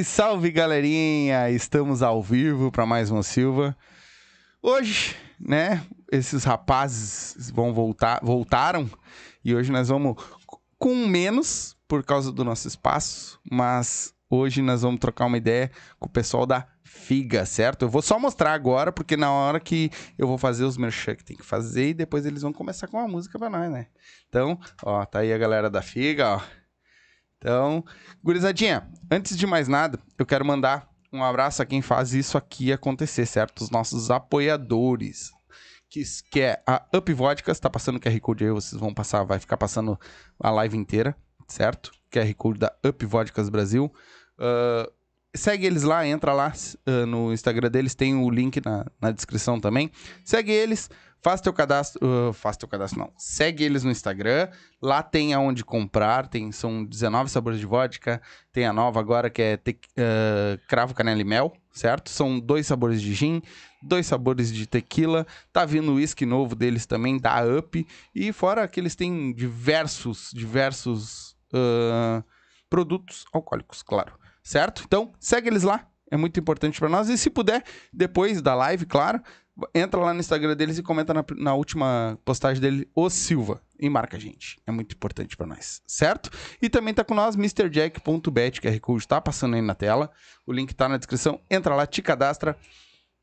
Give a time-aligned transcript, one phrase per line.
[0.00, 1.50] Salve, salve, galerinha!
[1.50, 3.76] Estamos ao vivo para mais um Silva.
[4.62, 8.88] Hoje, né, esses rapazes vão voltar, voltaram
[9.44, 10.16] e hoje nós vamos
[10.78, 16.06] com menos por causa do nosso espaço, mas hoje nós vamos trocar uma ideia com
[16.06, 17.82] o pessoal da Figa, certo?
[17.82, 21.24] Eu vou só mostrar agora, porque na hora que eu vou fazer os merchan que
[21.24, 23.86] tem que fazer e depois eles vão começar com uma música pra nós, né?
[24.28, 26.59] Então, ó, tá aí a galera da Figa, ó.
[27.40, 27.82] Então,
[28.22, 32.70] gurizadinha, antes de mais nada, eu quero mandar um abraço a quem faz isso aqui
[32.70, 33.62] acontecer, certo?
[33.62, 35.30] Os nossos apoiadores.
[35.88, 37.12] Que, que é a Up
[37.48, 39.98] está passando o QR Code aí, vocês vão passar, vai ficar passando
[40.38, 41.16] a live inteira,
[41.48, 41.90] certo?
[42.12, 43.90] QR Code da Up Vodkas Brasil.
[44.38, 44.92] Uh,
[45.34, 46.52] segue eles lá, entra lá
[46.86, 49.90] uh, no Instagram deles, tem o link na, na descrição também.
[50.24, 50.90] Segue eles,
[51.22, 52.00] Faz teu cadastro.
[52.02, 53.12] Uh, faz teu cadastro, não.
[53.16, 54.48] Segue eles no Instagram.
[54.80, 56.26] Lá tem aonde comprar.
[56.28, 58.22] Tem, são 19 sabores de vodka.
[58.52, 62.08] Tem a nova agora que é te, uh, cravo, canela e mel, certo?
[62.08, 63.42] São dois sabores de gin,
[63.82, 65.26] dois sabores de tequila.
[65.52, 67.86] Tá vindo uísque novo deles também, da Up.
[68.14, 72.24] E fora que eles têm diversos, diversos uh,
[72.70, 74.18] produtos alcoólicos, claro.
[74.42, 74.84] Certo?
[74.86, 75.86] Então, segue eles lá.
[76.10, 77.08] É muito importante para nós.
[77.08, 77.62] E se puder,
[77.92, 79.22] depois da live, claro,
[79.74, 83.88] entra lá no Instagram deles e comenta na, na, última postagem dele, o Silva, e
[83.88, 84.60] marca a gente.
[84.66, 86.30] É muito importante para nós, certo?
[86.60, 90.10] E também tá com nós, MrJack.bet, QR Code tá passando aí na tela.
[90.46, 91.40] O link tá na descrição.
[91.50, 92.56] Entra lá, te cadastra,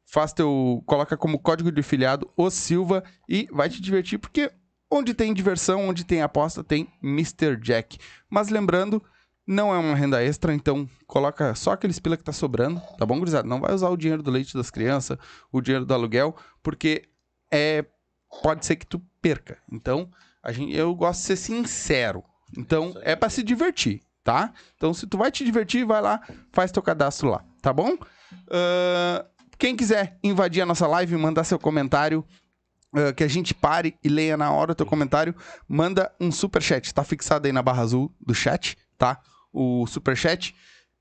[0.05, 0.83] faz teu.
[0.85, 4.51] coloca como código de filiado o Silva e vai te divertir, porque
[4.89, 7.57] onde tem diversão, onde tem aposta, tem Mr.
[7.57, 7.97] Jack.
[8.29, 9.03] Mas lembrando
[9.47, 13.17] não é uma renda extra, então coloca só aqueles pila que tá sobrando, tá bom,
[13.17, 13.47] gurizada?
[13.47, 15.17] Não vai usar o dinheiro do leite das crianças,
[15.51, 17.07] o dinheiro do aluguel, porque
[17.49, 17.85] é
[18.43, 19.57] pode ser que tu perca.
[19.71, 20.09] Então,
[20.43, 22.23] a gente, eu gosto de ser sincero.
[22.57, 24.53] Então, é para se divertir, tá?
[24.75, 27.93] Então, se tu vai te divertir, vai lá, faz teu cadastro lá, tá bom?
[27.93, 29.25] Uh,
[29.57, 32.25] quem quiser invadir a nossa live, mandar seu comentário,
[32.95, 35.35] Uh, que a gente pare e leia na hora o teu comentário,
[35.67, 36.93] manda um super chat.
[36.93, 39.21] Tá fixado aí na barra azul do chat, tá?
[39.57, 40.55] O superchat.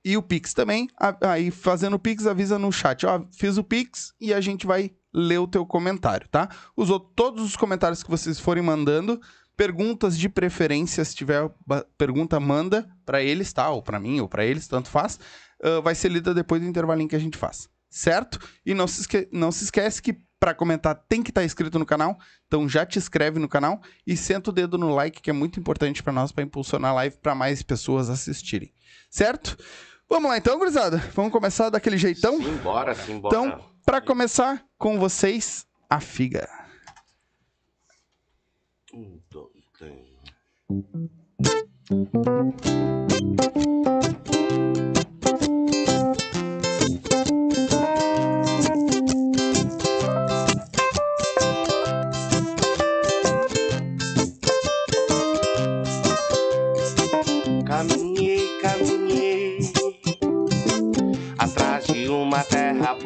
[0.05, 0.89] E o Pix também.
[1.21, 3.05] Aí, fazendo o Pix, avisa no chat.
[3.05, 6.49] Ó, fiz o Pix e a gente vai ler o teu comentário, tá?
[6.77, 9.21] Usou todos os comentários que vocês forem mandando.
[9.57, 11.51] Perguntas de preferência, se tiver
[11.99, 13.69] pergunta, manda para eles, tá?
[13.71, 15.19] Ou para mim, ou para eles, tanto faz.
[15.63, 18.39] Uh, vai ser lida depois do intervalinho que a gente faz, certo?
[18.65, 21.78] E não se, esque não se esquece que para comentar tem que estar tá inscrito
[21.78, 25.31] no canal, então já te inscreve no canal e senta o dedo no like, que
[25.31, 28.73] é muito importante para nós, para impulsionar a live para mais pessoas assistirem.
[29.11, 29.57] Certo?
[30.09, 30.99] Vamos lá então, gurizada.
[31.14, 32.40] Vamos começar daquele jeitão?
[32.40, 33.37] Simbora, simbora.
[33.37, 36.49] Então, para começar com vocês, a figa.
[38.93, 40.16] Um, dois, três.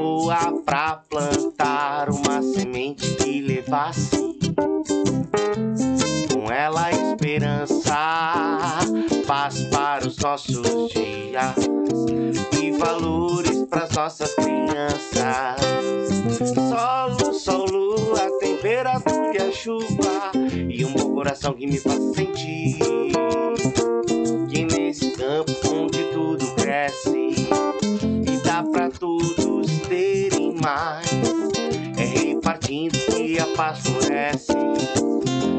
[0.00, 4.38] Boa pra plantar uma semente que levasse
[6.32, 8.78] com ela esperança,
[9.26, 11.54] paz para os nossos dias
[12.62, 15.60] e valores para as nossas crianças.
[16.54, 20.32] Solo, sol, lua, temperatura e a chuva
[20.66, 22.78] e um bom coração que me faz sentir
[24.48, 27.20] que nesse campo onde tudo cresce
[28.72, 29.39] pra todos terem
[30.60, 31.08] mais.
[31.96, 34.52] É repartindo que a paz floresce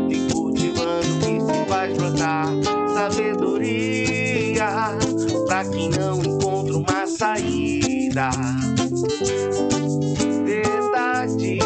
[0.09, 2.47] e cultivando que se vai brotar
[2.93, 4.65] sabedoria
[5.47, 8.29] pra quem não encontra uma saída.
[10.45, 11.59] Verdade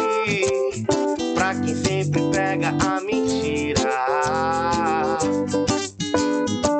[1.34, 3.76] pra quem sempre pega a mentira.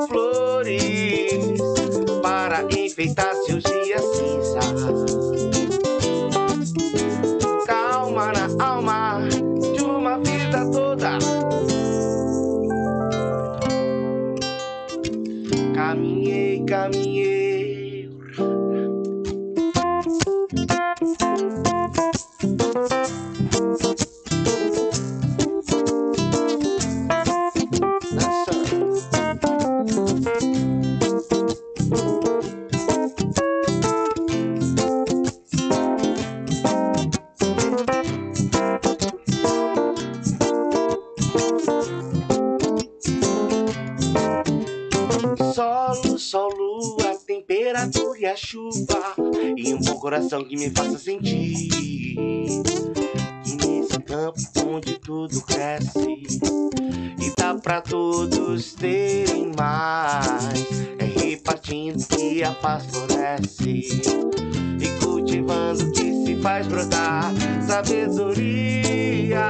[0.09, 1.61] Flores
[2.23, 4.17] para enfeitar seus dias
[4.57, 5.26] Calma
[16.67, 18.17] caminheiro.
[47.77, 49.15] temperatura e a chuva
[49.57, 51.69] E um bom coração que me faça sentir.
[53.45, 56.23] Que nesse campo onde tudo cresce
[57.19, 64.03] E dá pra todos terem mais É repartindo que a paz floresce.
[64.81, 67.33] E cultivando que se faz brotar
[67.67, 69.45] Sabedoria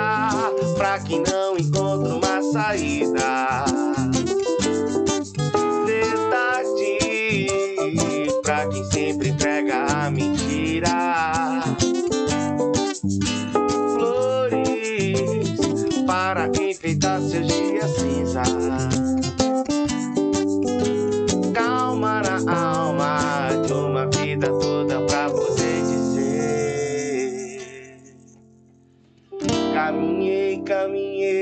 [0.76, 3.64] Pra que não encontra uma saída.
[5.86, 7.15] Verdade
[8.42, 11.62] Pra quem sempre prega a mentira.
[13.94, 15.54] Flores
[16.06, 18.42] para enfeitar seus dias cinza.
[21.52, 22.38] Calma na
[22.78, 27.56] alma de uma vida toda pra poder dizer.
[29.74, 31.36] Caminhei, caminhei.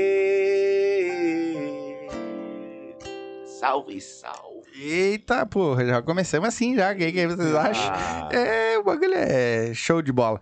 [3.45, 4.54] Salve, salve.
[4.77, 6.91] Eita, porra, já começamos assim já.
[6.91, 7.93] O que, que vocês acham?
[7.93, 10.39] Ah, É, o bagulho é show de bola.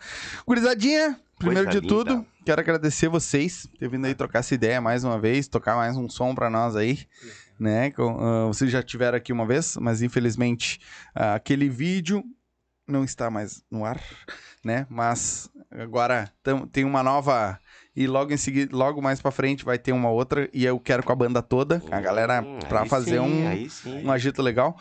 [0.47, 2.03] Gurizadinha, primeiro Coisa de linda.
[2.03, 5.75] tudo, quero agradecer vocês por ter vindo aí trocar essa ideia mais uma vez, tocar
[5.75, 7.05] mais um som pra nós aí,
[7.59, 7.91] né?
[7.91, 10.79] Com, ah, vocês já tiveram aqui uma vez, mas infelizmente
[11.13, 12.23] ah, aquele vídeo
[12.87, 14.01] não está mais no ar,
[14.63, 14.87] né?
[14.89, 16.31] Mas agora
[16.71, 17.59] tem uma nova
[17.95, 21.03] e logo em seguida, logo mais pra frente vai ter uma outra e eu quero
[21.03, 24.03] com a banda toda, a galera Hum, pra aí fazer sim, um aí sim.
[24.05, 24.77] um agito legal.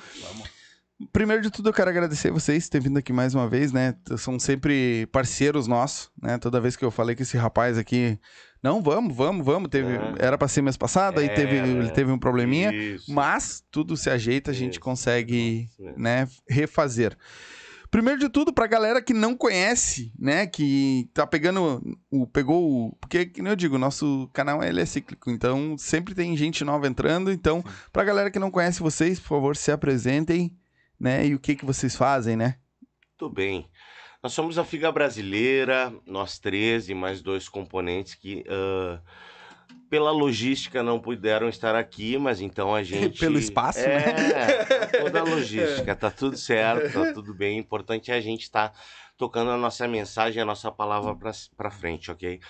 [1.13, 3.97] Primeiro de tudo, eu quero agradecer vocês por terem vindo aqui mais uma vez, né?
[4.17, 6.39] São sempre parceiros nossos, né?
[6.39, 8.17] Toda vez que eu falei com esse rapaz aqui,
[8.63, 9.69] não, vamos, vamos, vamos.
[9.69, 10.15] Teve, É.
[10.21, 11.69] Era pra ser mês passado, aí É, teve, né?
[11.69, 13.13] ele teve um probleminha, Isso.
[13.13, 14.81] mas tudo se ajeita, a gente Isso.
[14.81, 15.99] consegue, Isso mesmo.
[16.01, 17.17] né, refazer.
[17.93, 22.97] Primeiro de tudo, pra galera que não conhece, né, que tá pegando, o, pegou o...
[22.97, 26.89] Porque, que nem eu digo, nosso canal ele é cíclico, então sempre tem gente nova
[26.89, 30.57] entrando, então, pra galera que não conhece vocês, por favor, se apresentem,
[30.99, 32.57] né, e o que que vocês fazem, né?
[33.19, 33.69] Tudo bem.
[34.23, 39.03] Nós somos a Figa Brasileira, nós três e mais dois componentes que, ah,
[39.93, 43.21] pela logística, não puderam estar aqui, mas então a gente.
[43.21, 44.65] Pelo espaço, é, né?
[44.99, 47.59] toda a logística, tá tudo certo, tá tudo bem.
[47.59, 48.73] O importante é a gente estar
[49.19, 51.15] tocando a nossa mensagem, a nossa palavra
[51.55, 52.41] pra frente, ok?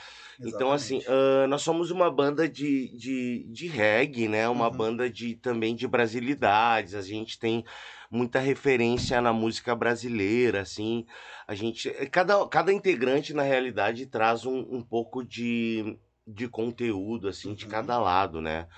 [0.41, 4.49] Então, assim, ah, nós somos uma banda de, de, de reggae, né?
[4.49, 4.77] Uma Uhum.
[4.77, 6.95] banda de também de brasilidades.
[6.95, 7.65] A gente tem
[8.09, 11.05] muita referência na música brasileira, assim.
[11.49, 11.91] A gente.
[12.13, 17.71] Cada, cada integrante, na realidade, traz um, um pouco de, de conteúdo, assim, de Uhum.
[17.71, 18.69] cada lado, né?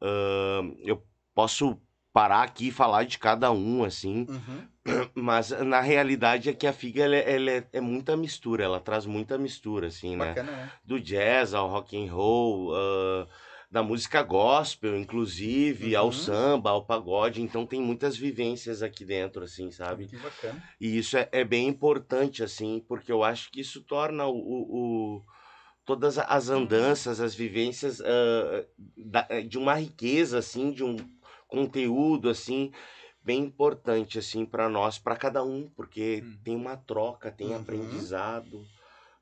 [0.00, 1.02] Ah, eu
[1.34, 1.80] posso
[2.12, 4.26] parar aqui e falar de cada um, assim.
[5.14, 8.80] Mas na realidade é que a Figa ela, é- ela é, é muita mistura, ela
[8.80, 10.28] traz muita mistura, assim, né?
[10.30, 10.72] Bacana, né?
[10.84, 13.28] Do jazz ao rock and roll, ah,
[13.70, 16.12] da música gospel, inclusive, ao Uhum.
[16.12, 17.40] samba, ao pagode.
[17.40, 20.08] Então tem muitas vivências aqui dentro, assim, sabe?
[20.08, 20.60] Que bacana.
[20.80, 25.16] E isso é, é bem importante, assim, porque eu acho que isso torna o, o-
[25.18, 25.22] o-
[25.84, 28.64] todas as andanças, as vivências ah,
[28.96, 30.96] da- de uma riqueza, assim, de um
[31.48, 32.72] conteúdo, assim,
[33.22, 36.36] bem importante, assim, para nós, para cada um, porque Hum.
[36.44, 37.60] tem uma troca, tem Uhum.
[37.60, 38.66] aprendizado,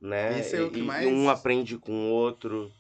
[0.01, 0.39] né?
[0.41, 2.73] Esse é o que E- e mais- um aprende com o outro.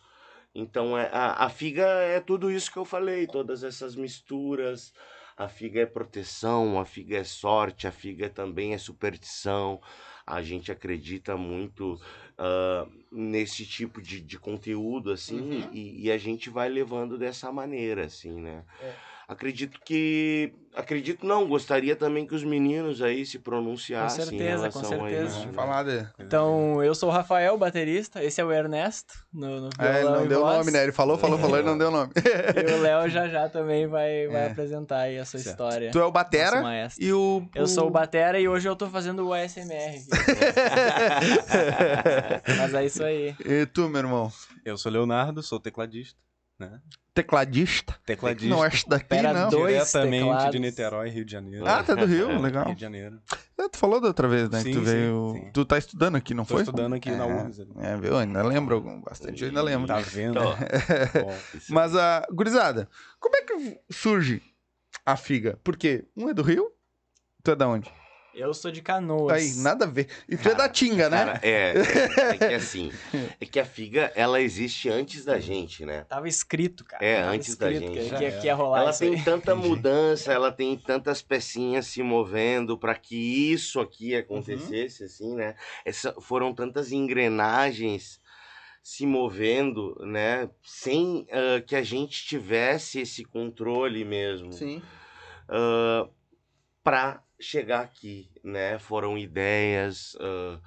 [0.55, 4.93] Então, é, a, a figa é tudo isso que eu falei, todas essas misturas.
[5.37, 9.81] A figa é proteção, a figa é sorte, a figa também é superstição.
[10.31, 12.01] A gente acredita muito
[12.39, 15.69] ah, nesse tipo de, de conteúdo, assim, Uhum.
[15.73, 18.65] e, e a gente vai levando dessa maneira, assim, né?
[18.81, 18.95] É.
[19.31, 20.53] Acredito que.
[20.75, 24.25] Acredito não, gostaria também que os meninos aí se pronunciassem.
[24.25, 25.29] certeza, em relação com a certeza.
[25.31, 25.53] Vamos né?
[25.53, 26.07] falar de...
[26.19, 28.23] Então, eu sou o Rafael, baterista.
[28.25, 30.59] Esse é o Ernesto, no, no É, ele não e deu voz.
[30.59, 30.83] nome, né?
[30.85, 32.13] Ele falou, falou, falou e não deu nome.
[32.57, 34.47] E o Léo já já também vai, vai É.
[34.51, 35.51] apresentar aí a sua Certo.
[35.51, 35.91] história.
[35.93, 37.05] Tu é o Batera maestro.
[37.05, 37.49] e o...
[37.55, 40.01] Eu sou o Batera e hoje eu tô fazendo o ASMR.
[42.59, 43.35] Mas é isso aí.
[43.45, 44.33] E tu, meu irmão?
[44.65, 46.19] Eu sou Leonardo, sou tecladista,
[46.61, 46.81] né?
[47.13, 47.97] Tecladista?
[48.07, 48.49] Tecladista.
[48.55, 49.51] Não é daqui, Pera, não.
[49.51, 50.51] dois diretamente teclados.
[50.53, 51.67] de Niterói, Rio de Janeiro.
[51.67, 52.67] Ah, tá do Rio, legal.
[52.67, 53.21] Rio de Janeiro.
[53.59, 54.59] É, Tu falou da outra vez, né?
[54.63, 55.33] que Sim, tu sim, veio.
[55.35, 55.51] sim.
[55.53, 56.63] Tu tá estudando aqui, não Tô foi?
[56.63, 57.61] estudando aqui na É, URGS.
[57.61, 57.71] ali.
[57.79, 58.17] É, viu?
[58.17, 59.89] Ainda lembro algum- bastante, eu ainda lembro.
[59.89, 60.35] Tá vendo?
[60.35, 60.45] Tô.
[60.45, 60.57] Bom,
[61.55, 64.41] Isso Mas a gurizada, como é que surge
[65.05, 65.59] a figa?
[65.65, 66.71] Porque um é do Rio,
[67.43, 67.91] tu é da onde?
[68.35, 69.33] Eu sou de Canoas.
[69.57, 70.09] Aí, nada a ver.
[70.29, 71.17] E tu é da Tinga, né?
[71.19, 72.93] Cara, é, é, é que assim,
[73.41, 76.05] é que a figa, ela existe antes da gente, né?
[76.09, 77.05] Tava escrito, cara.
[77.05, 77.91] É, Tava antes da gente.
[77.99, 79.23] Que, que, que ia rolar Ela isso tem aí.
[79.25, 83.17] tanta mudança, ela tem tantas pecinhas se movendo para que
[83.53, 84.21] isso aqui Uhum.
[84.21, 85.55] acontecesse, assim, né?
[85.85, 88.21] Essa, foram tantas engrenagens
[88.83, 90.49] se movendo, né?
[90.63, 94.53] Sem ah, que a gente tivesse esse controle mesmo.
[94.53, 94.81] Sim.
[95.49, 96.09] Ah,
[96.83, 98.79] para chegar aqui, né?
[98.79, 100.59] Foram ideias ah,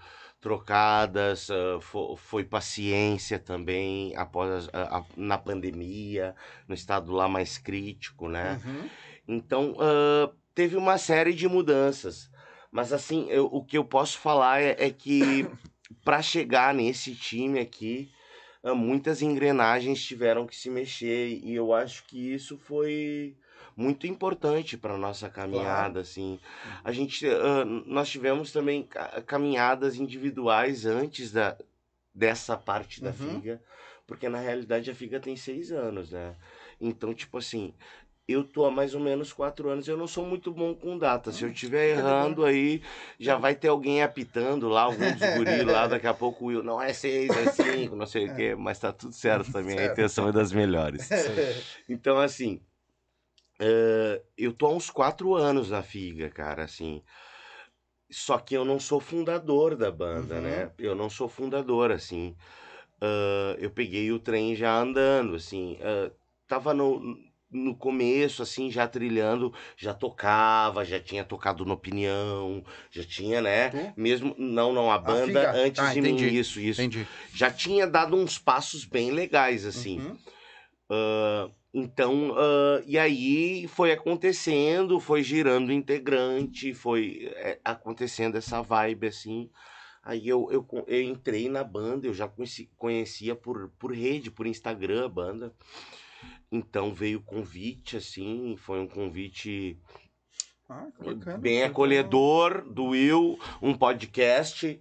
[0.41, 1.47] trocadas,
[1.81, 6.35] fo- foi paciência também após a- a- na pandemia,
[6.67, 8.59] no estado lá mais crítico, né?
[8.65, 8.89] Uhum.
[9.27, 12.29] Então, ah, teve uma série de mudanças.
[12.71, 15.45] Mas, assim, eu- o que eu posso falar é, é que
[16.03, 18.09] para chegar nesse time aqui,
[18.75, 21.39] muitas engrenagens tiveram que se mexer.
[21.43, 23.35] E eu acho que isso foi
[23.75, 26.39] muito importante para nossa caminhada, assim.
[26.83, 31.57] A gente, ah, nós tivemos também ca- caminhadas individuais antes da,
[32.13, 33.15] dessa parte da Uhum.
[33.15, 33.61] FIGA,
[34.05, 36.35] porque na realidade a FIGA tem seis anos, né?
[36.79, 37.73] Então, tipo assim,
[38.27, 41.31] eu tô há mais ou menos quatro anos, eu não sou muito bom com data.
[41.31, 42.81] Se eu estiver errando aí,
[43.19, 46.81] já vai ter alguém apitando lá, algum dos guri lá, daqui a pouco Will, não
[46.81, 50.27] é seis, é cinco, não sei o quê, mas tá tudo certo também, a intenção
[50.27, 51.09] é das melhores.
[51.89, 52.61] Então, assim,
[53.59, 57.01] eh, eu tô há uns quatro anos na FIGA, cara, assim.
[58.11, 60.41] Só que eu não sou fundador da banda, Uhum.
[60.41, 60.71] né?
[60.77, 62.35] Eu não sou fundador, assim.
[63.01, 65.77] Ah, eu peguei o trem já andando, assim.
[65.81, 66.11] ah,
[66.47, 67.17] tava no,
[67.49, 73.69] no começo, assim, já trilhando, já tocava, já tinha tocado no Opinião, já tinha, né?
[73.69, 73.93] Tu?
[73.97, 75.51] Mesmo, não, não, a banda FIGA?
[75.55, 76.37] antes Ah, de mim, entendi.
[76.37, 76.81] isso, isso.
[76.81, 77.07] Entendi.
[77.33, 79.99] Já tinha dado uns passos bem legais, assim.
[79.99, 80.17] Uhum.
[80.89, 89.07] Ah, então, ah, e aí foi acontecendo, foi girando integrante, foi é, acontecendo essa vibe
[89.07, 89.49] assim.
[90.03, 94.45] Aí eu, eu, eu entrei na banda, eu já conheci- conhecia por, por rede, por
[94.45, 95.55] Instagram a banda.
[96.51, 99.79] Então veio o convite, assim, foi um convite
[100.69, 101.37] Ah, bacana.
[101.37, 104.79] bem acolhedor do Will, um podcast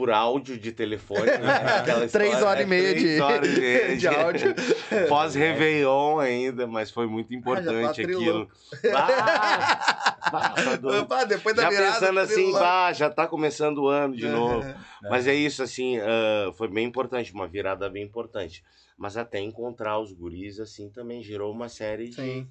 [0.00, 1.26] por áudio de telefone.
[1.26, 2.08] Né?
[2.10, 4.54] Três horas e meia de- horas e meia de áudio.
[5.10, 8.22] Pós-Réveillon ainda, mas foi muito Ah, importante trilou.
[8.22, 8.50] aquilo.
[8.96, 11.00] Ah, ah, tá.
[11.02, 11.92] Opa, depois da já virada.
[11.92, 14.30] pensando assim, bah, já tá começando o ano de É.
[14.30, 14.66] novo.
[15.02, 18.64] Mas é isso, assim, ah, foi bem importante, uma virada bem importante.
[18.96, 22.46] Mas até encontrar os guris, assim, também gerou uma série de,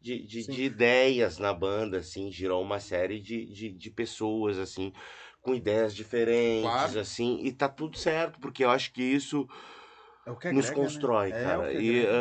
[0.00, 4.92] de, de, de ideias na banda, assim, girou uma série de, de, de pessoas, assim,
[5.42, 6.98] com ideias diferentes, Claro.
[7.00, 9.46] assim, e tá tudo certo, porque eu acho que isso
[10.24, 10.84] É o que nos agrega, né?
[10.84, 11.72] constrói, É o cara.
[11.72, 12.12] que E agrega.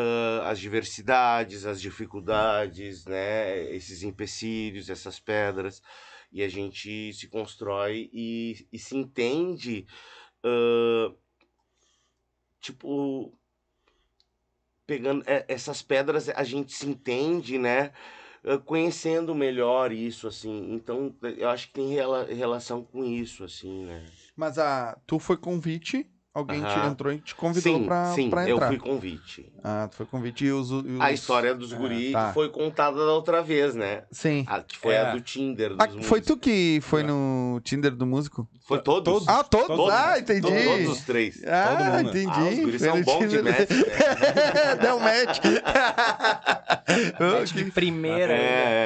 [0.44, 3.64] ah, as diversidades, as dificuldades, né?
[3.76, 5.82] Esses empecilhos, essas pedras.
[6.32, 9.86] E a gente se constrói e, e se entende,
[10.44, 11.14] ah,
[12.60, 13.38] tipo,
[14.88, 17.92] pegando é, essas pedras, a gente se entende, né?
[18.66, 20.74] Conhecendo melhor isso, assim.
[20.74, 24.04] Então, eu acho que tem rela- relação com isso, assim, né?
[24.36, 28.48] Mas a, tu foi convite, alguém te entrou e te convidou sim, pra, sim, pra
[28.48, 28.68] eu entrar.
[28.70, 29.52] fui convite.
[29.64, 30.70] Ah, tu foi convite e os...
[30.70, 32.32] e os- A história dos Ah, guri tá.
[32.34, 34.04] foi contada da outra vez, né?
[34.12, 34.46] Sim.
[34.48, 35.02] A, que foi É.
[35.02, 36.22] a do Tinder dos Ah, foi músicos.
[36.28, 37.04] tu que foi É.
[37.04, 38.48] no Tinder do músico?
[38.68, 39.04] Foi todos?
[39.14, 39.28] Todos.
[39.28, 39.68] Ah, todos?
[39.68, 39.94] Todos.
[39.94, 40.42] Ah, entendi.
[40.42, 41.44] To- Todos os três.
[41.46, 42.10] Ah, Todo mundo.
[42.10, 42.32] entendi.
[42.34, 43.44] Ah, os guris Foi são bons de Tinder.
[43.44, 44.76] match, né?
[44.82, 45.40] Deu match.
[47.20, 48.28] Match de que- primeira.
[48.28, 48.34] né?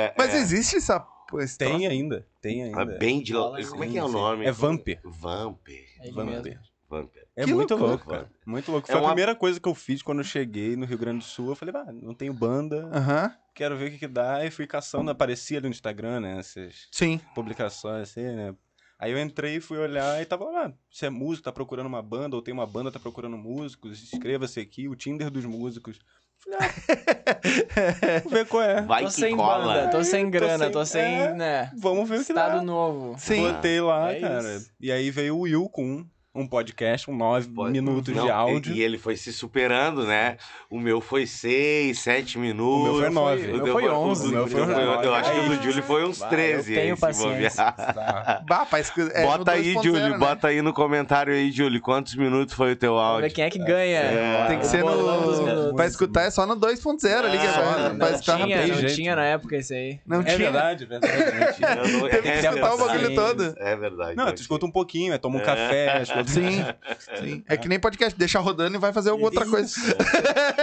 [0.07, 1.05] É, Mas é, existe essa...
[1.39, 1.87] esse Tem troço?
[1.87, 2.85] ainda, tem é ainda.
[2.97, 3.33] bem de...
[3.33, 4.13] Fala Como é que é o sim.
[4.13, 4.45] nome?
[4.45, 4.99] É Vamper.
[5.03, 5.85] Vamper.
[6.01, 6.43] É ele Vamper.
[6.43, 6.59] mesmo.
[6.89, 7.24] Vamper.
[7.37, 7.89] É Que muito loucura.
[7.91, 8.31] louco, cara.
[8.45, 8.87] Muito louco.
[8.89, 11.17] É Foi uma- a primeira coisa que eu fiz quando eu cheguei no Rio Grande
[11.19, 11.49] do Sul.
[11.49, 13.31] Eu falei, ah, não tenho banda, Aham.
[13.53, 14.45] quero ver o que, que dá.
[14.45, 16.39] E fui caçando, aparecia ali no Instagram, né?
[16.39, 17.19] Essas Sim.
[17.33, 18.55] publicações assim, né?
[18.97, 20.71] Aí eu entrei, fui olhar e tava lá.
[20.89, 24.61] Se é músico, tá procurando uma banda, ou tem uma banda, tá procurando músicos, inscreva-se
[24.61, 25.99] aqui, o Tinder dos músicos.
[26.39, 26.69] Falei, ah,
[28.21, 28.81] vamos ver qual é.
[28.81, 29.65] Vai Tô que sem cola.
[29.73, 31.33] banda, tô sem Tô grana, sem- tô sem, é.
[31.33, 31.71] né?
[31.77, 32.61] Vamos ver o que Estado dá.
[32.63, 33.15] novo.
[33.19, 33.51] Sim.
[33.51, 34.55] Botei lá, É cara.
[34.55, 34.71] isso.
[34.79, 38.73] E aí veio o Will com um, podcast, um nove Pode- minutos Não, de áudio.
[38.75, 40.37] E, ele foi se superando, né?
[40.69, 42.89] O meu foi seis, sete minutos.
[42.89, 43.47] O meu foi nove.
[43.47, 44.27] O O meu foi o do- 11.
[44.27, 45.07] o meu do- foi nove.
[45.07, 46.73] Eu acho que o do Aí- Júlio foi uns Bah, eu 13.
[46.75, 47.71] tenho paciência.
[47.71, 48.43] bobear.
[48.47, 48.91] Bah, faz...
[49.13, 50.09] é, no Bota aí, 2.0, Júlio.
[50.09, 50.17] né?
[50.17, 51.81] Bota aí no comentário aí, Júlio.
[51.81, 53.21] Quantos minutos foi o teu Vamos áudio?
[53.29, 53.99] ver quem é que ganha.
[53.99, 54.45] É.
[54.47, 54.91] Tem que ser no...
[54.91, 55.73] minutos.
[55.75, 57.89] Pra escutar é só no 2.0 ali, que Ah, agora.
[57.89, 59.99] não Pra Não escutar tinha, não tinha na época isso aí.
[60.05, 60.37] Não é tinha.
[60.37, 61.15] verdade, é verdade.
[61.61, 63.15] Eu não- Teve que é escutar o bagulho verdade.
[63.15, 63.55] todo.
[63.57, 64.15] É verdade.
[64.17, 66.63] Não, tu escuta um pouquinho, é toma um café, escuta Sim,
[67.19, 67.43] sim.
[67.47, 69.73] É que nem podcast, deixa rodando e vai fazer alguma outra coisa.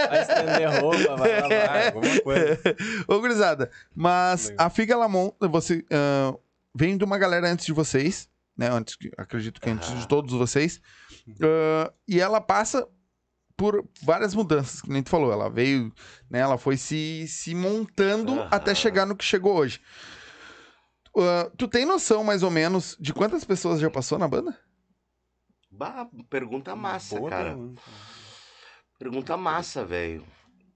[0.08, 1.86] Vai estender roupa, vai lavar.
[1.94, 2.60] alguma coisa.
[3.08, 4.66] Ô, gurizada, mas Legal.
[4.66, 6.34] a Figa Lamont, você ah,
[6.74, 8.68] vem de uma galera antes de vocês, né?
[8.70, 9.98] Antes, que- acredito que antes Aham.
[10.00, 10.80] de todos vocês.
[11.40, 12.86] Ah, e ela passa
[13.56, 15.32] por várias mudanças, que nem tu falou.
[15.32, 15.92] Ela veio,
[16.30, 16.40] né?
[16.40, 18.48] Ela foi se, se montando Aham.
[18.50, 19.80] até chegar no que chegou hoje.
[21.16, 24.56] Ah, tu tem noção, mais ou menos, de quantas pessoas já passou na banda?
[25.82, 27.50] Bah, pergunta massa, cara.
[27.50, 27.82] pergunta.
[29.00, 30.24] Pergunta massa, velho.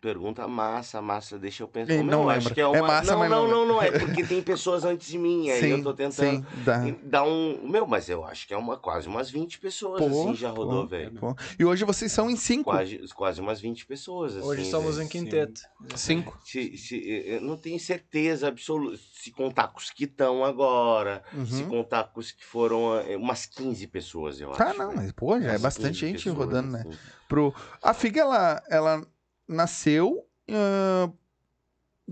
[0.07, 1.95] Pergunta, massa, massa, deixa eu pensar.
[2.05, 2.37] Não eu lembra.
[2.37, 2.87] acho que é É uma...
[2.87, 5.71] massa, não, mas não, não não, não, é porque tem pessoas antes de mim, aí
[5.71, 6.79] eu tô tentando sim, dá.
[7.03, 7.59] dar um...
[7.69, 10.83] Meu, mas eu acho que é uma, quase umas 20 pessoas, Pô, assim, já rodou,
[10.83, 11.13] pô, velho.
[11.19, 11.35] pô.
[11.59, 12.71] E hoje vocês são em cinco.
[12.71, 14.47] Quase, quase umas 20 pessoas, assim.
[14.47, 15.07] Hoje somos velho.
[15.07, 15.61] um quinteto.
[15.97, 16.39] Cinco.
[16.45, 21.63] Se, se, eu não tenho certeza absoluta se contar com os que estão agora, se
[21.65, 21.69] Uhum.
[21.69, 24.79] contar com os que foram eh, umas 15 pessoas, eu Tá, acho.
[24.79, 25.01] não, velho.
[25.03, 26.85] mas pô, já é bastante 15 gente pessoas, rodando, né?
[26.87, 26.99] assim.
[27.29, 27.53] Pro...
[27.83, 29.07] A Figa, ela, ela
[29.49, 31.11] nasceu ah,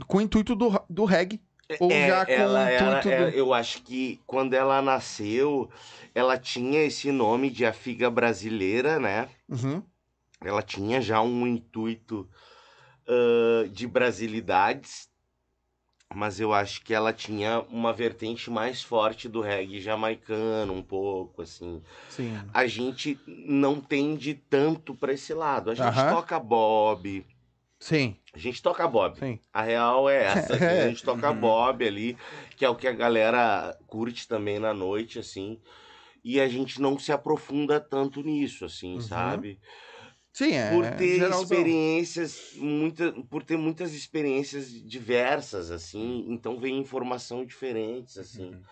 [0.06, 1.40] com o intuito do, do reggae.
[1.80, 3.36] Ou já com É, ela, o ela- intuito é, do...
[3.36, 5.70] Eu acho que quando ela nasceu,
[6.14, 9.28] ela tinha esse nome de a figa brasileira, né?
[9.48, 9.82] Uhum.
[10.44, 12.28] Ela tinha já um intuito
[13.08, 15.08] ah, de brasilidades,
[16.12, 21.42] mas eu acho que ela tinha uma vertente mais forte do reggae jamaicano, um pouco,
[21.42, 21.82] assim.
[22.08, 22.54] Sim.
[22.54, 25.70] A gente não tende tanto pra esse lado.
[25.70, 26.06] A gente Aham.
[26.06, 27.26] toca bob,
[27.80, 29.18] Sim, a gente toca bob.
[29.18, 29.40] sim.
[29.52, 31.32] A real é essa, que a gente toca Uhum.
[31.32, 32.18] bob ali,
[32.56, 35.60] que é o que a galera curte também na noite, assim.
[36.24, 39.00] E a gente não se aprofunda tanto nisso, assim, Uhum.
[39.00, 39.60] sabe?
[40.34, 40.68] Sim, é.
[40.68, 41.42] Por ter geralzão.
[41.56, 48.62] experiências, muita, por ter muitas experiências diversas, assim, então vem informação diferentes, assim, Uhum.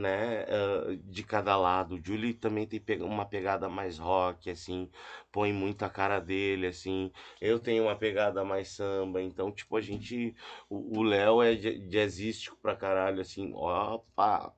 [0.00, 0.46] né?
[0.48, 1.96] ah, de cada lado.
[1.96, 4.88] O Julie também tem uma pegada mais rock, assim,
[5.30, 7.12] põe muito a cara dele, assim.
[7.42, 10.34] Eu tenho uma pegada mais samba, então, tipo, a gente.
[10.70, 14.50] O Léo é ja- jazzístico pra caralho, assim, opa!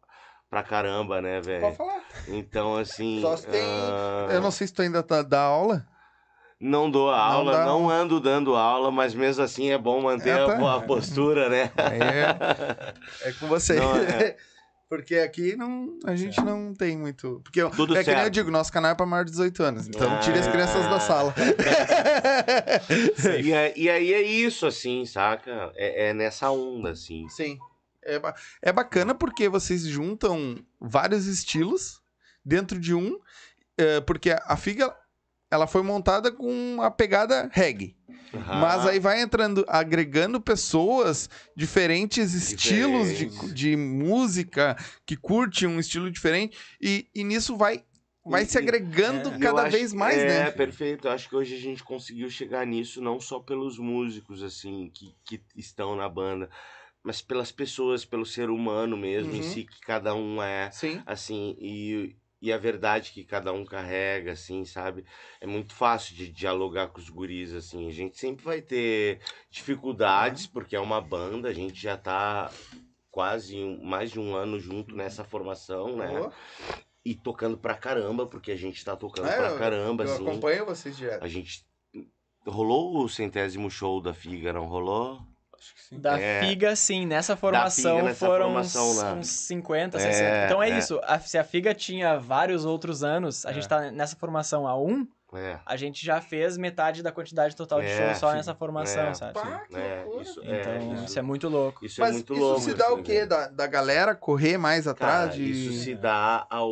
[0.48, 1.74] Pra caramba, né, Pode velho?
[1.74, 2.04] falar.
[2.28, 3.20] Então, assim.
[3.22, 5.84] Só se tem- ah, Eu não sei se tu ainda tá, dá aula.
[6.64, 10.42] Não dou aula, dá não, ando dando aula, mas mesmo assim é bom manter É,
[10.42, 10.74] a- tá.
[10.77, 11.70] a, postura, né?
[11.77, 13.74] É, é com você.
[13.74, 14.37] Não, é.
[14.87, 17.40] Porque aqui não, a gente não tem muito.
[17.42, 18.35] Porque eu- Tudo é que nem eu certo.
[18.35, 19.88] digo, nosso canal é pra maior de 18 anos.
[19.88, 20.53] Então tire as Ah.
[20.53, 21.35] crianças da sala.
[23.42, 25.72] E, é- e aí é isso, assim, saca?
[25.74, 27.29] É, é nessa onda, assim.
[27.29, 27.59] Sim.
[28.05, 28.20] É,
[28.62, 32.00] é bacana porque vocês juntam vários estilos
[32.44, 33.18] dentro de um.
[33.77, 34.94] é, porque a Figa
[35.54, 37.96] ela foi montada com a pegada reggae.
[38.34, 38.60] Aham.
[38.60, 46.10] Mas aí vai entrando, agregando pessoas, diferentes estilos de, de música, que curte um estilo
[46.10, 47.84] diferente, e, e nisso vai,
[48.26, 49.38] vai se agregando é.
[49.38, 50.50] Cada acho- vez mais, é, né?
[50.50, 51.06] perfeito.
[51.06, 55.14] Eu acho que hoje a gente conseguiu chegar nisso não só pelos músicos, assim, que,
[55.24, 56.50] que estão na banda,
[57.04, 59.42] mas pelas pessoas, pelo ser humano mesmo, em Uhum.
[59.42, 60.70] si, que cada um é.
[60.72, 61.00] Sim.
[61.06, 65.02] assim, e, e a verdade que cada um carrega, assim, sabe?
[65.40, 67.88] É muito fácil de dialogar com os guris, assim.
[67.88, 72.50] A gente sempre vai ter dificuldades, porque é uma banda, a gente já tá
[73.11, 76.09] quase um- mais de um ano junto nessa formação, né?
[76.09, 76.33] Boa.
[77.02, 80.22] E tocando pra caramba, porque a gente tá tocando É, pra caramba, Eu assim.
[80.28, 81.22] acompanho vocês direto.
[81.24, 81.64] A gente.
[82.46, 85.22] Rolou o centésimo show da Figa, não rolou?
[85.64, 85.98] Acho que sim.
[85.98, 86.40] Da É.
[86.40, 87.07] Figa, sim.
[87.07, 90.44] Nessa formação Figa, nessa foram formação uns, uns 50, É, 60.
[90.46, 90.79] então é, é.
[90.79, 91.00] isso.
[91.05, 93.55] A- se a Figa tinha vários outros anos, a É.
[93.55, 95.59] gente tá nessa formação há um, É.
[95.64, 98.37] a gente já fez metade da quantidade total de É, shows só sim.
[98.37, 99.14] nessa formação, É.
[99.14, 99.35] sabe?
[99.35, 101.05] Pá, que É, isso, Então, é, isso...
[101.05, 101.85] isso, é muito louco.
[101.85, 102.61] isso é Mas muito isso louco.
[102.61, 103.27] se dá o quê?
[103.27, 105.51] Da, da galera correr mais atrás Cara, de...
[105.51, 106.70] isso se dá ao,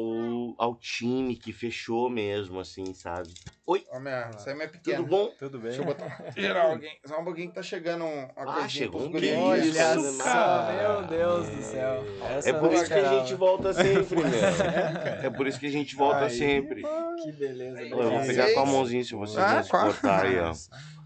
[0.58, 3.28] ao time que fechou mesmo, assim, sabe?
[3.64, 5.02] Oi, Ó, minha, aí é minha tudo pequena.
[5.04, 5.30] bom?
[5.38, 5.68] Tudo bem.
[5.68, 6.24] Deixa eu botar...
[6.36, 6.98] Geral, alguém.
[7.06, 9.12] Só um pouquinho que tá chegando um- uma Ah, coisinha chegou um
[9.48, 10.72] Olha isso, só, cara.
[11.00, 12.04] meu Deus do céu.
[12.36, 15.24] Essa É por isso que a gente volta sempre, meu.
[15.24, 16.82] É por isso que a gente volta Aí, sempre.
[17.22, 17.88] Que beleza.
[17.94, 20.52] Vocês- pegar com a mãozinha se você Ah, cortar aí, ó.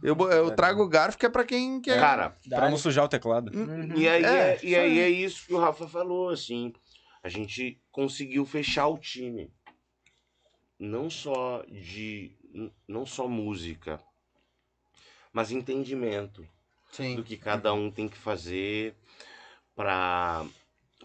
[0.02, 1.98] Eu, eu trago o garfo que é pra quem quer.
[1.98, 3.50] Cara, Pra não sujar o teclado.
[3.56, 3.96] Uhum.
[3.96, 6.72] e aí, É, é, e aí é isso que o Rafa falou, assim.
[7.22, 9.50] A gente conseguiu fechar o time.
[10.78, 12.32] Não só de.
[12.86, 14.00] Não só música,
[15.32, 16.46] mas entendimento.
[16.92, 17.16] Sim.
[17.16, 18.94] do que cada um tem que fazer
[19.74, 20.46] para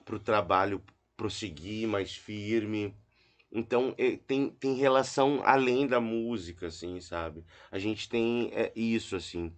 [0.09, 0.81] o trabalho
[1.17, 2.95] prosseguir mais firme.
[3.51, 7.43] Então eh, tem, tem relação além da música, assim, sabe?
[7.71, 9.53] A gente tem é, isso, assim.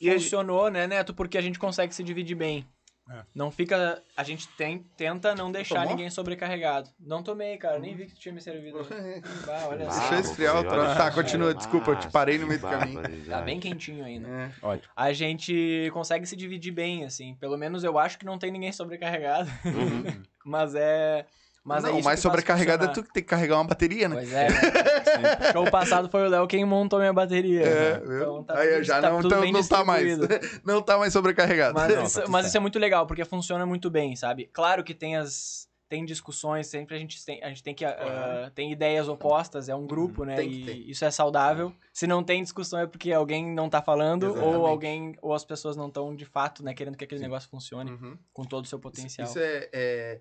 [0.00, 1.14] E gente- Funcionou, né, Neto?
[1.14, 2.66] Porque a gente consegue se dividir bem.
[3.08, 3.22] É.
[3.32, 4.02] Não fica.
[4.16, 5.90] A gente tem, tenta não deixar Tomou?
[5.90, 6.90] ninguém sobrecarregado.
[6.98, 7.78] Não tomei, cara.
[7.78, 8.78] Nem vi que tu tinha me servido.
[9.48, 9.86] Ah, olha.
[9.86, 10.96] Deixa eu esfriar o troço.
[10.96, 13.00] Tá, continua, desculpa, eu te parei no meio do caminho.
[13.26, 14.28] Tá bem quentinho ainda.
[14.28, 14.52] É.
[14.60, 14.92] Ótimo.
[14.96, 17.36] A gente consegue se dividir bem, assim.
[17.36, 19.48] Pelo menos eu acho que não tem ninguém sobrecarregado.
[19.64, 20.22] Uhum.
[20.44, 21.24] Mas é.
[21.66, 24.08] Mas é não, isso o mais sobrecarregado é tu que tem que carregar uma bateria,
[24.08, 24.14] né?
[24.16, 24.48] Pois é.
[24.48, 24.56] né?
[25.52, 27.62] Show passado foi o Léo quem montou minha bateria.
[27.62, 28.00] É, né?
[28.06, 28.16] viu?
[28.16, 30.18] Então tá Aí tudo- já tá não, tudo então bem não tá mais.
[30.64, 31.74] Não tá mais sobrecarregado.
[31.74, 34.48] Mas, Não, isso, tá tudo mas isso é muito legal, porque funciona muito bem, sabe?
[34.52, 35.66] Claro que tem as.
[35.88, 39.74] tem discussões, sempre a gente tem, a gente tem que ah, tem ideias opostas, é
[39.74, 40.34] um grupo, né?
[40.36, 40.72] tem que e ter.
[40.90, 41.72] isso é saudável.
[41.92, 44.56] Se não tem discussão é porque alguém não tá falando Exatamente.
[44.56, 47.90] ou alguém ou as pessoas não estão de fato, né, querendo que aquele negócio funcione
[47.92, 48.18] Uhum.
[48.32, 49.26] com todo o seu potencial.
[49.28, 50.20] Isso é, é-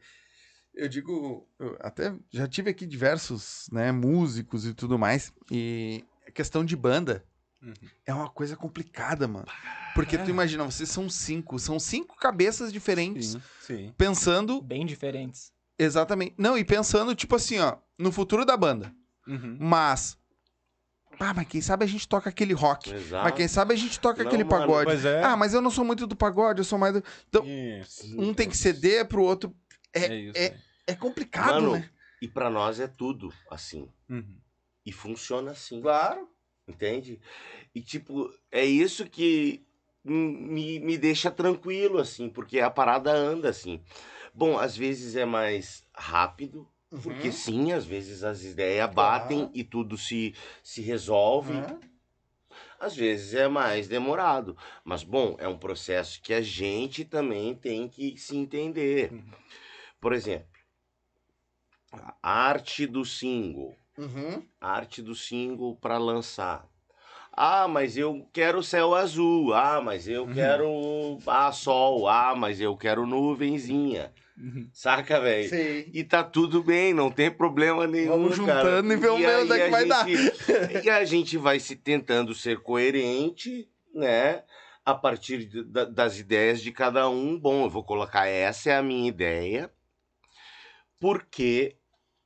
[0.75, 1.47] Eu digo.
[1.59, 5.31] eu até já tive aqui diversos né, músicos e tudo mais.
[5.51, 7.23] E a questão de banda
[7.61, 7.73] Uhum.
[8.05, 9.47] é uma coisa complicada, mano.
[9.95, 11.57] Porque tu imagina, vocês são cinco.
[11.57, 13.29] São cinco cabeças diferentes.
[13.31, 13.93] Sim, sim.
[13.97, 15.51] Pensando Bem diferentes.
[15.79, 16.35] exatamente.
[16.38, 18.93] Não, e pensando, tipo assim, ó, no futuro da banda.
[19.27, 19.57] Uhum.
[19.59, 20.15] Mas.
[21.17, 22.93] Ah, mas quem sabe a gente toca aquele rock.
[22.93, 23.23] Exato.
[23.23, 25.07] Mas quem sabe a gente toca Não, aquele mano, pagode.
[25.07, 25.23] É.
[25.23, 27.03] Ah, mas eu não sou muito do pagode, eu sou mais do.
[27.29, 28.19] então, Isso.
[28.21, 29.55] Um tem que ceder pro outro.
[29.95, 30.38] É, É isso.
[30.38, 30.58] é- é.
[30.88, 31.89] é complicado, Mano, né?
[32.21, 33.89] E pra nós é tudo assim.
[34.10, 34.38] Uhum.
[34.86, 35.81] E funciona assim.
[35.81, 36.29] Claro.
[36.67, 37.19] Entende?
[37.73, 39.63] E, tipo, é isso que
[40.03, 43.81] me, me deixa tranquilo, assim, porque a parada anda assim.
[44.34, 46.67] Bom, às vezes é mais rápido,
[47.03, 49.51] porque sim, às vezes as ideias batem Claro.
[49.53, 51.53] e tudo se, se resolve.
[51.53, 51.79] Uhum.
[52.79, 54.58] Às vezes é mais demorado.
[54.84, 59.12] Mas, bom, é um processo que a gente também tem que se entender.
[60.01, 60.47] Por exemplo,
[62.21, 63.75] a arte do single.
[63.97, 64.43] Uhum.
[64.60, 66.67] a arte do single para lançar.
[67.31, 69.53] Ah, mas eu quero céu azul.
[69.53, 70.34] Ah, mas eu Uhum.
[70.34, 72.05] quero ah, sol.
[72.08, 74.12] Ah, mas eu quero nuvenzinha.
[74.38, 74.69] Uhum.
[74.73, 75.49] Saca, velho?
[75.93, 78.10] E tá tudo bem, não tem problema nenhum.
[78.12, 78.62] Vamos cara.
[78.81, 80.05] juntando e vamos ver aí onde é que vai dar.
[80.08, 80.34] gente-
[80.86, 84.43] E a gente vai se tentando ser coerente, né?
[84.84, 87.39] A partir da- das ideias de cada um.
[87.39, 89.71] Bom, eu vou colocar essa é a minha ideia.
[91.06, 91.76] Porque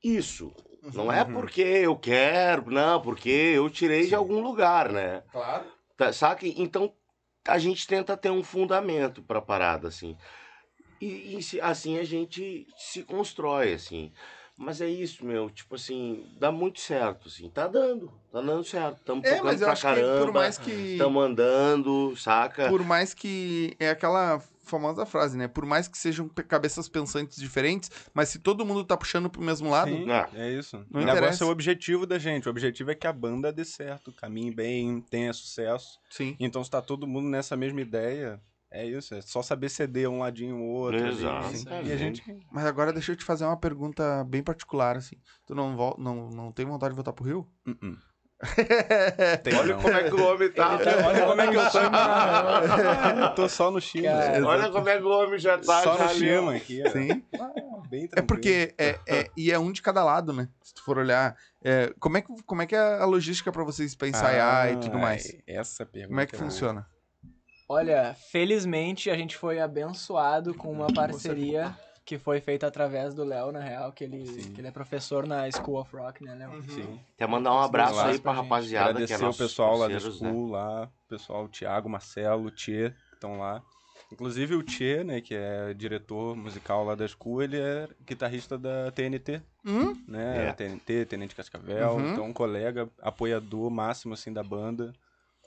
[0.02, 0.54] isso.
[0.94, 1.34] Não é Uhum.
[1.34, 4.16] porque eu quero, não, porque eu tirei de Sim.
[4.16, 5.22] algum lugar, né?
[5.34, 5.66] Claro.
[5.98, 6.48] Tá, saca?
[6.48, 6.94] Então
[7.46, 10.16] a gente tenta ter um fundamento pra parada, assim.
[11.02, 14.14] E, e assim a gente se constrói, assim.
[14.56, 17.50] Mas é isso, meu, tipo assim, dá muito certo, assim.
[17.50, 19.02] Tá dando, tá dando certo.
[19.04, 20.32] Tamo É, tocando pra caramba.
[20.32, 20.98] mais que.
[21.02, 22.70] Andando, saca?
[22.70, 23.76] Por mais que.
[23.78, 25.48] É aquela famosa frase, né?
[25.48, 29.70] Por mais que sejam cabeças pensantes diferentes, mas se todo mundo tá puxando pro mesmo
[29.70, 29.92] lado.
[29.92, 30.30] Sim, Ah.
[30.34, 30.78] é isso.
[30.90, 31.44] Não o negócio interessa.
[31.44, 32.48] é o objetivo da gente.
[32.48, 36.00] O objetivo é que a banda dê certo, caminhe bem, tenha sucesso.
[36.10, 36.36] Sim.
[36.40, 38.40] Então, se tá todo mundo nessa mesma ideia,
[38.72, 39.16] é isso.
[39.16, 41.08] É só saber ceder um ladinho ou outro.
[41.08, 41.54] Exato.
[41.86, 42.24] E a gente.
[42.52, 45.16] Mas agora deixa eu te fazer uma pergunta bem particular, assim.
[45.46, 47.48] Tu não, vol- não, não tem vontade de voltar pro Rio?
[47.68, 47.98] Uh-uh.
[49.44, 49.82] Tem Olha não.
[49.82, 50.78] como é que o homem tá.
[50.78, 51.80] Tá- Olha como é que eu tô.
[53.22, 54.10] Eu tô só no China.
[54.12, 55.84] Cara, Olha como é que o homem já tá.
[55.84, 56.56] Só já no ó.
[56.56, 56.82] aqui.
[56.86, 56.90] ó.
[56.90, 57.24] Sim.
[57.90, 58.74] Bem É porque.
[58.78, 60.48] É, é- e é um de cada lado, né?
[60.64, 61.36] Se tu for olhar.
[61.64, 64.78] é, como, é que, como é que é a logística pra vocês pra ensaiar e
[64.78, 65.36] tudo Ah, mais?
[65.46, 66.10] Essa pergunta.
[66.10, 66.44] Como é que boa.
[66.50, 66.88] funciona?
[67.68, 71.76] Olha, felizmente a gente foi abençoado com uma parceria
[72.10, 74.52] que foi feita através do Léo, na real, que ele, Sim.
[74.54, 76.64] que ele é professor na School of Rock, né, Léo?
[76.64, 77.00] Sim.
[77.16, 79.88] Quer mandar um abraço Abraço aí pra pra rapaziada que Agradecer é o pessoal lá
[79.88, 80.00] da né?
[80.00, 83.62] School, lá, o pessoal, o Thiago, Marcelo, o Tchê, que estão lá.
[84.12, 88.90] Inclusive o Tchê, né, que é diretor musical lá da School, ele é guitarrista da
[88.92, 89.94] TNT, Hum?
[90.08, 90.48] né?
[90.48, 90.54] É.
[90.54, 92.12] TNT, Tenente Cascavel, Uhum.
[92.12, 94.94] então um colega, apoiador máximo, assim, da banda,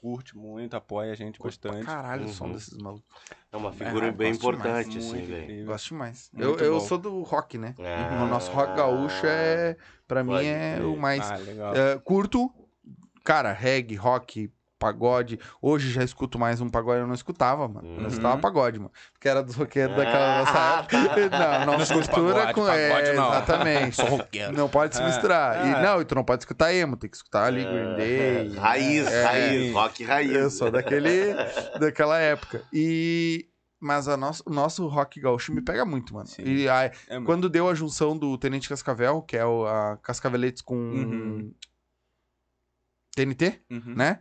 [0.03, 1.87] curte muito, apoia a gente bastante.
[1.87, 2.53] Caralho, o som Uhum.
[2.53, 3.05] desses malucos.
[3.53, 5.67] É uma figura Ah, bem gosto demais, importante, assim, velho.
[5.67, 6.31] Gosto demais.
[6.33, 6.87] Muito Eu, eu bom.
[6.87, 7.77] sou do rock, né?
[7.79, 9.77] Ah, O nosso rock gaúcho é.
[10.09, 10.85] Pra mim é crer.
[10.87, 11.31] o mais.
[11.31, 11.77] Ah, legal.
[11.77, 12.51] É, curto,
[13.23, 14.51] cara, reggae, rock,
[14.83, 15.39] pagode.
[15.61, 17.87] Hoje já escuto mais um pagode, eu não escutava, mano.
[17.87, 18.07] Eu não Uhum.
[18.09, 18.91] escutava pagode, mano.
[19.13, 20.93] Porque era dos roqueiros daquela Ah, nossa época.
[21.31, 22.67] Não, não, Não escuto mistura pagode, com.
[22.67, 23.29] pagode é, não.
[23.29, 23.95] Exatamente.
[23.97, 24.53] Sou roqueiro.
[24.53, 25.67] Não pode se Ah, misturar.
[25.67, 25.83] E, ah.
[25.83, 28.19] não, e tu não pode escutar emo, tem que escutar ali Green Day.
[28.57, 30.33] É, Raiz, É, raiz, rock raiz.
[30.33, 31.33] Eu sou daquele,
[31.79, 32.63] daquela época.
[32.73, 33.47] E.
[33.81, 36.27] Mas a nosso, o nosso rock gaúcho me pega muito, mano.
[36.27, 36.43] Sim.
[36.45, 40.63] E a, É quando deu a junção do Tenente Cascavel, que é o, a Cascaveletes
[40.63, 41.53] com Uhum.
[43.17, 43.95] TNT, Uhum.
[43.97, 44.19] né?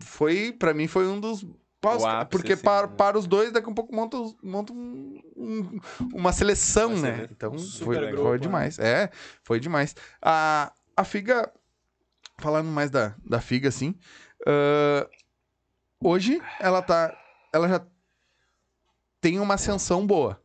[0.00, 1.46] Foi, pra mim, foi um dos.
[1.80, 2.94] pós- O ápice, porque assim, para, né?
[2.96, 5.80] para os dois, daqui a um pouco monta, monta um- um-
[6.12, 7.28] uma seleção, né?
[7.30, 8.38] Então foi, grupo, foi né?
[8.38, 8.78] demais.
[8.78, 9.10] É,
[9.42, 9.94] foi demais.
[10.20, 11.52] A, a Figa,
[12.38, 13.94] falando mais da, da Figa, assim,
[14.46, 15.08] ah,
[16.02, 17.16] hoje ela tá.
[17.52, 17.86] Ela já
[19.20, 20.40] tem uma ascensão boa.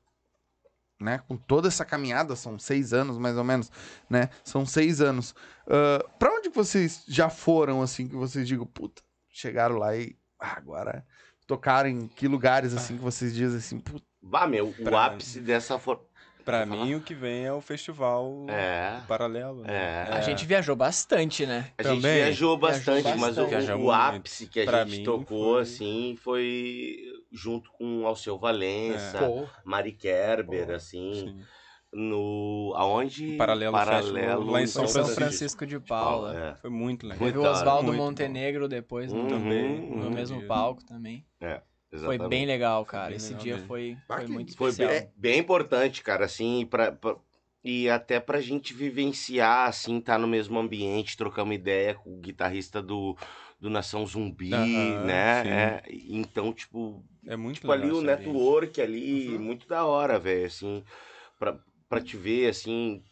[1.00, 1.20] Né?
[1.28, 3.70] Com toda essa caminhada, são seis anos mais ou menos,
[4.10, 4.30] né?
[4.44, 5.36] São seis anos.
[5.68, 9.02] Ah, pra onde vocês já foram, assim, que vocês digam, puta,
[9.34, 11.06] chegaram lá e ah, agora
[11.46, 15.42] tocaram em que lugares, assim, que vocês dizem assim, puta, Bah, meu, o Pra- ápice
[15.42, 16.08] dessa for...
[16.46, 19.00] Pra Vou mim, o que vem é o festival É.
[19.08, 19.62] paralelo.
[19.64, 19.74] né?
[19.74, 20.14] É.
[20.14, 21.72] A gente viajou bastante, né?
[21.78, 22.16] A gente Também.
[22.16, 23.72] viajou bastante, Viajou mas o, bastante.
[23.82, 26.98] O ápice que a Pra gente mim, tocou, foi- assim, foi
[27.32, 31.14] junto com Alceu Valença, pô, Mari Kerber, Pô, assim.
[31.14, 31.42] Sim.
[31.94, 32.74] No.
[32.76, 33.36] Aonde?
[33.38, 35.22] Paralelo Festival, lá em São São Francisco.
[35.22, 36.36] Francisco de Paula.
[36.38, 36.56] É.
[36.56, 37.26] Foi muito legal.
[37.28, 37.44] Teve o.
[37.50, 40.12] Oswaldo Montenegro depois no, Uhum, também, no uhum.
[40.12, 40.48] mesmo dia.
[40.48, 41.26] palco também.
[41.40, 41.60] Foi
[42.00, 42.30] Exatamente.
[42.30, 43.10] bem legal, cara.
[43.10, 43.68] bem Esse legal dia mesmo.
[43.68, 44.90] foi, foi muito Foi especial.
[45.00, 47.16] bem, bem importante, cara, assim, pra, pra-
[47.64, 52.20] e até pra gente vivenciar, assim, tá no mesmo ambiente, trocar uma ideia com o
[52.20, 53.16] guitarrista do,
[53.60, 54.50] do Nação Zumbi,
[55.06, 55.44] né?
[55.48, 59.42] É, então, tipo, É muito tipo ali o network ali, Uhum.
[59.44, 60.84] muito da hora, velho, assim,
[61.38, 61.56] pra,
[61.94, 63.04] pra te ver, assim,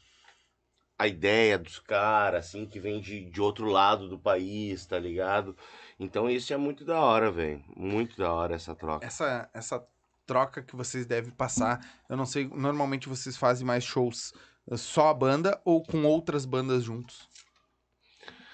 [0.98, 5.56] a ideia dos caras, assim, que vem de, de outro lado do país, tá ligado?
[6.00, 9.06] Então isso é muito da hora, velho, muito da hora essa troca.
[9.06, 9.84] Essa, essa
[10.26, 14.34] troca que vocês devem passar, eu não sei, normalmente vocês fazem mais shows
[14.70, 17.28] eh, só a banda ou com outras bandas juntos?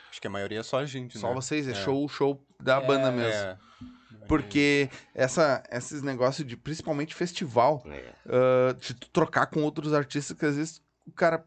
[0.09, 1.33] Acho que a maioria é só a gente, Só né?
[1.35, 1.75] vocês, é, É.
[1.75, 3.49] show, show da É, banda mesmo.
[3.51, 3.57] É.
[4.27, 8.13] Porque essa, esses negócios de, principalmente festival, É.
[8.25, 11.45] ah, de tu trocar com outros artistas, que às vezes o cara.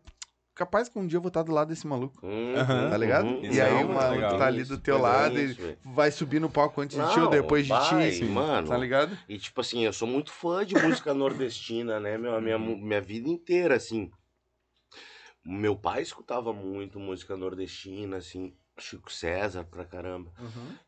[0.53, 2.19] Capaz que um dia eu vou estar do lado desse maluco.
[2.27, 2.91] Uhum.
[2.91, 3.25] Tá ligado?
[3.27, 3.45] uhum.
[3.51, 4.39] E aí Não, o maluco legal.
[4.39, 7.19] tá ali do teu é lado isso, e vai subir no palco antes de ti
[7.19, 8.25] ou Não, depois de vai, ti.
[8.27, 8.69] mano.
[8.69, 9.17] Tá ligado?
[9.27, 12.39] E tipo assim, eu sou muito fã de música nordestina, né, meu?
[12.43, 14.11] Minha, mu- minha vida inteira, assim.
[15.43, 18.53] Meu pai escutava muito música nordestina, assim,
[18.83, 20.33] Chico César pra caramba.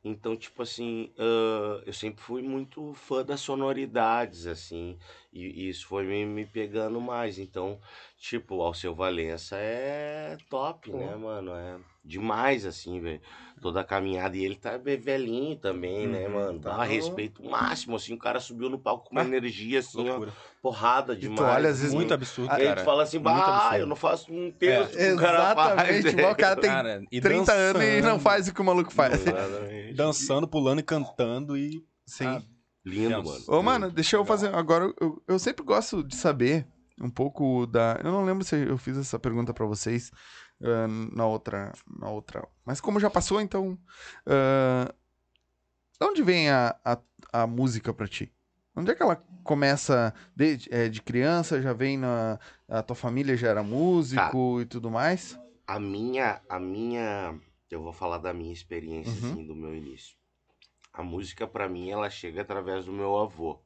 [0.05, 4.99] Então, tipo assim, ah, eu sempre fui muito fã das sonoridades, assim,
[5.33, 7.39] e, e isso foi me, me pegando mais.
[7.39, 7.81] Então,
[8.17, 10.97] tipo, Alceu Valença é top, Pô.
[10.97, 11.53] né, mano?
[11.55, 13.21] É demais, assim, velho.
[13.61, 14.37] Toda a caminhada.
[14.37, 16.59] E ele tá velhinho também, né, Uhum, mano?
[16.61, 18.13] tá Dá no- respeito máximo, assim.
[18.15, 20.27] O cara subiu no palco com uma Ah, energia, assim, ó,
[20.61, 21.41] porrada tu demais.
[21.41, 21.95] olha, às vezes.
[21.95, 22.81] Muito absurdo, Aí cara.
[22.81, 26.05] tu fala assim, bah, eu não faço um terço É, que o cara faz.
[26.05, 28.65] exatamente, o cara tem Cara, e 30 anos e não dançando, faz o que o
[28.65, 29.21] maluco faz.
[29.21, 29.95] Exatamente.
[29.95, 31.85] Dançando, pulando e cantando e...
[32.05, 32.27] Sim.
[32.27, 32.43] Ah,
[32.85, 33.25] Lindo, Deus.
[33.25, 33.45] mano.
[33.47, 34.53] Ô, mano, deixa eu fazer.
[34.53, 36.67] Agora, eu, eu sempre gosto de saber
[37.01, 38.01] um pouco da.
[38.03, 40.11] Eu não lembro se eu fiz essa pergunta pra vocês
[40.63, 41.73] ah, na outra.
[41.99, 42.47] Na outra.
[42.65, 43.79] Mas como já passou, então.
[44.27, 44.93] ah,
[46.01, 46.99] de onde vem a, a,
[47.33, 48.33] a música pra ti?
[48.75, 51.61] Onde é que ela começa de, é, de criança?
[51.63, 52.39] Já vem na.
[52.69, 55.39] A tua família já era músico e tudo mais?
[55.67, 57.39] A minha, a minha,
[57.71, 59.33] eu vou falar da minha experiência, Uhum.
[59.33, 60.17] assim, do meu início.
[60.93, 63.59] A música, pra mim, ela chega através do meu avô.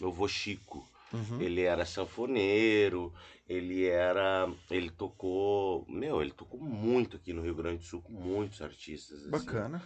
[0.00, 0.88] Meu avô Chico.
[1.12, 1.40] Uhum.
[1.40, 3.12] Ele era sanfoneiro,
[3.52, 4.50] ele era.
[4.70, 5.84] Ele tocou.
[5.88, 9.20] Meu, ele tocou muito aqui no Rio Grande do Sul com muitos artistas.
[9.20, 9.30] assim.
[9.30, 9.82] Bacana.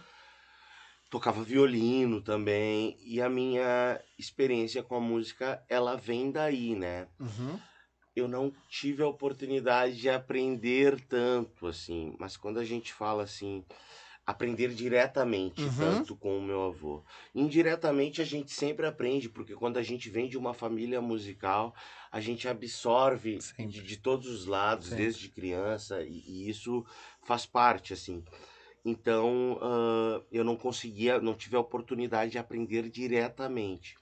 [1.09, 2.97] Tocava violino também.
[3.01, 7.07] E a minha experiência com a música, ela vem daí, né?
[7.19, 7.59] Uhum.
[8.15, 13.63] eu não tive a oportunidade de aprender tanto assim, mas quando a gente fala assim,
[14.27, 15.79] aprender diretamente Uhum.
[15.79, 17.01] tanto com o meu avô,
[17.33, 21.73] indiretamente a gente sempre aprende, porque quando a gente vem de uma família musical,
[22.11, 25.03] a gente absorve de, de todos os lados, Sempre.
[25.05, 26.85] desde criança, e, e isso
[27.23, 28.21] faz parte assim.
[28.83, 33.95] Então, ah, eu não conseguia, não tive a oportunidade de aprender diretamente.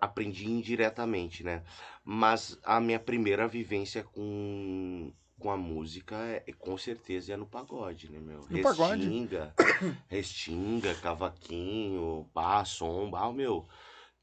[0.00, 1.64] Aprendi indiretamente, né?
[2.04, 7.46] Mas a minha primeira vivência com, com a música é, é, com certeza é no
[7.46, 8.46] pagode, né, meu?
[8.50, 9.02] No pagode?
[9.02, 9.54] Restinga,
[10.08, 13.66] restinga, cavaquinho, pá, som, bah, meu.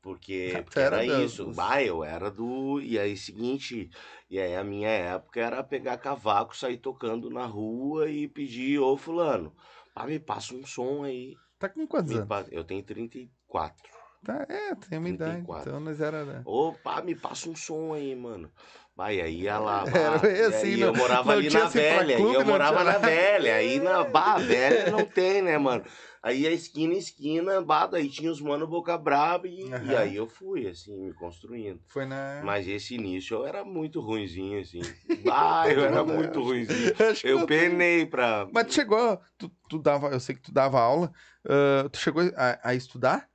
[0.02, 1.46] Porque, porque era era isso.
[1.46, 2.82] dos- Bah, eu era do.
[2.82, 3.90] E aí, seguinte.
[4.30, 8.98] E aí, a minha época era pegar cavaco, sair tocando na rua e pedir, ô,
[8.98, 9.56] Fulano,
[9.96, 11.36] pá, me passa um som aí.
[11.58, 12.28] Tá com quantos Me anos?
[12.28, 13.82] pa- Eu tenho 34.
[14.24, 15.34] Tá, é, tem uma idade.
[15.46, 15.70] 34.
[15.70, 16.24] Então nós era.
[16.24, 16.42] né?
[16.46, 18.50] Opa, me passa um som aí, mano.
[18.96, 19.84] Vai, aí ia lá.
[19.92, 22.16] Era e assim, aí não- eu morava ali na velha.
[22.16, 23.56] clube, e eu morava na velha.
[23.56, 25.84] Aí na bah, velha não tem, né, mano?
[26.22, 29.98] Aí a esquina, esquina, bah, daí tinha os mano boca braba e, e Aham.
[29.98, 31.82] aí eu fui, assim, me construindo.
[31.88, 32.42] Foi na.
[32.46, 34.80] Mas esse início eu era muito ruinzinho, assim.
[35.30, 36.94] Ah, eu era muito ruinzinho.
[37.24, 38.48] Eu penei pra.
[38.52, 41.12] Mas tu chegou, tu, tu dava, eu sei que tu dava aula,
[41.48, 43.28] ah, tu chegou a, a estudar?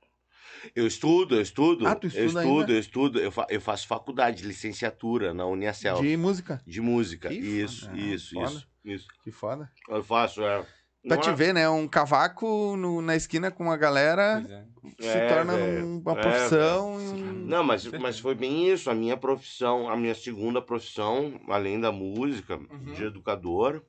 [0.75, 1.87] Eu estudo, eu estudo.
[1.87, 2.71] Ah, tu eu estuda estudo, ainda?
[2.73, 3.19] eu estudo.
[3.19, 6.01] Eu, fa- eu faço faculdade, licenciatura na Uniacel.
[6.01, 6.61] De música.
[6.65, 7.29] De música.
[7.29, 7.97] Que isso, foda.
[7.97, 8.45] Isso, foda.
[8.51, 9.07] isso, isso.
[9.23, 9.71] Que foda.
[9.89, 10.65] Eu faço, é.
[11.07, 11.69] Pra Não te é- ver, né?
[11.69, 15.01] Um cavaco no- na esquina com uma galera é.
[15.01, 16.97] se É, torna uma É, profissão.
[16.99, 18.89] Não, mas, mas foi bem isso.
[18.89, 22.93] A minha profissão, a minha segunda profissão, além da música, Uhum.
[22.93, 23.81] de educador,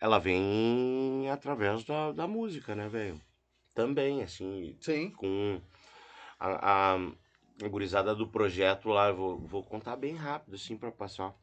[0.00, 3.20] ela vem através da, da música, né, velho?
[3.74, 5.10] Também, assim, Sim.
[5.10, 5.60] com
[6.38, 11.34] a, a, gurizada do projeto lá, eu vou, vou contar bem rápido, assim, pra passar.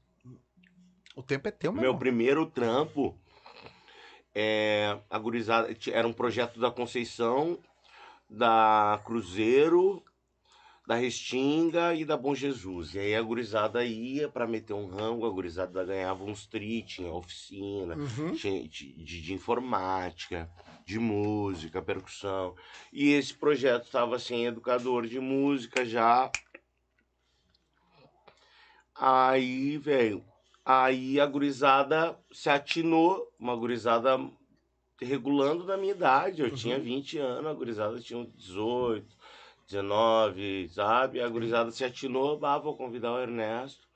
[1.15, 1.81] O tempo é teu, meu.
[1.81, 3.19] Meu primeiro trampo
[4.33, 7.59] é a gurizada, era um projeto da Conceição,
[8.29, 10.01] da Cruzeiro,
[10.87, 12.95] da Restinga e da Bom Jesus.
[12.95, 17.11] E aí a gurizada ia pra meter um rango, a gurizada ganhava uns tri, tinha
[17.13, 18.33] oficina, Uhum.
[18.35, 20.49] tinha de, de- informática,
[20.85, 22.55] de música, percussão.
[22.91, 26.31] E esse projeto estava sem educador de música já.
[28.95, 30.23] Aí, velho,
[30.65, 34.19] aí a gurizada se atinou, uma gurizada
[34.99, 36.41] regulando da minha idade.
[36.41, 39.15] Eu tinha 20 anos, a gurizada tinha uns 18,
[39.71, 41.21] 19, sabe?
[41.21, 43.89] A gurizada se atinou, ah, vou convidar o Ernesto.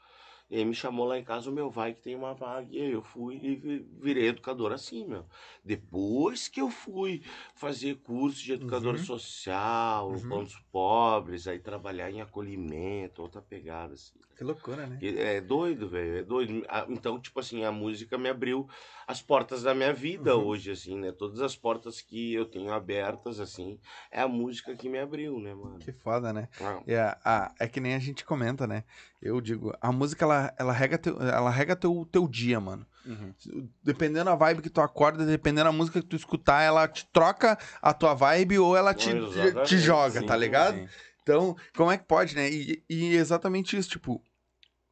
[0.50, 2.68] E me chamou lá em casa, o meu vai que tem uma vaga.
[2.72, 5.26] E aí eu fui e vi- virei educador assim, meu.
[5.64, 7.24] Depois que eu fui
[7.56, 8.98] fazer curso de educador Uhum.
[9.00, 10.22] social, Uhum.
[10.28, 14.20] com os pobres, aí trabalhar em acolhimento, outra pegada, assim.
[14.38, 15.00] Que loucura, né?
[15.02, 16.66] É doido, velho, é doido.
[16.90, 18.68] Então, tipo assim, a música me abriu
[19.08, 20.44] as portas da minha vida Uhum.
[20.48, 21.12] hoje, assim, né?
[21.12, 23.80] Todas as portas que eu tenho abertas, assim,
[24.12, 25.80] é a música que me abriu, né, mano?
[25.80, 26.50] Que foda, né?
[26.60, 28.84] Ah, É, a, é que nem a gente comenta, né?
[29.22, 32.86] Eu digo, a música, ela, ela rega, teu, ela rega teu, teu dia, mano.
[33.06, 33.34] Uhum.
[33.84, 37.58] Dependendo da vibe que tu acorda, dependendo da música que tu escutar, ela te troca
[37.82, 39.14] a tua vibe ou ela te,
[39.66, 40.76] te, joga, Sim, tá ligado?
[40.78, 40.90] sim.
[41.26, 42.48] Então, como é que pode, né?
[42.52, 44.24] E, e exatamente isso, tipo,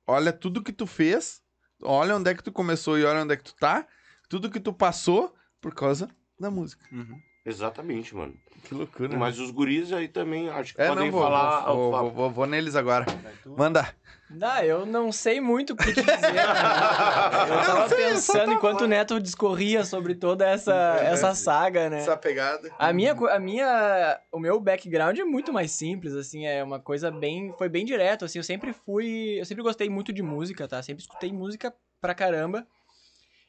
[0.07, 1.43] olha tudo que tu fez,
[1.83, 3.85] olha onde é que tu começou e olha onde é que tu tá,
[4.27, 6.09] tudo que tu passou por causa
[6.39, 6.83] da música.
[6.91, 7.21] Uhum.
[7.45, 8.33] exatamente, mano.
[8.63, 9.09] Que loucura.
[9.09, 9.15] né?
[9.15, 11.65] Mas os guris aí também, acho que é, podem não, vou, falar...
[11.71, 13.05] vou, vou, vou, vou- neles agora.
[13.45, 13.95] Manda.
[14.41, 16.33] Ah, eu não sei muito o que te dizer.
[16.33, 16.43] né?
[17.49, 20.73] Eu tava pensando enquanto o Neto discorria sobre toda essa,
[21.03, 21.99] essa saga, né?
[21.99, 22.71] Essa pegada.
[22.79, 27.11] A minha, a minha, o meu background é muito mais simples, assim, é uma coisa
[27.11, 30.81] bem, foi bem direto, assim, eu sempre fui, eu sempre gostei muito de música, tá?
[30.81, 32.65] Sempre escutei música pra caramba.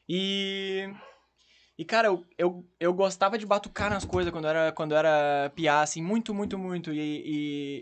[0.07, 0.89] E
[1.77, 5.81] e cara, eu, eu, eu gostava de batucar nas coisas quando era quando era piá,
[5.81, 6.93] assim, muito, muito, muito.
[6.93, 6.99] E,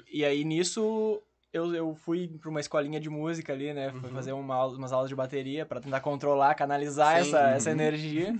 [0.10, 1.22] e, e aí nisso
[1.54, 3.91] eu, eu fui pra uma escolinha de música ali, né?
[3.91, 4.16] Fui Uhum.
[4.16, 7.76] fazer uma, umas aulas de bateria pra tentar controlar, canalizar Sim, essa, essa uhum.
[7.76, 8.36] energia.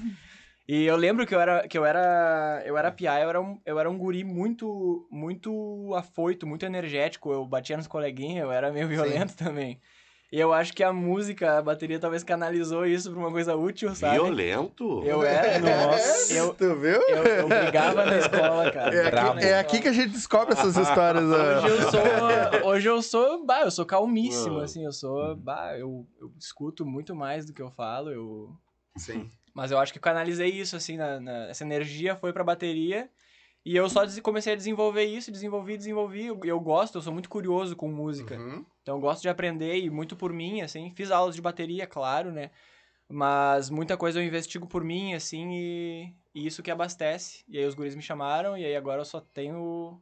[0.68, 3.59] E eu lembro que eu era que eu era eu era piá, eu era um,
[3.66, 8.72] eu era um guri muito muito afoito, muito energético, eu batia nos coleguinhas, eu era
[8.72, 9.80] meio violento também.
[10.34, 13.93] E eu acho que a música, a bateria talvez canalizou isso pra uma coisa útil,
[13.93, 14.15] sabe?
[14.15, 15.03] Violento?
[15.05, 16.99] Eu era, nossa, eu, Tu viu?
[17.07, 18.95] eu, eu brigava na escola, cara.
[18.95, 21.23] É aqui, é aqui que a gente descobre essas histórias.
[21.25, 21.36] ó.
[21.36, 26.03] Hoje eu sou, hoje eu sou, bah, eu sou calmíssimo, assim, eu sou, bah, eu,
[26.19, 28.49] eu escuto muito mais do que eu falo, eu...
[28.97, 29.29] Sim.
[29.53, 33.07] Mas eu acho que canalizei isso, assim, na, na- essa energia foi pra bateria,
[33.66, 37.30] e eu só comecei a desenvolver isso, desenvolvi, desenvolvi, eu, eu gosto, eu sou muito
[37.30, 38.66] curioso com música, Uhum.
[38.82, 42.32] então eu gosto de aprender, e muito por mim, assim, fiz aulas de bateria, claro,
[42.32, 42.51] né,
[43.07, 47.66] mas muita coisa eu investigo por mim, assim, e, e isso que abastece, e aí
[47.66, 49.99] os guris me chamaram, e aí agora eu só tenho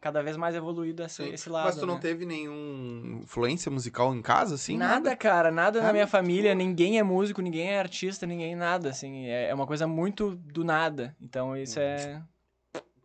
[0.00, 2.00] cada vez mais evoluído esse, esse lado, Mas tu não né?
[2.00, 4.76] teve nenhum influência musical em casa, assim?
[4.76, 5.92] nada, cara, nada na Nada?
[5.92, 9.86] minha família, ninguém é músico, ninguém é artista, ninguém nada, assim, é, é uma coisa
[9.86, 11.14] muito do nada.
[11.20, 12.20] Então isso é,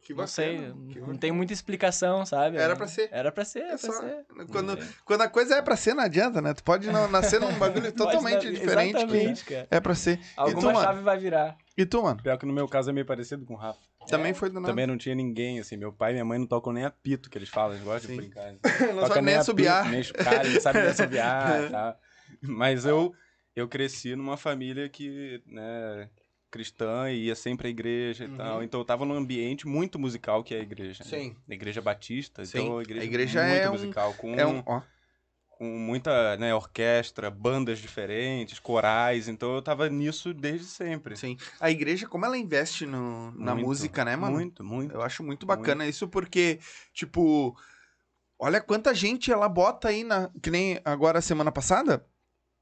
[0.07, 1.17] Que não sei, que não bacana.
[1.19, 2.55] tem muita explicação, sabe?
[2.55, 3.09] Era pra ser.
[3.11, 4.25] Era pra ser, É era pra só- ser.
[4.49, 4.87] Quando, É.
[5.03, 6.53] quando a coisa é pra ser, não adianta, né?
[6.53, 9.67] Tu pode não, nascer num bagulho totalmente dar- diferente que Exatamente, cara.
[9.69, 10.17] é pra ser.
[10.37, 10.79] Alguma e tu, mano?
[10.79, 11.57] chave vai virar.
[11.77, 12.23] E tu, mano?
[12.23, 13.79] Pior que no meu caso é meio parecido com o Rafa.
[14.07, 14.67] Também foi do nada.
[14.67, 15.75] Também não tinha ninguém, assim.
[15.75, 18.15] Meu pai e minha mãe não tocam nem apito, que eles falam, eles gostam Sim.
[18.15, 18.53] de brincar.
[18.93, 19.89] não Toca sabe nem assobiar.
[19.89, 21.97] Nem chocalho, não sabe nem assobiar, tá?
[22.41, 23.13] Mas eu,
[23.53, 26.07] eu cresci numa família que, né,
[26.57, 28.37] cristã e ia sempre à igreja e Uhum.
[28.37, 28.63] tal.
[28.63, 31.03] Então eu tava num ambiente muito musical que é a igreja.
[31.03, 31.09] né?
[31.09, 31.35] Sim.
[31.49, 32.59] A igreja batista, Sim.
[32.59, 34.63] então a igreja, A igreja muito é um- musical, com, É um...
[34.65, 34.81] Ó.
[35.49, 39.27] com muita né, orquestra, bandas diferentes, corais.
[39.27, 41.15] Então eu tava nisso desde sempre.
[41.17, 41.35] Sim.
[41.59, 44.35] A igreja, como ela investe no, na Muito, música, né, mano?
[44.35, 44.93] Muito, muito.
[44.93, 46.59] Eu acho muito bacana isso porque,
[46.93, 47.57] tipo,
[48.39, 50.29] olha quanta gente ela bota aí na.
[50.43, 52.05] Que nem agora, semana passada,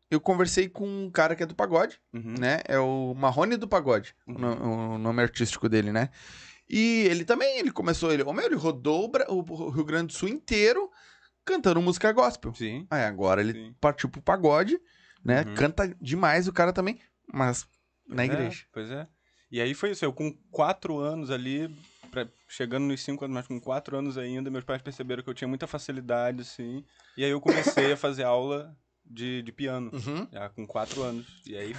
[0.09, 2.35] eu conversei com um cara que é do pagode, Uhum.
[2.39, 2.61] né?
[2.67, 6.09] É o Marrone do Pagode, o no- o nome artístico dele, né?
[6.69, 10.29] E ele também, ele começou, ele, meu, ele rodou o o Rio Grande do Sul
[10.29, 10.89] inteiro
[11.43, 12.53] cantando música gospel.
[12.55, 12.87] Sim.
[12.89, 13.75] Aí agora ele sim.
[13.79, 14.79] partiu pro pagode,
[15.23, 15.43] né?
[15.43, 15.53] Uhum.
[15.55, 16.99] Canta demais o cara também,
[17.31, 17.67] mas
[18.07, 18.65] na Pois é, igreja.
[18.73, 19.07] pois é.
[19.51, 21.69] E aí foi isso, eu com quatro anos ali,
[22.09, 25.33] pra- chegando nos cinco anos, mas com quatro anos ainda, meus pais perceberam que eu
[25.35, 26.83] tinha muita facilidade, assim.
[27.15, 28.75] E aí eu comecei a fazer aula
[29.05, 30.27] de, de piano, Uhum.
[30.31, 31.27] já com quatro anos.
[31.45, 31.73] E aí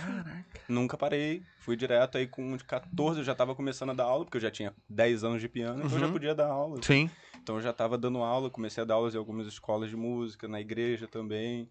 [0.69, 2.19] nunca parei, fui direto.
[2.19, 4.75] Aí com uns 14 eu já tava começando a dar aula, porque eu já tinha
[4.89, 6.13] 10 anos de piano, então eu já Uhum.
[6.13, 6.81] podia dar aula.
[6.83, 7.11] Sim.
[7.43, 10.49] Então eu já tava dando aula, comecei a dar aulas em algumas escolas de música,
[10.49, 11.71] na igreja também.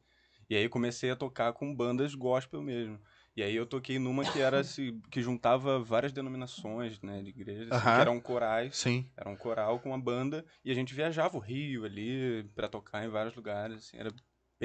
[0.50, 3.00] E aí comecei a tocar com bandas gospel mesmo.
[3.36, 7.74] E aí eu toquei numa que era assim, que juntava várias denominações, né, de igrejas,
[7.76, 8.78] assim, que eram corais.
[8.78, 9.10] Sim.
[9.18, 13.04] Era um coral com uma banda e a gente viajava o Rio ali pra tocar
[13.04, 14.14] em vários lugares, assim, era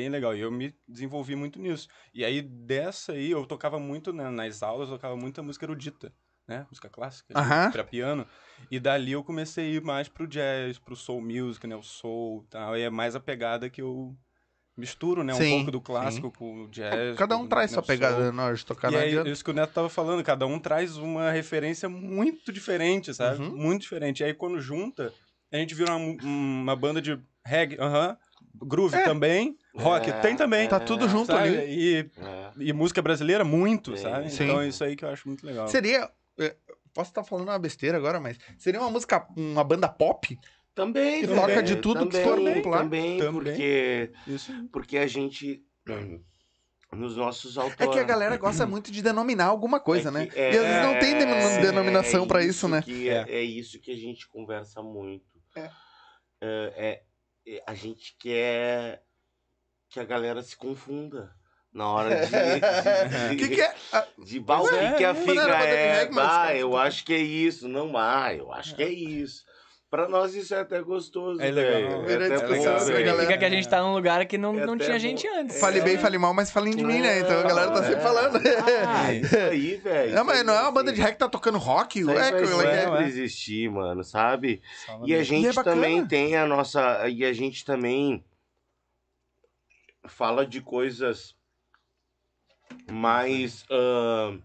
[0.01, 0.35] bem legal.
[0.37, 1.89] E eu me desenvolvi muito nisso.
[2.15, 6.15] E aí dessa aí eu tocava muito né, nas aulas, eu tocava muita música erudita,
[6.49, 6.67] né?
[6.71, 7.73] Música clássica, Aham.
[7.73, 8.27] pra piano.
[8.71, 12.45] E dali eu comecei a ir mais pro jazz, pro soul music, né, o soul,
[12.45, 12.77] e tal.
[12.77, 14.17] E é mais a pegada que eu
[14.77, 17.21] misturo, né, um Sim, pouco do clássico com o jazz.
[17.21, 19.31] Cada um traz né, sua pegada na hora de tocar E é adianta.
[19.31, 23.43] isso que o Neto tava falando, cada um traz uma referência muito diferente, sabe?
[23.43, 23.51] Uhum.
[23.51, 24.21] Muito diferente.
[24.21, 25.15] E aí quando junta,
[25.53, 28.17] a gente vira uma, uma banda de reggae, aham,
[28.63, 29.01] groove É.
[29.01, 30.69] também, rock É, tem também.
[30.69, 31.49] Tá tudo junto sabe?
[31.49, 31.59] ali.
[31.69, 32.51] E, É.
[32.59, 34.31] e música brasileira, muito, sabe?
[34.31, 34.45] Sim.
[34.45, 35.69] Então é isso aí que eu acho muito legal.
[35.69, 36.11] Seria.
[36.39, 36.57] é,
[36.93, 40.37] Posso estar falando uma besteira agora, mas seria uma música, uma banda pop?
[40.75, 42.83] Também, Que também, toca de tudo que também, for bem, claro.
[42.85, 43.33] Também, Também.
[43.33, 44.53] porque Isso.
[44.73, 45.63] porque a gente
[46.93, 50.27] nos nossos É autores que a galera gosta muito de denominar alguma coisa, É né?
[50.27, 52.83] que- é- e às vezes não tem denom- é denominação pra isso, né?
[52.83, 55.25] que é, é isso que a gente conversa muito.
[55.57, 55.71] É.
[56.41, 57.03] É, é-
[57.57, 59.03] é- a gente quer
[59.91, 61.31] que a galera se confunda
[61.75, 62.27] na hora de.
[62.27, 63.75] O de, que, que é?
[63.93, 65.13] Ah, de que, é, que a é.
[65.15, 67.69] De é, cara, eu acho que é isso.
[67.69, 69.43] Não, ah, eu acho que é isso.
[69.91, 72.05] Pra nós isso é até gostoso, É legal.
[72.05, 74.79] Vira É até discussão, bom, que a gente tá num lugar que não, É não
[74.79, 74.99] tinha bom.
[75.01, 75.59] gente antes.
[75.59, 77.19] Fale bem, fale mal, mas falem de mim, né?
[77.19, 78.01] Então a galera tá sempre É.
[78.01, 78.41] falando.
[78.87, 80.15] Ah, isso aí, velho.
[80.15, 81.99] Não, mas não é uma banda de reggae que tá tocando rock?
[81.99, 82.63] Isso Ué, vai que legal.
[82.63, 84.63] é, sempre existir, mano, sabe?
[84.87, 85.17] Fala E a.
[85.17, 87.09] E é gente também tem a nossa.
[87.09, 88.25] E a gente também
[90.07, 91.35] fala de coisas
[92.91, 93.65] mais.
[93.71, 94.41] ahn,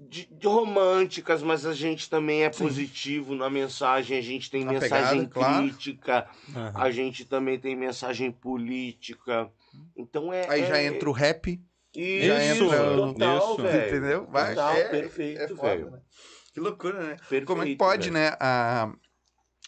[0.00, 4.72] de, de românticas, mas a gente também é positivo na mensagem, a gente tem Na
[4.74, 5.64] mensagem pegada, claro.
[5.64, 6.72] crítica, Aham.
[6.74, 9.50] a gente também tem mensagem política.
[9.96, 10.48] Então é.
[10.48, 11.60] Aí já é- entra o rap,
[11.96, 13.62] Isso, já entra o- total, Isso.
[13.62, 13.88] velho.
[13.88, 14.26] entendeu?
[14.28, 15.90] Vai, Total, é- perfeito, é foda, velho.
[15.90, 16.00] né?
[16.54, 17.16] Que loucura, né?
[17.16, 18.14] Perfeito, Como é que pode, velho.
[18.30, 18.36] né?
[18.40, 18.92] A...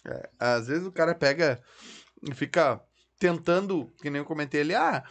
[0.06, 1.60] é, às vezes o cara pega
[2.22, 2.80] e fica
[3.20, 5.04] tentando, que nem eu comentei ali, ah,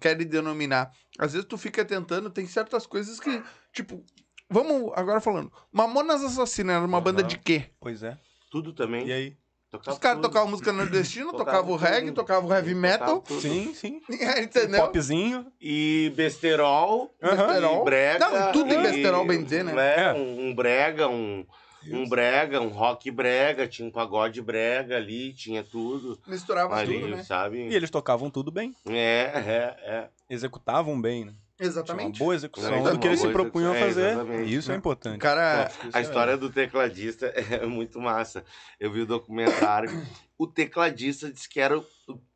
[0.00, 0.90] quer denominar.
[1.18, 4.04] Às vezes tu fica tentando, tem certas coisas que, tipo,
[4.50, 7.28] vamos agora falando, Mamonas Assassinas era uma banda Aham.
[7.28, 7.70] de quê?
[7.80, 8.18] Pois é.
[8.50, 9.06] Tudo também.
[9.06, 9.36] E aí?
[9.70, 13.40] Tocava Os caras tocavam música nordestina, Tocava tocavam o reggae, tocavam o heavy metal, Tocava.
[13.40, 14.00] Sim, sim.
[14.42, 14.80] entendeu?
[14.80, 15.52] Popzinho.
[15.60, 17.14] E besterol.
[17.20, 17.82] Besterol.
[17.82, 18.28] E brega.
[18.30, 19.74] Não, tudo em e- besterol, bem dizer, né?
[19.96, 21.46] É, um, um brega, um,
[21.92, 27.16] um brega, um rock brega, tinha um pagode brega ali, tinha tudo Misturava ali, tudo,
[27.16, 27.22] né?
[27.22, 27.68] sabe?
[27.68, 28.74] E eles tocavam tudo bem.
[28.86, 30.08] É, é, é.
[30.28, 31.34] Executavam bem, né?
[31.58, 32.18] Tinha uma Exatamente.
[32.20, 32.94] boa execução Exatamente.
[32.94, 34.10] do que eles se propunham a é, fazer.
[34.12, 34.54] exatamente.
[34.54, 35.18] Isso é importante.
[35.18, 38.44] cara, A história do tecladista é muito massa.
[38.78, 39.90] Eu vi o documentário.
[40.38, 41.82] O tecladista disse que era o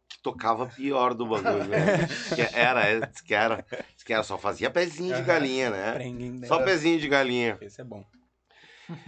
[0.08, 1.64] que tocava pior do bagulho.
[1.64, 1.98] Né?
[1.98, 5.70] Diz que era, é, disse que era, disse que era, só fazia pezinho de galinha,
[5.70, 5.98] né?
[6.48, 7.56] Só pezinho de galinha.
[7.60, 8.04] Esse é bom.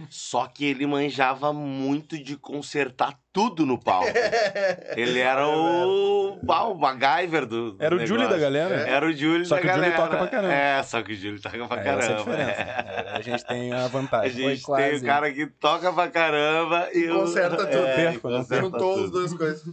[0.09, 4.07] Só que ele manjava muito de consertar tudo no palco.
[4.95, 8.75] Ele era o, pá, o MacGyver do, do Era o Julie da galera.
[8.87, 10.03] Era o Júlio Só da que o Júlio galera.
[10.03, 10.53] toca pra caramba.
[10.53, 12.17] É, só que o Júlio toca pra É, essa é a caramba.
[12.23, 12.61] diferença.
[12.61, 12.63] é.
[12.65, 14.31] É, A gente tem a A vantagem.
[14.49, 14.89] gente quase.
[14.89, 17.85] tem o cara que toca pra caramba e, o- conserta tudo.
[17.85, 19.11] É, Perco, não conserta juntou as tudo.
[19.11, 19.63] duas coisas.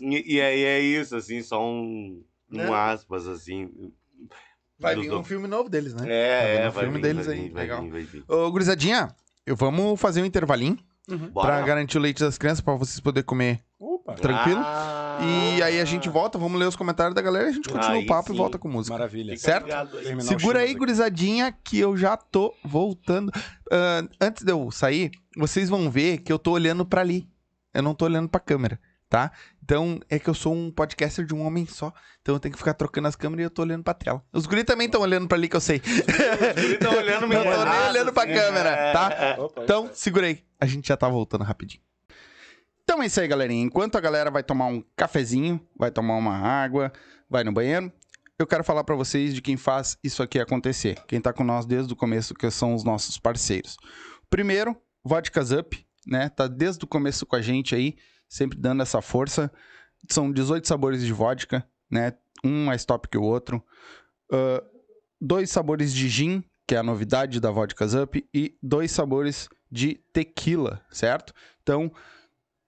[0.00, 2.68] E, e aí é isso, assim, só um, um Né?
[2.74, 3.70] aspas, assim.
[4.80, 6.06] Vai vir um filme novo deles, né?
[6.08, 7.82] É, vindo é, um vai filme vir, deles vai aí, vir, vai legal.
[7.82, 8.24] vir, vai vir.
[8.26, 9.14] Ô, gurizadinha,
[9.46, 10.78] eu vamos fazer um intervalinho
[11.32, 11.46] Bora.
[11.48, 14.60] pra garantir o leite das crianças pra vocês poderem comer Opa, tranquilo.
[14.64, 15.18] Ah,
[15.56, 18.04] E aí a gente volta, vamos ler os comentários da galera, a gente continua Aí
[18.04, 18.34] o papo sim.
[18.34, 18.94] e volta com música.
[18.96, 19.36] maravilha.
[19.36, 19.68] certo?
[20.22, 23.30] Segura aí, gurizadinha, que eu já tô voltando.
[23.70, 27.28] Ah, antes de eu sair, vocês vão ver que eu tô olhando pra ali.
[27.74, 28.78] Eu não tô olhando pra câmera,
[29.08, 29.32] tá?
[29.62, 31.92] Então, é que eu sou um podcaster de um homem só.
[32.20, 34.22] Então eu tenho que ficar trocando as câmeras e eu tô olhando pra tela.
[34.32, 35.80] Os guris também estão olhando pra ali, que eu sei.
[36.56, 38.32] Ele tá olhando meio Não tô nem olhando pra assim.
[38.34, 39.12] câmera, tá?
[39.12, 39.40] É.
[39.40, 40.42] Opa, Então, segura aí.
[40.60, 41.82] A gente já tá voltando rapidinho.
[42.82, 43.62] Então é isso aí, galerinha.
[43.64, 46.92] Enquanto a galera vai tomar um cafezinho, vai tomar uma água,
[47.30, 47.92] vai no banheiro,
[48.38, 50.98] eu quero falar pra vocês de quem faz isso aqui acontecer.
[51.06, 53.76] Quem tá com nós desde o começo, que são os nossos parceiros.
[54.28, 56.28] Primeiro, Vodkas Up, né?
[56.28, 57.94] Tá desde o começo com a gente aí,
[58.32, 59.52] sempre dando essa força.
[60.08, 62.14] São 18 sabores de vodka, né?
[62.42, 63.62] Um mais top que o outro.
[64.32, 64.64] Ah,
[65.20, 70.00] dois sabores de gin, que é a novidade da Vodkas Up, e dois sabores de
[70.12, 71.34] tequila, certo?
[71.62, 71.92] Então,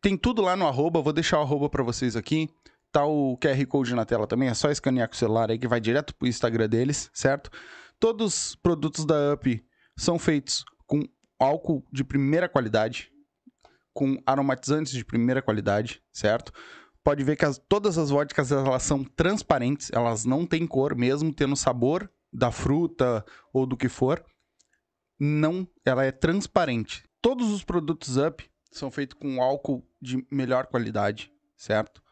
[0.02, 2.48] tem tudo lá no arroba, vou deixar o arroba pra vocês aqui.
[2.92, 5.66] Tá o QR Code na tela também, é só escanear com o celular aí que
[5.66, 7.50] vai direto pro Instagram deles, certo?
[7.98, 9.64] Todos os produtos da Up
[9.96, 11.02] são feitos com
[11.38, 13.10] álcool de primeira qualidade,
[13.95, 16.53] com aromatizantes de primeira qualidade, certo?
[17.03, 21.32] Pode ver que as- todas as vodkas elas são transparentes, elas não têm cor, mesmo
[21.32, 24.22] tendo sabor da fruta ou do que for,
[25.18, 27.05] não, ela é transparente.
[27.22, 32.03] Todos os produtos Up são feitos com álcool de melhor qualidade, certo?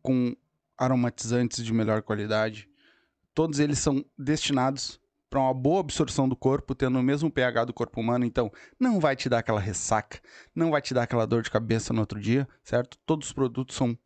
[0.00, 0.34] Com
[0.78, 2.68] aromatizantes de melhor qualidade.
[3.34, 5.00] Todos eles são destinados
[5.32, 9.00] para uma boa absorção do corpo, tendo o mesmo pH do corpo humano, então não
[9.00, 10.20] vai te dar aquela ressaca,
[10.54, 12.98] não vai te dar aquela dor de cabeça no outro dia, certo?
[13.06, 13.98] Todos os produtos são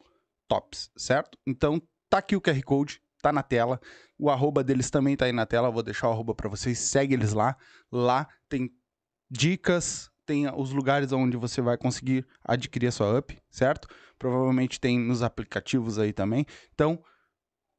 [0.47, 1.37] tops, certo?
[1.45, 3.81] Então tá aqui o QR Code, tá na tela.
[4.17, 7.15] O arroba deles também tá aí na tela, vou deixar o arroba para vocês, segue
[7.15, 7.57] eles lá.
[7.91, 8.71] Lá tem
[9.29, 13.89] dicas, tem os lugares onde você vai conseguir adquirir a sua up, certo?
[14.17, 16.47] Provavelmente tem nos aplicativos aí também.
[16.73, 17.03] Então,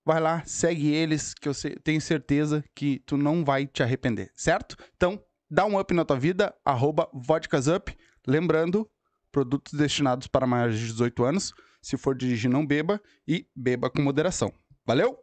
[0.07, 1.53] vai lá, segue eles, que eu
[1.83, 4.77] tenho certeza que tu não vai te arrepender, certo?
[4.95, 7.09] Então, dá um up na tua vida, arroba.
[8.25, 8.89] Lembrando,
[9.33, 11.53] produtos destinados para maiores de 18 anos.
[11.81, 14.53] Se for dirigir, não beba e beba com moderação.
[14.85, 15.19] Valeu?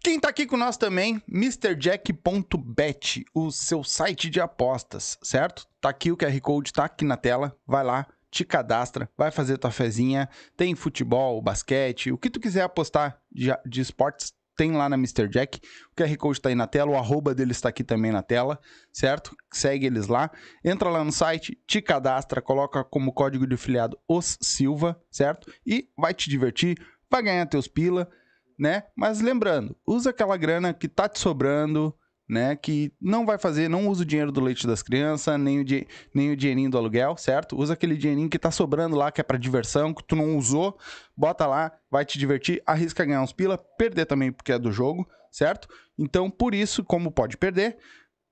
[0.00, 5.64] Quem tá aqui com nós também, MrJack.bet, o seu site de apostas, certo?
[5.80, 7.56] Tá aqui o QR Code, tá aqui na tela.
[7.64, 10.28] Vai lá, te cadastra, vai fazer tua fezinha.
[10.56, 15.28] Tem futebol, basquete, o que tu quiser apostar de, de esportes, tem lá na Mr.
[15.28, 15.60] Jack.
[15.92, 18.58] O QR Code tá aí na tela, o arroba deles está aqui também na tela,
[18.92, 19.36] certo?
[19.52, 20.30] Segue eles lá.
[20.64, 25.50] Entra lá no site, te cadastra, coloca como código de filiado os Silva, certo?
[25.64, 26.76] E vai te divertir,
[27.08, 28.10] vai ganhar teus pila,
[28.58, 28.82] né?
[28.96, 31.96] Mas lembrando, usa aquela grana que tá te sobrando,
[32.28, 32.54] né?
[32.56, 35.86] Que não vai fazer, não usa o dinheiro do leite das crianças, nem o, di-
[36.14, 37.56] nem o dinheirinho do aluguel, certo?
[37.56, 40.78] Usa aquele dinheirinho que tá sobrando lá, que é pra diversão, que tu não usou,
[41.16, 45.08] bota lá, vai te divertir, arrisca ganhar uns pila, perder também porque é do jogo,
[45.32, 45.68] certo?
[45.98, 47.78] Então, por isso, como pode perder,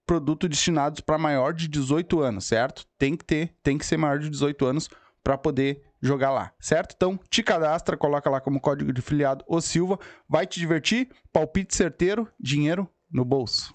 [0.07, 2.87] produto destinados para maior de 18 anos, certo?
[2.99, 4.89] Tem que ter, tem que ser maior de 18 anos
[5.23, 6.95] para poder jogar lá, certo?
[6.95, 11.75] Então, te cadastra, coloca lá como código de filiado o Silva, vai te divertir, palpite
[11.75, 13.75] certeiro, dinheiro no bolso.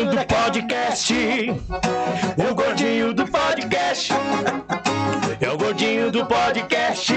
[0.00, 1.14] É o gordinho do podcast.
[2.38, 4.12] O gordinho do podcast.
[5.38, 7.12] É o gordinho do podcast.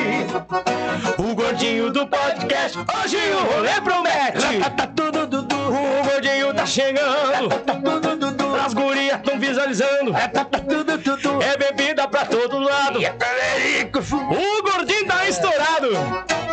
[1.17, 2.77] O gordinho do podcast.
[2.77, 4.69] Hoje o rolê promete.
[4.75, 5.55] Tá tudo Dudu.
[5.55, 7.47] O gordinho tá chegando.
[7.65, 8.55] Tá tudo Dudu.
[8.55, 10.11] As gurias tão visualizando.
[10.11, 11.41] Tá tudo Dudu.
[11.41, 12.99] É bebida pra todo lado.
[12.99, 16.52] O gordinho tá estourado.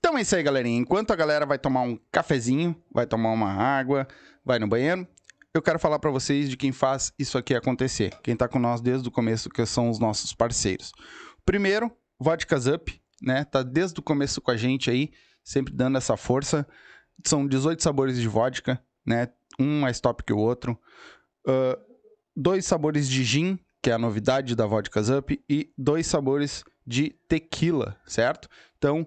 [0.00, 0.78] Então é isso aí, galerinha.
[0.78, 4.08] Enquanto a galera vai tomar um cafezinho, vai tomar uma água,
[4.44, 5.06] vai no banheiro,
[5.52, 8.18] eu quero falar pra vocês de quem faz isso aqui acontecer.
[8.22, 10.92] Quem tá com nós desde o começo, que são os nossos parceiros.
[11.44, 13.44] Primeiro, Vodkas Up, né?
[13.44, 15.10] Tá desde o começo com a gente aí,
[15.44, 16.66] sempre dando essa força.
[17.24, 19.28] São 18 sabores de vodka, né?
[19.58, 20.78] Um mais top que o outro.
[21.46, 21.78] Ah,
[22.36, 27.10] dois sabores de gin, que é a novidade da Vodkas Up, e dois sabores de
[27.28, 28.48] tequila, certo?
[28.78, 29.06] Então,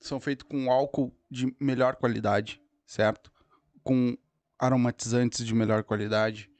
[0.00, 3.32] são feitos com álcool de melhor qualidade, certo?
[3.82, 4.16] Com
[4.58, 6.50] aromatizantes de melhor qualidade.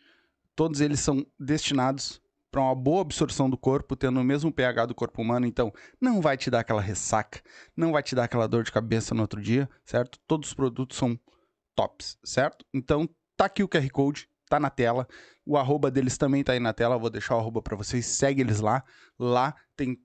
[0.55, 2.20] Todos eles são destinados
[2.51, 5.70] para uma boa absorção do corpo, tendo o mesmo pH do corpo humano, então
[6.01, 7.43] não vai te dar aquela ressaca,
[7.76, 10.18] não vai te dar aquela dor de cabeça no outro dia, certo?
[10.26, 11.18] Todos os produtos são
[11.74, 12.64] tops, certo?
[12.72, 13.07] Então
[13.37, 15.07] tá aqui o QR Code, tá na tela.
[15.45, 18.41] O arroba deles também tá aí na tela, vou deixar o arroba para vocês, segue
[18.41, 18.82] eles lá.
[19.18, 19.99] Lá tem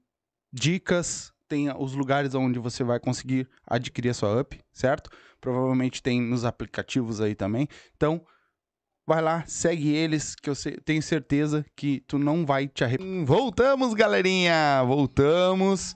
[0.51, 5.09] dicas, tem os lugares onde você vai conseguir adquirir a sua up, certo?
[5.41, 7.67] Provavelmente tem nos aplicativos aí também.
[7.97, 8.21] Então,
[9.05, 10.53] vai lá, segue eles, que eu
[10.85, 13.25] tenho certeza que tu não vai te arrepender.
[13.25, 14.81] Voltamos, galerinha!
[14.87, 15.93] Voltamos.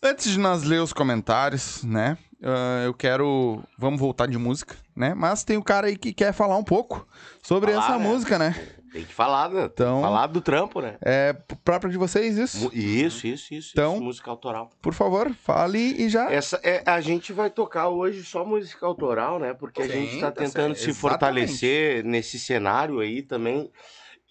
[0.00, 2.16] Antes de nós ler os comentários, né?
[2.44, 3.64] ah, eu quero.
[3.76, 5.12] Vamos voltar de música, né?
[5.14, 7.04] Mas tem um cara aí que quer falar um pouco
[7.42, 8.04] sobre Falar, essa né?
[8.04, 8.54] música, né?
[8.94, 9.64] Tem que falar, né?
[9.64, 10.96] Então- falar do trampo, né?
[11.02, 11.32] É
[11.64, 12.70] próprio de vocês isso?
[12.72, 13.70] Isso, isso, isso.
[13.72, 14.70] Então- isso, música autoral.
[14.80, 16.30] Por favor, fale e já.
[16.32, 19.52] Essa é, a gente vai tocar hoje só música autoral, né?
[19.52, 20.84] Porque a Sim, gente tá tá tentando certo.
[20.84, 21.00] se Exatamente.
[21.00, 23.68] fortalecer nesse cenário aí também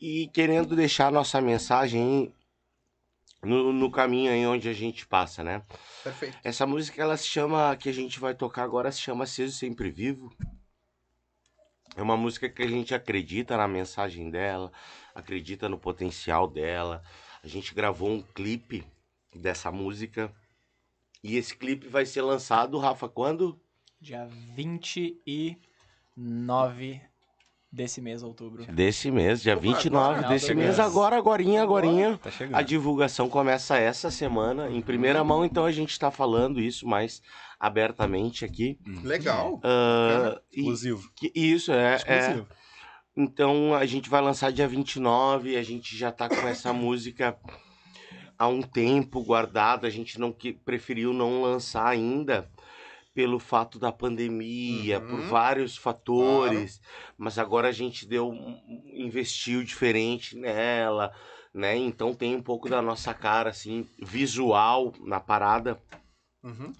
[0.02, 2.34] e querendo deixar nossa mensagem
[3.44, 5.62] no, no caminho aí onde a gente passa, né?
[6.06, 6.38] Perfeito.
[6.42, 9.92] Essa música ela se chama que a gente vai tocar agora se chama Aceso Sempre
[9.92, 10.32] Vivo.
[11.96, 14.72] É uma música que a gente acredita na mensagem dela,
[15.14, 17.04] acredita no potencial dela.
[17.44, 18.84] A gente gravou um clipe
[19.36, 20.34] dessa música
[21.24, 23.58] e esse clipe vai ser lançado, Rafa, quando?
[24.02, 27.02] Dia 29
[27.72, 28.66] desse mês, outubro.
[28.66, 30.80] Desse mês, dia 29 agora, desse mês, mês.
[30.80, 32.18] agora, agorinha, agorinha.
[32.18, 32.56] Tá chegando.
[32.56, 37.24] A divulgação começa essa semana, em primeira mão, então a gente tá falando isso mais
[37.68, 38.78] abertamente aqui.
[39.04, 39.62] Legal.
[39.64, 41.10] Ah, e- Exclusivo.
[41.16, 41.96] que- isso, é, é.
[41.96, 42.48] Exclusivo.
[43.16, 47.38] Então a gente vai lançar dia 29, a gente já tá com essa música
[48.38, 52.50] há um tempo guardada, a gente não que, preferiu não lançar ainda
[53.14, 55.28] pelo fato da pandemia, por Uhum.
[55.30, 56.82] vários fatores,
[57.18, 58.60] mas agora a gente deu um-
[58.92, 61.14] investiu diferente nela,
[61.54, 61.78] né?
[61.78, 65.80] Então tem um pouco da nossa cara assim, visual na parada.
[66.44, 66.74] Uhum.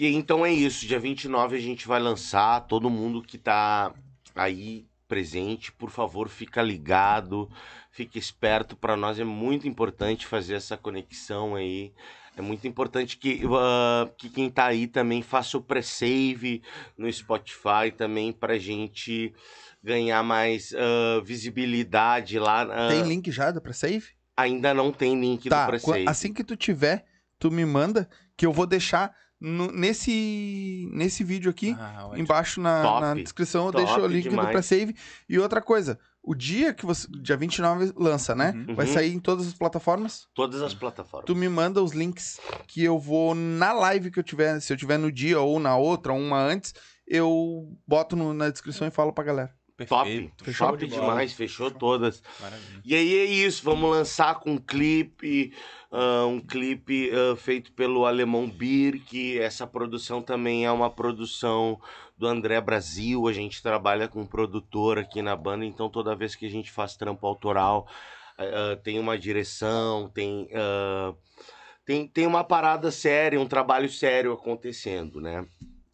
[0.00, 3.92] E então é isso, dia 29 a gente vai lançar, todo mundo que tá
[4.32, 7.50] aí presente, por favor, fica ligado,
[7.90, 11.92] fica esperto, para nós é muito importante fazer essa conexão aí.
[12.36, 16.62] É muito importante que, ah, que quem tá aí também faça o pre-save
[16.96, 19.34] no Spotify também pra gente
[19.82, 22.62] ganhar mais ah, visibilidade lá.
[22.70, 24.04] ah, Tem link já da save?
[24.36, 26.06] Ainda não tem link Tá, do pre-save.
[26.06, 27.04] assim que tu tiver,
[27.36, 33.00] tu me manda, que eu vou deixar no- nesse, nesse vídeo aqui, Ah, embaixo na,
[33.00, 34.50] na descrição, eu Top deixo o link do demais.
[34.50, 34.94] pré-save.
[35.28, 37.06] E outra coisa, o dia que você.
[37.22, 38.52] Dia 29 lança, né?
[38.68, 38.74] Uhum.
[38.74, 38.92] Vai Uhum.
[38.92, 40.26] sair em todas as plataformas.
[40.34, 41.26] Todas as plataformas.
[41.26, 44.76] Tu me manda os links que eu vou na live que eu tiver, se eu
[44.76, 46.74] tiver no dia ou na outra, uma antes,
[47.06, 49.57] eu boto no- na descrição e falo pra galera.
[49.86, 50.44] Top, Perfeito.
[50.44, 52.22] Fechou top de demais, fechou todas.
[52.40, 52.82] Maravilha.
[52.84, 55.54] E aí é isso, vamos lançar com um clipe,
[55.92, 61.80] ah, um clipe ah, feito pelo Alemão Bir, que essa produção também é uma produção
[62.16, 66.34] do André Brasil, a gente trabalha com um produtor aqui na banda, então toda vez
[66.34, 67.86] que a gente faz trampo autoral,
[68.36, 70.48] ah, tem uma direção, tem,
[71.84, 75.46] tem, tem uma parada séria, um trabalho sério acontecendo, né?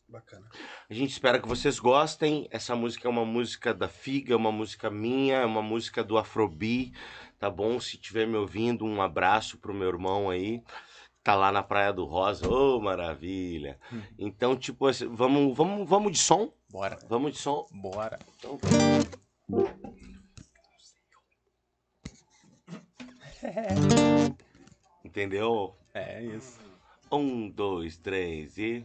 [0.08, 0.48] Bacana.
[0.88, 2.46] A gente espera que vocês gostem.
[2.50, 6.18] Essa música é uma música da Figa, é uma música minha, é uma música do
[6.18, 6.92] Afrobi,
[7.38, 7.80] tá bom?
[7.80, 10.62] Se tiver me ouvindo, um abraço pro meu irmão aí.
[11.22, 12.46] Tá lá na Praia do Rosa.
[12.46, 13.78] Ô, maravilha.
[13.90, 14.02] Hum.
[14.18, 16.52] Então, tipo, assim, vamos, vamos, vamos de som?
[16.70, 16.98] Bora.
[17.08, 17.66] Vamos de som?
[17.72, 18.18] Bora.
[18.36, 18.58] Então,
[25.02, 25.74] Entendeu?
[25.94, 26.58] É isso.
[27.10, 28.84] Um, dois, três e.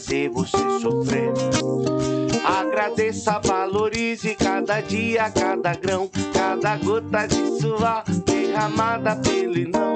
[0.00, 1.30] fazer você sofrer.
[2.42, 9.89] Agradeça, valorize cada dia, cada grão, cada gota de suor derramada pelo irmão.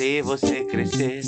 [0.00, 1.20] Fazer você crescer.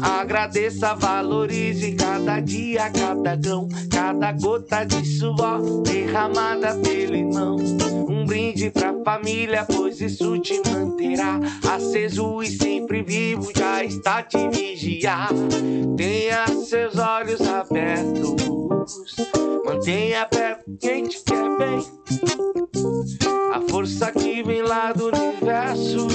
[0.00, 7.56] Agradeça, valorize cada dia, cada grão, cada gota de suor derramada pelo irmão.
[8.28, 15.30] Brinde pra família, pois isso te manterá aceso e sempre vivo, já está te vigiar.
[15.96, 18.36] Tenha seus olhos abertos,
[19.64, 21.82] mantenha perto quem te quer bem.
[23.50, 26.06] A força que vem lá do universo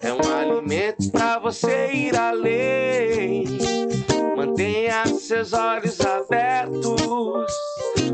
[0.00, 3.46] é um alimento pra você ir além.
[4.36, 7.02] Mantenha seus olhos abertos,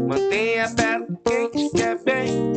[0.06, 2.52] mantenha perto quem te quer bem.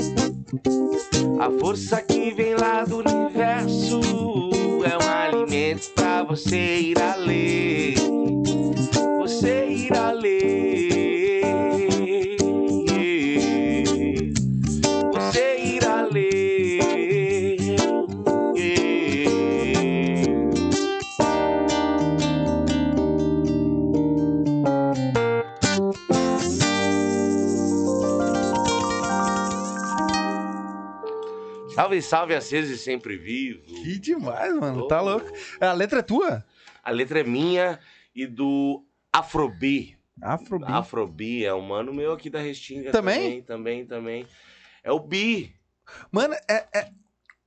[1.40, 4.00] A força que vem lá do universo
[4.84, 7.96] é um alimento pra você ir além.
[9.20, 11.91] Você ir além.
[31.82, 33.64] Salve, salve, aceso e sempre vivo.
[33.64, 34.88] Que demais, mano.
[34.88, 35.06] Tá Oh.
[35.06, 35.32] louco.
[35.60, 36.46] A letra é tua?
[36.84, 37.80] A letra é minha
[38.14, 39.98] e do Afrobi.
[40.22, 40.72] Afrobeat.
[40.72, 42.92] Afrobi é um mano meu aqui da Restinga.
[42.92, 43.42] Também?
[43.42, 44.28] Também, também, também.
[44.84, 45.56] É o Bi.
[46.12, 46.92] Mano, é, é-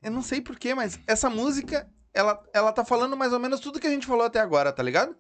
[0.03, 3.79] Eu não sei porquê, mas essa música, ela, ela tá falando mais ou menos tudo
[3.81, 5.17] que a gente falou até agora, tá ligado?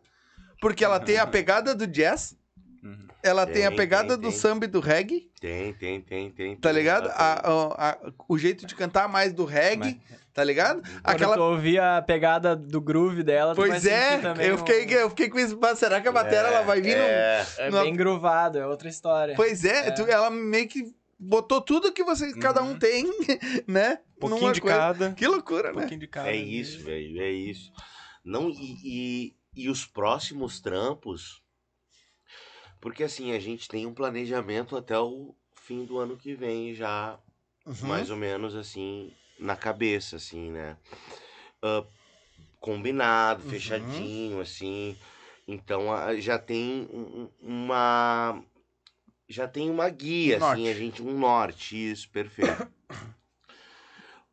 [0.61, 2.37] Porque ela tem a pegada do jazz.
[3.25, 4.39] Ela tem, a Tem, pegada tem, do tem.
[4.39, 6.57] samba e do reggae, Tem, tem, tem, tem.
[6.57, 7.05] tá ligado?
[7.09, 7.13] tem.
[7.17, 7.99] A- a- a-
[8.29, 10.01] o jeito de cantar mais do reggae,
[10.33, 10.83] tá ligado?
[10.83, 11.35] Quando Aquela.
[11.37, 15.09] tu ouvir a pegada do groove dela, tu vai Pois é, eu um- fiquei, eu
[15.11, 15.59] fiquei com isso.
[15.61, 16.97] mas Será que a bateria ela vai vir?
[16.97, 19.35] no- É, É bem groovado, é outra história.
[19.35, 19.91] Pois é, É.
[19.91, 22.79] tu- ela meio que botou tudo que vocês, cada um Uhum.
[22.79, 23.05] tem,
[23.67, 23.99] né?
[24.17, 24.77] Um pouquinho numa de coisa.
[24.77, 25.13] cada.
[25.13, 25.81] Que loucura, Um né?
[25.81, 26.29] pouquinho de cada.
[26.31, 27.73] é isso, velho, é isso.
[28.25, 31.43] Não, e, e, e os próximos trampos.
[32.85, 37.19] Porque assim, a gente tem um planejamento até o fim do ano que vem já
[37.65, 37.89] Uhum.
[37.89, 40.77] mais ou menos assim na cabeça, assim, né?
[41.63, 41.83] Ah,
[42.61, 43.49] combinado, Uhum.
[43.49, 44.99] fechadinho, assim.
[45.49, 45.85] Então
[46.19, 47.31] já tem um- um-
[47.65, 48.45] uma
[49.27, 50.69] já tem uma guia, Um assim, norte.
[50.69, 52.69] a gente um norte, isso, perfeito.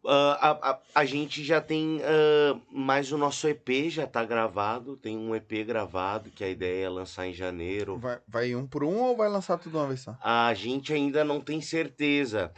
[0.03, 4.97] Ah, a, a, a gente já tem ah, mais o nosso EP já tá gravado,
[4.97, 7.97] tem um EP gravado que a ideia é lançar em janeiro.
[7.99, 10.17] Vai, vai um por um ou vai lançar tudo uma vez só?
[10.23, 12.51] A gente ainda não tem certeza.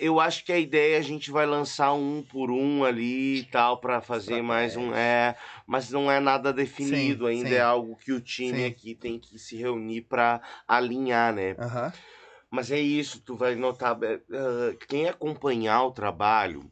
[0.00, 3.44] Eu acho que a ideia é a gente vai lançar um por um ali e
[3.44, 4.94] tal, pra fazer mais um.
[4.94, 5.36] É,
[5.66, 7.54] mas não é nada definido Sim, ainda, sim.
[7.54, 8.66] é algo que o time Sim.
[8.66, 11.56] aqui tem que se reunir pra alinhar, né?
[11.58, 11.92] Aham.
[12.50, 13.96] Mas é isso, tu vai notar.
[13.96, 16.70] ah, quem acompanhar o trabalho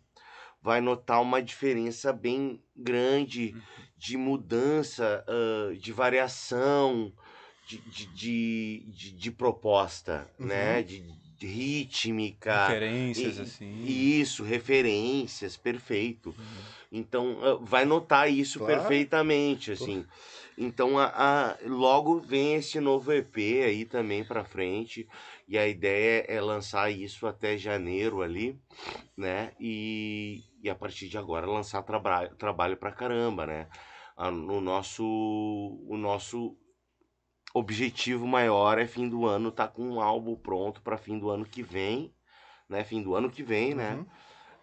[0.63, 3.55] vai notar uma diferença bem grande
[3.99, 7.13] de mudança, ah, de variação,
[7.67, 10.47] de, de, de, de- de proposta, Uhum.
[10.47, 10.83] né?
[10.83, 11.03] De,
[11.39, 12.69] de rítmica.
[12.69, 13.83] Referências, e- assim.
[13.85, 16.35] Isso, referências, perfeito.
[16.91, 18.77] Então, ah, vai notar isso Claro.
[18.77, 20.05] perfeitamente, assim.
[20.57, 21.07] Então, a,
[21.53, 25.09] a- logo vem esse novo EP aí também pra frente.
[25.49, 28.57] E a ideia é lançar isso até janeiro ali,
[29.17, 29.53] né?
[29.61, 33.69] E, e a partir de agora lançar traba trabalho pra caramba, né?
[34.17, 36.57] Ah, No nosso, o nosso
[37.55, 41.45] objetivo maior é fim do ano tá com um álbum pronto pra fim do ano
[41.45, 42.15] que vem,
[42.69, 42.85] né?
[42.85, 43.95] Fim do ano que vem, né?
[43.97, 44.07] Uhum.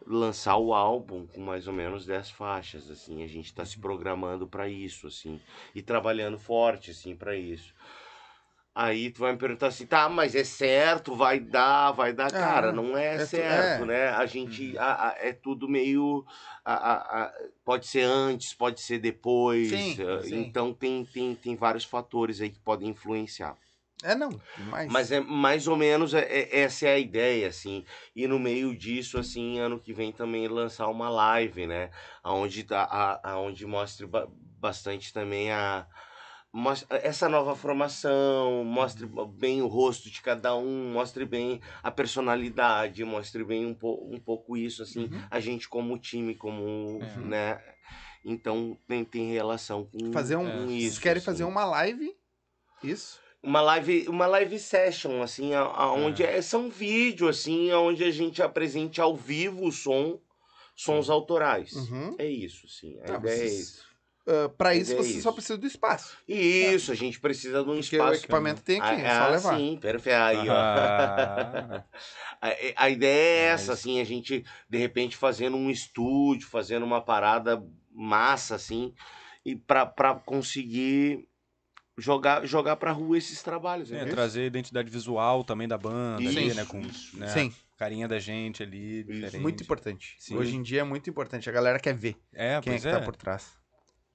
[0.08, 4.47] lançar o álbum com mais ou menos 10 faixas, assim, a gente tá se programando
[4.47, 5.39] pra isso, assim,
[5.76, 7.76] e trabalhando forte, assim, pra isso.
[8.82, 12.28] Aí tu vai me perguntar assim, tá, mas é certo, vai dar, vai dar.
[12.28, 13.86] Ah, Cara, não é, é certo, é.
[13.86, 14.08] né?
[14.12, 16.26] A gente, a- a- é tudo meio,
[16.64, 17.34] a- a- a-
[17.66, 20.36] pode ser antes, pode ser depois, Sim, eh, sim.
[20.40, 23.58] então tem, tem, tem vários fatores aí que podem influenciar.
[24.02, 24.30] É, não.
[24.56, 24.90] Demais.
[24.90, 27.84] Mas é mais ou menos é, é- essa é a ideia, assim.
[28.16, 31.90] E no meio disso, assim, ano que vem também lançar uma live, né?
[32.24, 35.86] Aonde, tá- a, aonde mostre ba- bastante também a.
[36.52, 43.04] mostra essa nova formação, mostre bem o rosto de cada um, mostre bem a personalidade,
[43.04, 45.22] mostre bem um, po um pouco isso, assim, Uhum.
[45.30, 46.64] a gente como time, como,
[47.00, 47.26] Uhum.
[47.28, 47.62] né?
[48.26, 50.50] Então tem, tem relação com, Fazer um.
[50.50, 51.02] com Vocês isso.
[51.02, 51.26] querem assim.
[51.26, 52.14] fazer uma live?
[52.84, 53.20] Isso.
[53.41, 58.12] uma live, uma live session, assim, a- a- onde é, são vídeos, assim, onde a
[58.12, 60.20] gente apresente ao vivo o som,
[60.76, 61.72] sons autorais.
[61.74, 62.16] Uhum.
[62.20, 63.00] É isso, assim.
[63.00, 63.89] A ideia é vocês- isso.
[64.32, 65.22] Ah, pra Mas isso é você isso.
[65.24, 66.18] só precisa do espaço.
[66.28, 68.12] Isso, a gente precisa de um Porque espaço.
[68.12, 69.58] o equipamento tem aqui, é ah, só ah, levar.
[69.58, 70.16] sim, perfeito.
[70.16, 70.54] Aí, ó.
[70.56, 71.84] Ah,
[72.42, 77.02] A, a ideia é essa, assim, a gente, de repente, fazendo um estúdio, fazendo uma
[77.02, 77.62] parada
[77.92, 78.94] massa, assim,
[79.44, 81.28] e pra, pra conseguir
[81.98, 83.92] jogar, jogar pra rua esses trabalhos.
[83.92, 86.66] é, trazer a identidade visual também da banda ali, Isso, né?
[86.66, 87.18] Com isso.
[87.20, 89.38] né, Sim, carinha da gente ali, diferente.
[89.40, 90.16] muito importante.
[90.18, 90.38] Sim.
[90.38, 91.49] Hoje em dia é muito importante.
[91.49, 92.91] A galera quer ver É, quem é pois que é.
[92.91, 93.59] tá por trás.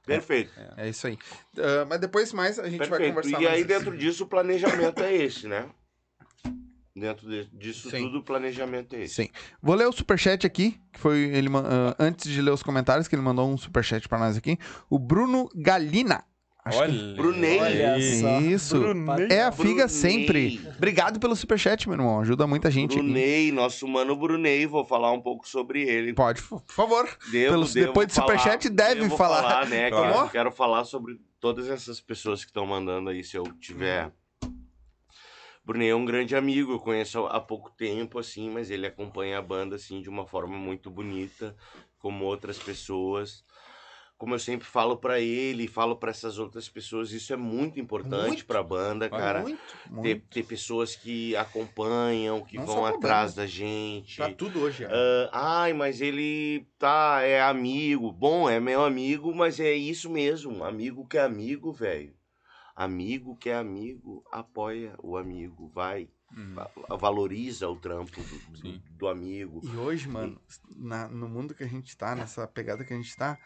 [0.06, 0.50] Perfeito.
[0.76, 1.18] É isso aí.
[1.58, 3.14] Ah, mas depois mais a gente vai Perfeito.
[3.14, 3.66] conversar E aí, assim.
[3.66, 5.66] dentro disso, o planejamento é esse, né?
[6.96, 8.04] Dentro de- disso Sim.
[8.04, 9.14] tudo, o planejamento é esse.
[9.14, 9.28] Sim.
[9.60, 13.14] Vou ler o superchat aqui, que foi ele ah, antes de ler os comentários, que
[13.16, 14.56] ele mandou um superchat pra nós aqui.
[14.88, 16.22] O Bruno Galina.
[16.66, 17.60] Acho que- Olha, Brunei.
[17.60, 18.40] Olha só.
[18.40, 18.80] Isso.
[18.80, 19.28] Brunei.
[19.30, 19.88] É a figa Brunei.
[19.88, 20.60] sempre.
[20.76, 22.20] Obrigado pelo superchat, meu irmão.
[22.20, 23.02] Ajuda muita gente aqui.
[23.02, 26.14] Brunei, nosso mano Brunei, vou falar um pouco sobre ele.
[26.14, 27.04] Pode, por favor.
[27.30, 29.66] Devo, Pelo- devo depois do falar- superchat, deve devo falar.
[29.68, 29.90] né?
[29.90, 30.12] Claro.
[30.14, 34.10] Quero, quero falar sobre todas essas pessoas que estão mandando aí, se eu tiver.
[35.62, 39.42] Brunei é um grande amigo, eu conheço há pouco tempo, assim, mas ele acompanha a
[39.42, 41.56] banda, assim, de uma forma muito bonita,
[41.98, 43.42] como outras pessoas.
[44.24, 48.26] Como eu sempre falo pra ele, falo pra essas outras pessoas, isso é muito importante
[48.28, 48.46] Muito.
[48.46, 49.42] pra banda, cara.
[49.42, 50.26] Muito, Ter, muito.
[50.28, 53.42] ter pessoas que acompanham, que Não vão atrás banda.
[53.42, 54.16] da gente.
[54.16, 54.86] Pra tudo hoje.
[54.86, 54.88] ó.
[55.30, 58.10] Ah, ai, mas ele tá, é amigo.
[58.10, 60.64] Bom, é meu amigo, mas é isso mesmo.
[60.64, 62.14] Amigo que é amigo, velho.
[62.74, 66.54] Amigo que é amigo, apoia o amigo, vai, Hum.
[66.54, 69.60] va- valoriza o trampo do, do- do amigo.
[69.62, 70.40] E hoje, mano,
[70.74, 73.38] na- no mundo que a gente tá, nessa pegada que a gente tá,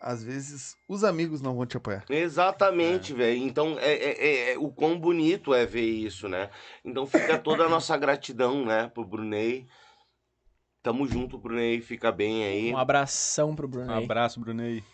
[0.00, 2.04] às vezes os amigos não vão te apoiar.
[2.08, 3.38] Exatamente, velho.
[3.42, 6.50] Então, é, é- é- é- o quão bonito é ver isso, né?
[6.84, 9.66] Então fica toda a nossa gratidão, né, pro Brunei.
[10.82, 12.72] Tamo junto, Brunei, fica bem aí.
[12.72, 13.90] Um abração pro Bruno.
[13.90, 14.84] Um abraço, Brunei.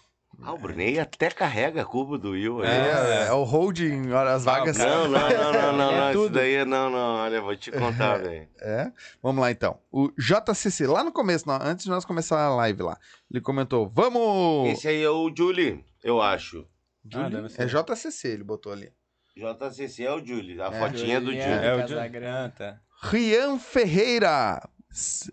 [0.42, 2.68] Ah, o Brunei até carrega a cuba do Will aí.
[2.68, 4.78] É, é o holding, olha as vagas.
[4.78, 6.10] Não, não, não, não, não, É não.
[6.10, 6.34] Isso tudo.
[6.34, 7.16] daí, não, não.
[7.16, 8.48] Olha, vou te contar, velho.
[8.58, 8.90] É.
[9.22, 9.78] Vamos lá então.
[9.92, 12.96] O JCC, lá no começo, antes de nós começar a live lá,
[13.30, 14.70] ele comentou: Vamos!
[14.70, 16.66] Esse aí é o Julie, eu acho.
[17.04, 17.26] Julie?
[17.26, 17.62] Ah, deve ser.
[17.62, 18.90] é JCC, ele botou ali.
[19.36, 21.40] JCC é o Julie, a É, fotinha do Julie.
[21.42, 22.26] É o Casagrande.
[22.26, 22.80] Ah, tá.
[23.02, 24.66] Rian Ferreira.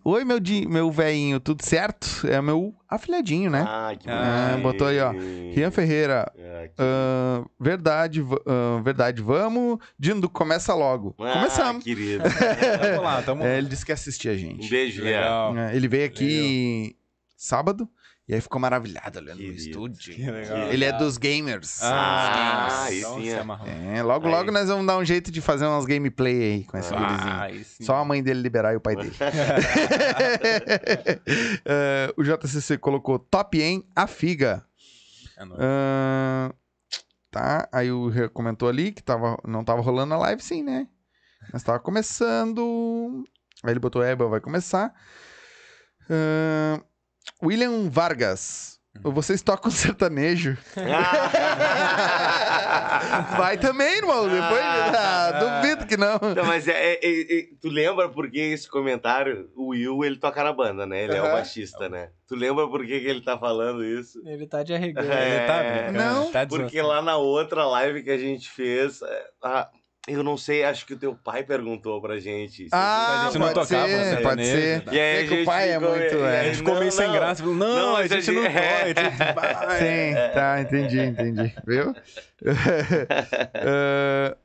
[0.03, 2.27] Oi, meu, di- meu velhinho, tudo certo?
[2.27, 3.65] É meu afilhadinho, né?
[3.67, 5.11] Ah, que Ah, botou aí, ó.
[5.11, 6.31] Rian Ferreira.
[6.37, 9.79] Ah, que- ah, verdade, ah, verdade, vamos.
[9.97, 11.15] Dindo, começa logo.
[11.19, 11.83] Ah, Começamos.
[11.83, 12.23] querido.
[12.93, 13.57] Tamo lá, tamo É, lá.
[13.57, 14.69] ele disse que ia assistir a Um gente.
[14.69, 15.19] beijo, Rian.
[15.19, 15.57] Legal.
[15.57, 16.95] É, ele veio aqui
[17.35, 17.89] sábado
[18.27, 20.13] e aí ficou maravilhado olhando no estúdio.
[20.13, 20.69] Que legal.
[20.69, 21.81] Ele é dos gamers.
[21.81, 23.97] Ah, aí então sim, se é.
[23.97, 24.33] É, logo, Aí.
[24.33, 27.19] logo nós vamos dar um jeito de fazer umas gameplay aí com esse gurizinho.
[27.21, 27.85] Ah, aí sim.
[27.85, 29.13] Só a mãe dele liberar e o pai dele.
[31.65, 34.65] É, o JCC colocou top em a figa.
[35.37, 35.61] É nóis.
[35.61, 36.53] Ah,
[37.31, 40.85] tá, aí o Rê comentou ali que tava, não tava rolando a live, sim, né?
[41.53, 43.23] Mas tava começando.
[43.63, 44.93] Aí ele botou Eba, vai começar.
[46.09, 46.81] Ah,
[47.43, 48.77] William Vargas.
[49.03, 50.57] Vocês tocam sertanejo?
[53.37, 54.27] Vai também, irmão.
[54.27, 54.61] Depois.
[54.61, 56.19] Ah, duvido que não.
[56.35, 59.49] Não, mas é, é- é- é- tu lembra por que esse comentário?
[59.55, 61.03] O Will, ele toca na banda, né?
[61.03, 62.09] Ele é o baixista, né?
[62.27, 64.21] Tu lembra por que, que ele tá falando isso?
[64.25, 65.11] Ele tá de arregando.
[65.11, 69.01] É, Ele tá brincando, não, tá Porque lá na outra live que a gente fez,
[69.01, 69.69] é, ah,
[70.07, 72.67] eu não sei, acho que o teu pai perguntou pra gente.
[72.71, 74.83] Ah, a gente não pode tocava ser, pode ser.
[74.91, 76.29] E aí É a que o gente pai é ficou- muito, é.
[76.29, 77.13] aí, A gente ficou não, meio sem não.
[77.13, 77.41] graça.
[77.43, 79.33] Falou, não, Não, a mas a gente não gente- pode.
[79.35, 79.77] Vai.
[79.79, 81.55] Sim, tá, entendi, entendi.
[81.67, 81.93] Viu?
[83.53, 84.37] Eh,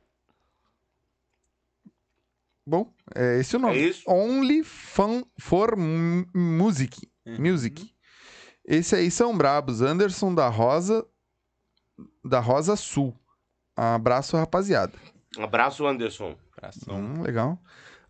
[2.66, 3.76] Bom, é esse o É nome.
[3.88, 4.02] isso?
[4.08, 7.08] Only Fan for Music.
[7.26, 7.90] Music.
[8.64, 9.80] Esse aí são brabos.
[9.82, 11.04] Anderson da Rosa,
[12.24, 13.14] da Rosa Sul.
[13.76, 14.92] Abraço, rapaziada.
[15.38, 16.36] Um abraço, Anderson.
[16.56, 16.94] Abração.
[16.96, 17.58] Hum, legal.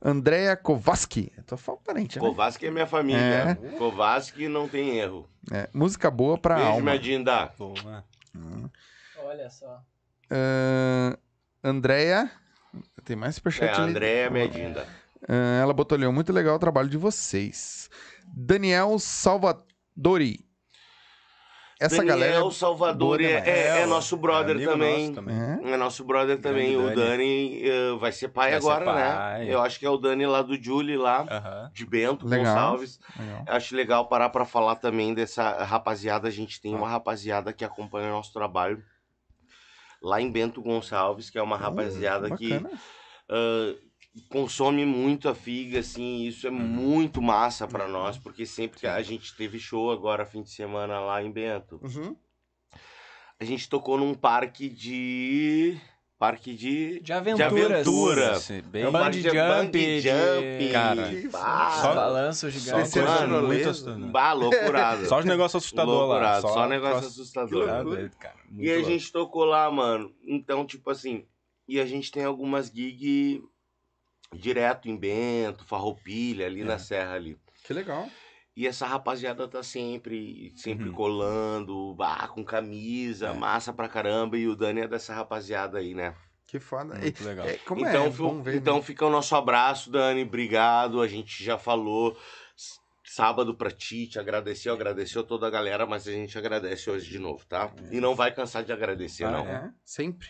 [0.05, 1.33] Andréia Kovaski.
[1.47, 2.27] Tô falando parente, né?
[2.27, 3.57] Kovaski é minha família.
[3.79, 5.29] Kovaski não tem erro.
[5.51, 6.83] É, música boa pra Beijo, alma.
[6.83, 7.53] minha Dinda.
[7.57, 8.05] Boa.
[9.25, 9.81] Olha só.
[10.31, 11.17] Ah,
[11.63, 12.31] Andréia.
[13.05, 13.91] Tem mais É, superchat a ali.
[13.91, 14.87] Andréia Medinda.
[15.29, 17.89] Ah, ela botou ali, muito legal o trabalho de vocês.
[18.27, 20.45] Daniel Salvadori.
[21.85, 22.51] Essa Daniel galera.
[22.51, 23.47] Salvador boa é, demais.
[23.49, 25.01] é- é É, nosso brother amigo também.
[25.01, 25.37] nosso também.
[25.37, 26.73] É, É nosso brother também.
[26.77, 29.45] Grande O Dani eh, vai ser pai Vai ser agora, pai.
[29.47, 29.53] né?
[29.55, 31.71] Eu acho que é o Dani lá do Julie, lá, Aham.
[31.73, 32.45] de Bento Legal.
[32.55, 32.99] Gonçalves.
[33.19, 33.45] legal.
[33.49, 36.29] Acho legal parar pra falar também dessa rapaziada.
[36.29, 38.83] A gente tem uma rapaziada que acompanha o nosso trabalho
[40.03, 42.71] lá em Bento Gonçalves, que é uma rapaziada que Bacana.
[43.31, 43.75] ah,
[44.29, 48.87] consome muito a figa, assim, e isso é muito massa pra nós, porque sempre que
[48.87, 52.15] a gente teve show agora, fim de semana, lá em Bento, Uhum.
[53.41, 55.79] a gente tocou num parque de...
[56.19, 57.01] Parque de...
[57.01, 57.51] De aventuras.
[57.89, 58.33] aventura.
[58.37, 60.73] Esse- bem- É um Bungee de jump, de- jump.
[60.73, 62.99] Cara, Ah, só- Balanço Só gigante.
[62.99, 64.13] É coisa rolê, muito.
[64.13, 65.05] Bah, loucurado.
[65.09, 66.07] Só os negócios assustadores lá.
[66.07, 67.67] Loucurado, só negócio troço- assustador.
[67.67, 68.37] Tá doido, cara.
[68.57, 68.91] E a louco.
[68.91, 70.15] gente tocou lá, mano.
[70.23, 71.25] Então, tipo assim,
[71.67, 73.43] e a gente tem algumas gigs
[74.35, 76.65] direto em Bento, Farroupilha, ali É.
[76.65, 77.37] na serra ali.
[77.65, 78.09] Que legal.
[78.55, 80.95] E essa rapaziada tá sempre, sempre Uhum.
[80.95, 83.33] colando, bah, com camisa, É.
[83.33, 84.37] massa pra caramba.
[84.37, 86.15] E o Dani é dessa rapaziada aí, né?
[86.47, 86.97] Que foda.
[86.99, 87.47] E- Muito legal.
[87.47, 88.83] é, como então, é bom ver, então né?
[88.83, 90.23] fica o nosso abraço, Dani.
[90.23, 91.01] Obrigado.
[91.01, 92.15] A gente já falou
[93.05, 97.19] sábado pra ti, te agradeceu, agradeceu toda a galera, mas a gente agradece hoje de
[97.19, 97.73] novo, tá?
[97.91, 99.47] E não vai cansar de agradecer, Ah, não.
[99.47, 100.29] É, sempre.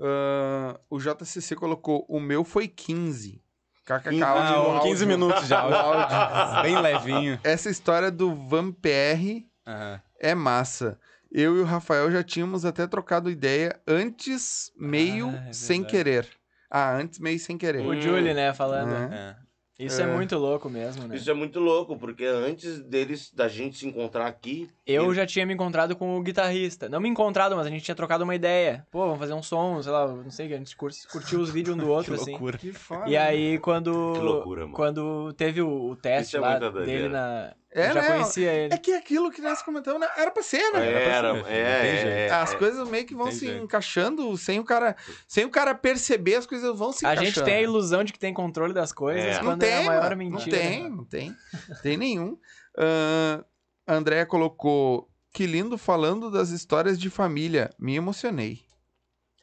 [0.00, 3.42] Ah, o JCC colocou, o meu foi 15.
[3.84, 5.06] KKK, Ah, áudio no Ah, 15 áudio.
[5.06, 5.66] minutos já.
[5.66, 6.62] O áudio.
[6.62, 7.38] Bem levinho.
[7.44, 10.00] Essa história do Vampr Aham.
[10.18, 10.98] é massa.
[11.30, 16.28] Eu e o Rafael já tínhamos até trocado ideia antes, meio Ah, é sem querer.
[16.70, 17.84] Ah, antes meio sem querer.
[17.84, 18.92] O Julie, né, falando.
[19.12, 19.16] É.
[19.16, 19.36] É.
[19.78, 20.04] Isso é.
[20.04, 20.06] É.
[20.06, 21.16] muito louco mesmo, né?
[21.16, 24.68] Isso é muito louco, porque antes deles, da gente se encontrar aqui.
[24.86, 26.88] Eu ele- já tinha me encontrado com o guitarrista.
[26.88, 28.86] Não me encontrado, mas a gente tinha trocado uma ideia.
[28.90, 31.74] Pô, vamos fazer um som, sei lá, não sei, a gente cur- curtiu os vídeos
[31.76, 32.30] um do outro, Que assim.
[32.32, 32.58] loucura.
[32.58, 33.08] Que foda.
[33.10, 34.12] E aí, quando.
[34.14, 34.74] Que loucura, mano.
[34.74, 37.52] Quando teve o, o teste Isso é lá dele na.
[37.74, 38.08] É, eu já né?
[38.12, 38.72] conhecia ele.
[38.74, 40.92] É que aquilo que nós comentamos né, era pra ser, né?
[40.92, 42.08] Era, pra ser, é, tem é, jeito.
[42.08, 43.64] é, As coisas meio que vão Tem se jeito.
[43.64, 44.94] encaixando sem o cara,
[45.26, 47.34] sem o cara perceber, as coisas vão se A encaixando.
[47.34, 49.34] gente tem a ilusão de que tem controle das coisas É.
[49.38, 50.56] Não quando é tem, a maior mentira.
[50.56, 50.88] Não tem, né?
[50.88, 51.36] não tem.
[51.82, 52.38] Tem nenhum.
[52.78, 53.44] Ah,
[53.86, 57.70] a Andrea colocou, que lindo falando das histórias de família.
[57.78, 58.60] Me emocionei.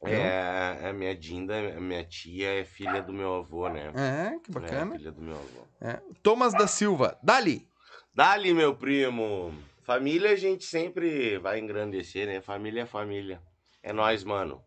[0.04, 3.92] É, a minha Dinda, a minha tia é filha do meu avô, né?
[3.96, 4.96] É, que É, bacana.
[4.98, 5.68] filha do meu avô.
[5.80, 6.00] É.
[6.24, 7.68] Thomas da Silva, Dali.
[8.14, 9.54] Dali, meu primo.
[9.84, 12.42] Família a gente sempre vai engrandecer, né?
[12.42, 13.42] Família é família.
[13.82, 14.62] É nóis, mano.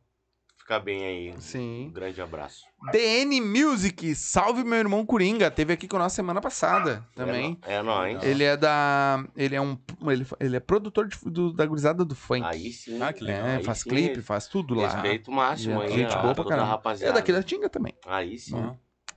[0.59, 1.31] Fica bem aí.
[1.37, 1.91] Um Sim.
[1.93, 2.65] grande abraço.
[2.91, 5.51] DN Music, salve meu irmão Coringa.
[5.51, 7.59] Teve aqui com nós semana passada também.
[7.67, 8.23] É, é nóis.
[8.23, 9.23] Ele é da.
[9.37, 9.79] Ele é um.
[10.11, 12.43] Ele, ele é produtor de- do- da gurizada do funk.
[12.47, 13.01] Aí sim.
[13.03, 13.47] Ah, que legal.
[13.47, 14.89] É, Aí faz sim, clipe, faz tudo lá.
[14.89, 15.93] Respeito máximo É, aí.
[15.93, 16.69] gente boa pra caramba.
[16.69, 17.13] rapaziada.
[17.13, 17.93] É daqui da Tinga também.
[18.07, 18.55] Aí sim.
[18.57, 18.75] Ó.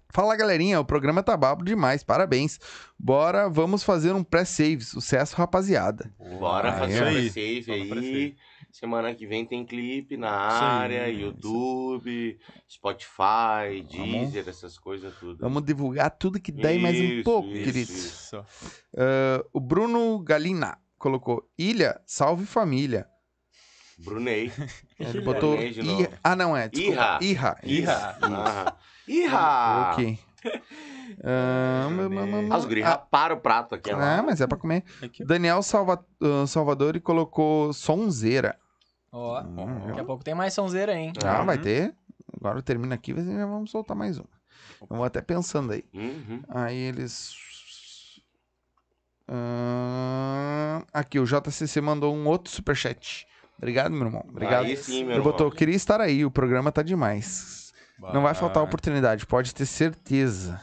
[0.10, 2.60] Fala galerinha, o programa tá brabo demais, parabéns.
[2.98, 4.82] Bora, vamos fazer um pré-save.
[4.84, 6.12] Sucesso, rapaziada.
[6.40, 7.40] Bora Ah, fazer um Isso
[7.72, 7.88] aí.
[7.90, 8.36] Vamos aí.
[8.72, 11.22] Semana que vem tem clipe na aí, área, isso.
[11.22, 12.38] YouTube,
[12.70, 15.40] Spotify, Deezer, essas coisas tudo.
[15.40, 17.90] Vamos divulgar tudo que dá e mais um pouco, isso, queridos.
[17.96, 18.46] isso.
[18.96, 23.08] Ah, o Bruno Galina colocou: Ilha, salve família.
[24.00, 24.52] Brunei.
[25.00, 25.52] Ele botou.
[25.54, 26.10] Brunei de Ih- novo.
[26.24, 26.68] Ah, não é.
[26.70, 27.20] Desculpa.
[27.22, 27.58] Irra.
[27.64, 28.18] Irra.
[28.22, 28.78] Ah, Irra!
[29.08, 30.20] Ok.
[31.24, 33.92] Ah, ma- ma- ma- ma- Ah, os guri raparam o prato aqui.
[33.92, 33.98] ó.
[33.98, 34.84] ah, mas é pra comer.
[35.02, 35.24] Aqui.
[35.26, 38.58] Daniel Salva, ah, Salvador colocou sonzeira.
[39.12, 41.14] Ó, Hum, daqui a pouco tem mais sonzeira, hein?
[41.24, 41.46] Ah, Uhum.
[41.46, 41.96] vai ter.
[42.40, 44.28] Agora termina aqui, mas já vamos soltar mais uma.
[44.82, 45.84] Eu vou até pensando aí.
[45.94, 46.42] Uhum.
[46.50, 47.34] Aí eles.
[49.28, 53.26] Ah, aqui, o JCC mandou um outro superchat.
[53.58, 54.24] Obrigado, meu irmão.
[54.30, 54.66] Obrigado.
[54.66, 55.24] Aí sim, meu Ele irmão.
[55.32, 57.67] botou, queria estar aí, o programa tá demais.
[58.00, 60.62] Não vai faltar oportunidade, pode ter certeza.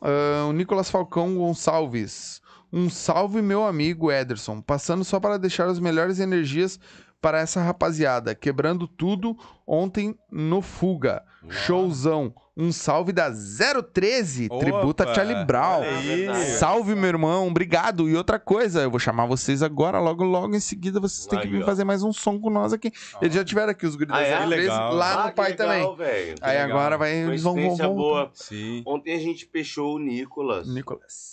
[0.00, 2.42] Ah, o Nicolas Falcão Gonçalves.
[2.72, 4.60] Um salve, meu amigo Ederson.
[4.60, 6.80] Passando só para deixar as melhores energias
[7.20, 8.34] para essa rapaziada.
[8.34, 11.22] Quebrando tudo ontem no Fuga.
[11.48, 12.34] Showzão.
[12.54, 15.82] Um salve da 013, Opa, tributa Charlie Brown.
[15.82, 16.02] aí.
[16.02, 16.50] Verdade.
[16.58, 17.48] Salve, meu irmão.
[17.48, 18.08] Obrigado.
[18.10, 21.46] E outra coisa, eu vou chamar vocês agora, logo, logo em seguida, vocês têm que
[21.46, 21.64] Aí, vir ó.
[21.66, 22.92] fazer mais um som com nós aqui.
[23.22, 24.36] Eles já tiveram aqui os guris Ah, da é?
[24.46, 24.94] 013, Legal.
[24.94, 25.96] lá Ah, no que pai legal, também.
[25.96, 26.34] velho.
[26.42, 26.70] Aí legal.
[26.78, 28.30] agora vai, eles vão, vão, vão boa.
[28.34, 28.82] Sim.
[28.86, 30.68] Ontem a gente fechou o Nicolas.
[30.68, 31.31] Nicolas.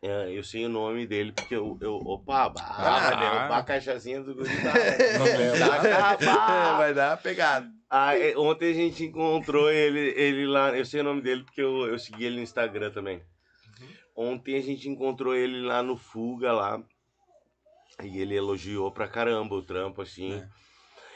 [0.00, 1.76] É, eu sei o nome dele porque eu.
[1.80, 3.00] eu opa, bah, Ah.
[3.00, 4.48] vai derrubar a caixazinha do guri.
[4.62, 4.72] Tá,
[6.78, 7.68] vai dar pegada.
[7.90, 10.76] Ah, é, ontem a gente encontrou ele, ele lá.
[10.76, 13.22] Eu sei o nome dele porque eu, eu segui ele no Instagram também.
[14.14, 16.80] Ontem a gente encontrou ele lá no Fuga lá.
[18.02, 20.34] E ele elogiou pra caramba o trampo, assim.
[20.34, 20.46] É.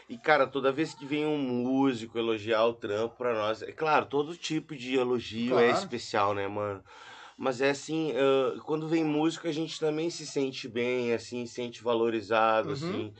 [0.08, 4.06] E, cara, toda vez que vem um músico elogiar o trampo pra nós, é claro,
[4.06, 5.78] todo tipo de elogio é Claro.
[5.84, 6.82] especial, né, mano?
[7.36, 11.54] Mas é assim, ah, quando vem músico, a gente também se sente bem, assim, se
[11.54, 12.74] sente valorizado, Uhum.
[12.74, 13.14] assim.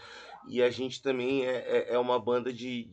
[0.49, 2.89] E a gente também é, é, é uma banda de,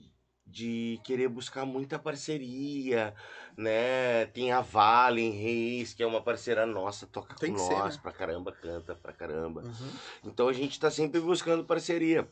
[0.45, 3.13] de querer buscar muita parceria,
[3.57, 4.25] né?
[4.27, 7.95] Tem a Valen Reis, que é uma parceira nossa, toca Tem com que ser, nós
[7.95, 7.99] né?
[8.01, 9.61] pra caramba, canta pra caramba.
[9.61, 9.91] Uhum.
[10.25, 12.29] Então a gente tá sempre buscando parceria.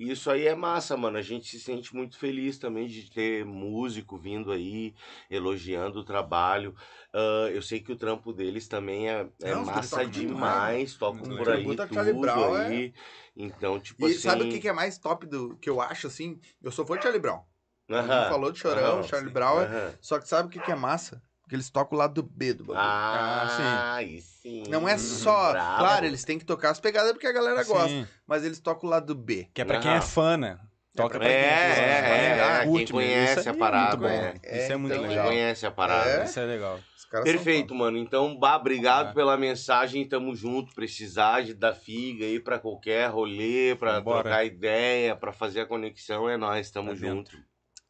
[0.00, 1.18] E isso aí é massa, mano.
[1.18, 4.94] A gente se sente muito feliz também de ter músico vindo aí,
[5.28, 6.74] elogiando o trabalho.
[7.12, 11.50] Ah, eu sei que o trampo deles também é, é Não, massa demais, tocam por
[11.50, 12.94] aí tudo Charlie Brown, aí.
[13.36, 14.28] Então, tipo E assim...
[14.28, 16.40] sabe o que, que é mais top do que eu acho assim?
[16.62, 17.44] Eu sou fã de Charlie Brown.
[17.90, 19.56] Aham, falou de Chorão, aham, Charlie sim, Brown.
[19.56, 19.98] aham.
[20.00, 21.22] Só que sabe o que é massa?
[21.50, 22.78] Que eles tocam o lado B do bagulho.
[22.80, 24.62] Ah, aí sim.
[24.68, 25.50] Não é só.
[25.50, 25.78] Bravo.
[25.80, 27.88] Claro, eles têm que tocar as pegadas porque a galera gosta.
[27.88, 29.48] Sim, Mas eles tocam o lado B.
[29.52, 29.82] que é pra Aham.
[29.82, 30.58] quem é fã, né?
[30.94, 31.80] Toca pra É, quem é fã.
[31.82, 34.48] é, é, Ah, é, quem conhece a parada, É muito bom.
[34.48, 34.62] é.
[34.62, 35.26] Isso é muito então, Quem legal.
[35.26, 36.10] conhece a parada.
[36.10, 36.24] É.
[36.24, 36.80] Isso é legal.
[37.24, 37.98] Perfeito, mano.
[37.98, 39.12] Então, bah, obrigado É.
[39.12, 40.08] pela mensagem.
[40.08, 40.72] Tamo junto.
[40.72, 44.22] Precisar de, da figa aí pra qualquer rolê, pra Vambora.
[44.22, 46.28] trocar ideia, pra fazer a conexão.
[46.30, 47.36] É nós, tamo Tá junto.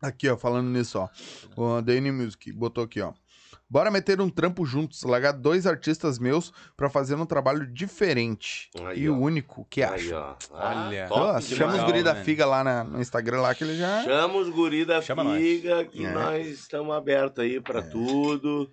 [0.00, 1.08] Aqui, ó, falando nisso, ó.
[1.54, 3.12] O Dane Music botou aqui, ó.
[3.70, 9.02] Bora meter um trampo juntos, largar dois artistas meus pra fazer um trabalho diferente Aí,
[9.02, 9.14] e ó.
[9.14, 9.80] único que
[10.12, 10.34] ó.
[10.52, 11.06] Ah, Olha.
[11.06, 12.16] top chama os guri da?
[12.16, 14.02] Figa lá na- no Instagram lá que ele já.
[14.02, 15.40] Chama os guri da Chama nós.
[15.40, 16.10] figa, que É.
[16.12, 18.68] nós estamos abertos aí pra tudo.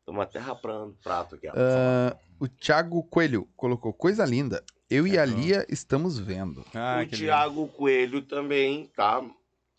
[0.00, 1.52] Estamos até rapando prato aqui, ó.
[1.54, 4.64] Ah, o Thiago Coelho colocou coisa linda.
[4.88, 5.24] Eu e a.
[5.24, 6.64] Lia estamos vendo.
[6.74, 9.22] Ah, o Thiago Coelho também, tá?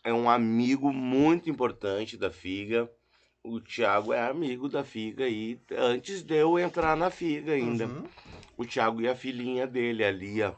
[0.04, 2.88] É um amigo muito importante da Figa.
[3.48, 7.86] O Thiago é amigo da Figa aí, antes de eu entrar na Figa ainda.
[7.86, 8.04] Uhum.
[8.58, 10.56] O Thiago e a filhinha dele, a Lia.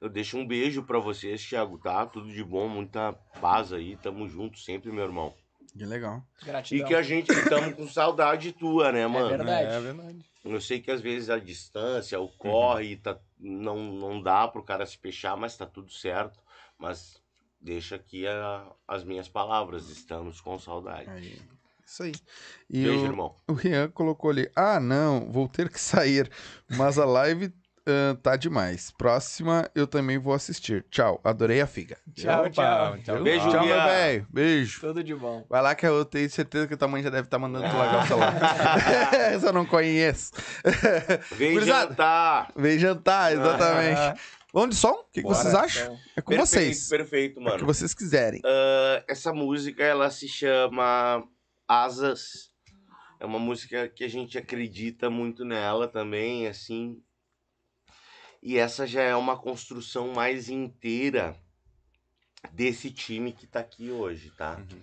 [0.00, 2.06] Eu deixo um beijo pra vocês, Thiago, tá?
[2.06, 3.96] Tudo de bom, muita paz aí.
[3.96, 5.34] Tamo junto sempre, meu irmão.
[5.76, 6.22] Que legal.
[6.40, 6.86] E Gratidão.
[6.88, 9.28] que a gente estamos com saudade tua, né, mano?
[9.30, 9.72] verdade.
[9.72, 10.24] É, é verdade.
[10.44, 14.86] Eu sei que às vezes a distância, o corre, tá, não, não dá pro cara
[14.86, 16.38] se fechar, mas tá tudo certo.
[16.78, 17.20] Mas
[17.60, 21.08] deixa aqui a- as minhas palavras, estamos com saudade.
[21.10, 21.38] Aí.
[21.94, 22.12] Isso aí.
[22.68, 23.34] E Beijo, o, irmão.
[23.46, 26.28] o Rian colocou ali: Ah, não, vou ter que sair.
[26.76, 27.52] Mas a live
[27.86, 28.90] ah, tá demais.
[28.90, 30.84] Próxima eu também vou assistir.
[30.90, 31.20] Tchau.
[31.22, 31.96] Adorei a figa.
[32.12, 32.98] Tchau, Opa, tchau.
[33.04, 33.22] tchau.
[33.22, 34.26] Beijo, Tchau, meu velho.
[34.28, 34.80] Beijo.
[34.80, 35.46] Tudo de bom.
[35.48, 37.76] Vai lá que eu tenho certeza que a tua mãe já deve estar mandando tu
[37.76, 38.34] largar o celular.
[39.14, 40.32] Essa eu não conheço.
[41.36, 42.50] Vem jantar.
[42.56, 44.20] Vem jantar, exatamente.
[44.52, 44.92] Vamos de som?
[44.92, 45.84] O que, que vocês acham?
[45.84, 46.88] Então, É com perfeito, vocês.
[46.88, 47.66] Perfeito, É o que mano.
[47.66, 48.40] vocês quiserem.
[48.44, 51.24] Ah, essa música, ela se chama
[51.66, 52.52] Asas.
[53.18, 57.02] É uma música que a gente acredita muito nela também, assim.
[58.42, 61.34] E essa já é uma construção mais inteira
[62.52, 64.56] desse time que tá aqui hoje, tá?
[64.56, 64.82] Uhum.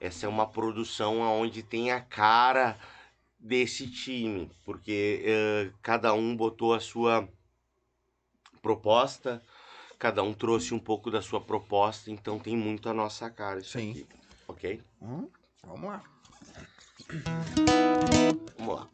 [0.00, 2.78] Essa é uma produção onde tem a cara
[3.38, 7.28] desse time, porque eh, cada um botou a sua
[8.62, 9.42] proposta,
[9.98, 13.78] cada um trouxe um pouco da sua proposta, então tem muito a nossa cara isso
[13.78, 13.90] Sim.
[13.90, 14.06] aqui,
[14.48, 14.82] ok?
[15.02, 15.28] Hum,
[15.62, 16.13] vamos lá.
[18.58, 18.88] Vamos lá.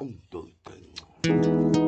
[0.00, 1.79] Um, dois, três.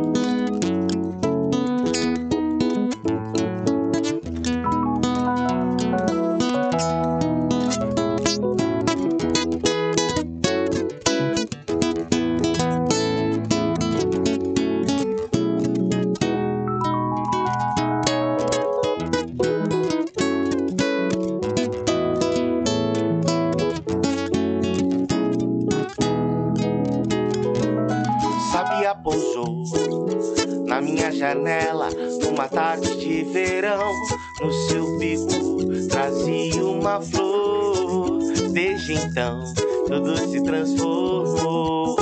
[33.33, 33.93] Verão.
[34.41, 38.19] No seu bico trazia uma flor.
[38.53, 39.43] Desde então
[39.87, 41.97] tudo se transformou.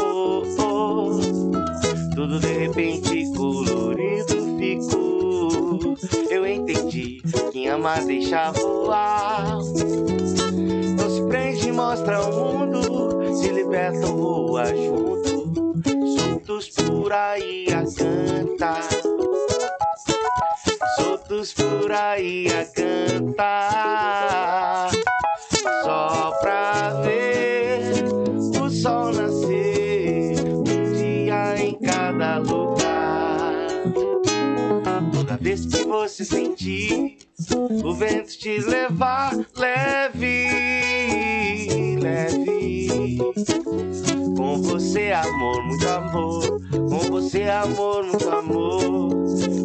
[2.15, 5.97] Tudo de repente colorido ficou.
[6.31, 9.59] Eu entendi que amar deixa voar.
[10.98, 13.35] Não se prende, mostra o mundo.
[13.35, 15.20] Se liberta, voa junto
[16.51, 18.89] soltos por aí a cantar.
[21.41, 23.41] Por aí a cantar.
[25.83, 28.05] Só pra ver
[28.61, 30.39] o sol nascer.
[30.45, 30.62] Um
[30.93, 33.55] dia em cada lugar.
[35.15, 37.17] Toda vez que você sentir
[37.83, 40.47] o vento te levar, leve,
[41.99, 42.60] leve.
[43.19, 46.61] Com você, amor, muito amor.
[46.70, 49.11] Com você, amor, muito amor.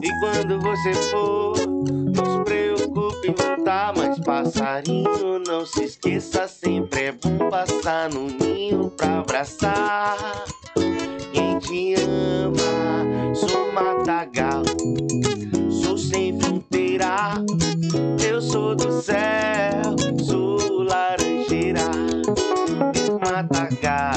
[0.04, 5.40] E quando você for, não se preocupe em voltar mais passarinho.
[5.48, 10.18] Não se esqueça, sempre é bom passar no ninho pra abraçar.
[11.34, 14.64] Quem te ama, sou matagal,
[15.70, 17.36] sou sem fronteira.
[18.28, 20.85] Eu sou do céu, sou
[23.36, 24.14] matagal.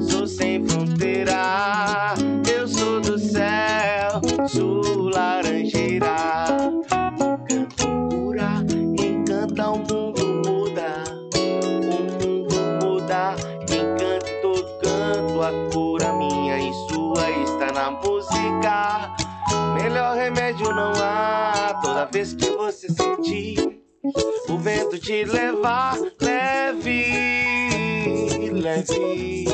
[0.00, 2.14] Sou sem fronteira,
[2.50, 6.46] eu sou do céu, sou laranjeira.
[6.88, 8.64] Encanto cura,
[8.98, 11.04] encanta o mundo muda.
[11.36, 12.46] O mundo
[12.82, 19.14] muda, encanto, canto, a cura minha e sua está na música.
[19.74, 23.75] Melhor remédio não há, toda vez que você sentir
[24.48, 27.04] o vento te levar, leve,
[28.52, 29.44] leve.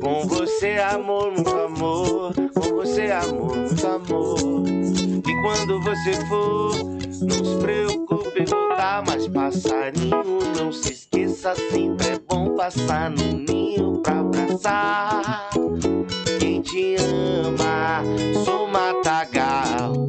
[0.00, 2.34] Com você, amor, muito amor.
[2.54, 4.36] Com você, amor, muito amor.
[4.68, 6.74] E quando você for,
[7.22, 9.02] não se preocupe voltar.
[9.06, 15.50] Mas passarinho, não se esqueça, sempre é bom passar no ninho pra abraçar.
[16.38, 18.02] Quem te ama,
[18.44, 20.06] sou matagal,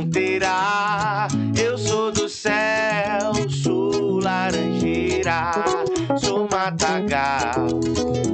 [0.00, 1.28] fronteira.
[1.56, 5.52] Eu sou do céu, sou laranjeira,
[6.18, 7.68] sou matagal,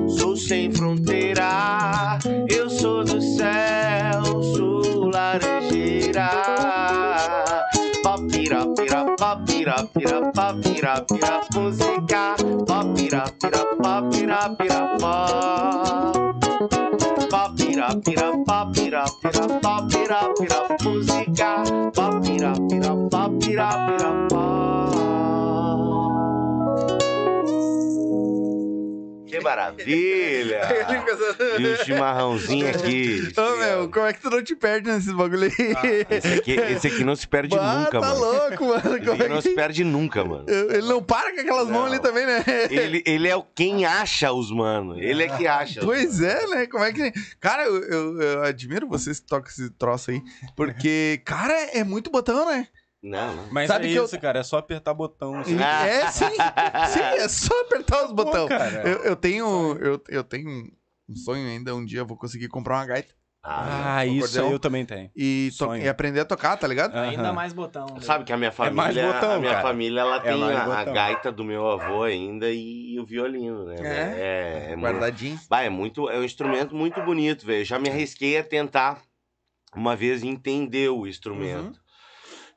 [0.09, 2.19] sou sem fronteira.
[2.49, 4.23] Eu sou do céu,
[4.55, 6.31] sou laranjeira.
[8.03, 12.37] Papira, pira, papira, pira, papira, pira, música.
[12.67, 16.13] Papira, pira, papira, pira, pá.
[17.31, 21.65] Papira, pira, papira, pira, papira, pira, música.
[21.95, 24.47] Papira, pira, papira, pira, pá.
[29.27, 30.61] Que maravilha!
[31.59, 33.33] E o chimarrãozinho aqui.
[33.37, 36.07] Ô, meu, como é que tu não te perde nesses bagulho aí?
[36.11, 38.21] Esse aqui, esse aqui não se perde Bah, nunca, tá mano.
[38.21, 38.95] louco, mano.
[38.95, 39.43] Aqui é não que...
[39.43, 40.45] se perde nunca, mano.
[40.49, 41.93] Ele não para com aquelas mãos Não.
[41.93, 42.45] ali também, né?
[42.71, 44.99] Ele, ele é o quem acha os mano.
[45.01, 45.81] Ele é que acha.
[45.81, 46.67] os Pois é, né?
[46.67, 47.13] Como é que.
[47.41, 50.23] Cara, eu, eu- eu admiro vocês que tocam esse troço aí.
[50.55, 52.67] Porque, cara, é muito botão, né?
[53.09, 53.49] Não, não.
[53.53, 54.41] Mas Sabe é que eu- isso, cara.
[54.41, 55.39] É só apertar botão.
[55.39, 55.57] assim.
[55.63, 55.87] Ah.
[55.87, 56.25] É, sim.
[56.27, 58.51] Sim, é só apertar os botões.
[58.85, 59.77] Eu, eu tenho.
[59.81, 60.49] Eu, eu tenho
[61.09, 64.41] um sonho ainda, um dia eu vou conseguir comprar uma gaita Ah, Ah, o isso
[64.41, 65.09] eu também tenho.
[65.15, 66.97] e, to- e aprender a tocar, tá ligado?
[66.97, 67.87] Ainda mais botão.
[67.95, 68.01] né?
[68.01, 69.63] Sabe que a minha família, mais botão, a minha cara.
[69.69, 73.77] família ela É tem a, a gaita do meu avô ainda e o violino, né?
[73.79, 73.85] É?
[73.85, 75.39] é, é muito, Guardadinho.
[75.49, 77.65] Bah, é muito, é um instrumento muito bonito, velho.
[77.65, 79.01] Já me arrisquei a tentar
[79.77, 81.79] uma vez entender o instrumento.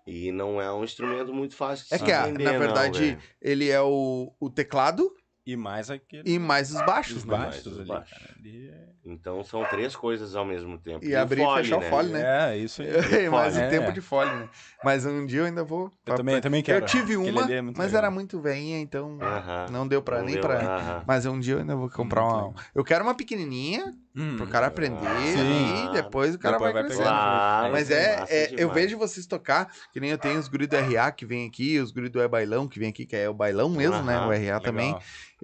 [0.09, 2.59] E não é um instrumento muito fácil de É se que, a- entender, na não,
[2.59, 3.21] verdade, velho.
[3.41, 5.11] ele é o, o teclado
[5.45, 6.23] E mais aquele.
[6.29, 7.37] e mais os baixos, os né?
[7.37, 8.17] baixos Os ali, baixos.
[8.17, 8.35] cara.
[8.39, 11.05] Ali é- Então são três coisas ao mesmo tempo.
[11.05, 12.53] E o abrir e fechar o fole, né?
[12.53, 12.89] É, isso aí.
[13.31, 13.69] mais o É.
[13.69, 14.49] tempo de fole, né?
[14.83, 15.89] Mas um dia eu ainda vou.
[16.05, 16.83] Eu também, também quero.
[16.85, 17.97] Eu tive uma, é mas legal.
[17.97, 19.67] era muito veinha, então Aham.
[19.71, 20.59] não deu pra Não nem deu, pra.
[20.59, 21.03] aham.
[21.07, 22.47] Mas um dia eu ainda vou comprar Muito uma.
[22.47, 22.63] legal.
[22.75, 24.35] Eu quero uma pequenininha Hum.
[24.37, 25.85] pro cara aprender Sim.
[25.85, 27.09] e depois o cara Depois vai vai crescendo.
[27.09, 30.75] Claro, Mas é, é, eu vejo vocês tocar, que nem eu tenho os guri do
[30.75, 33.33] RA que vem aqui, os guri do É Bailão que vem aqui, que é o
[33.33, 34.17] bailão mesmo, né?
[34.17, 34.61] Aham, O RA Legal.
[34.61, 34.97] também.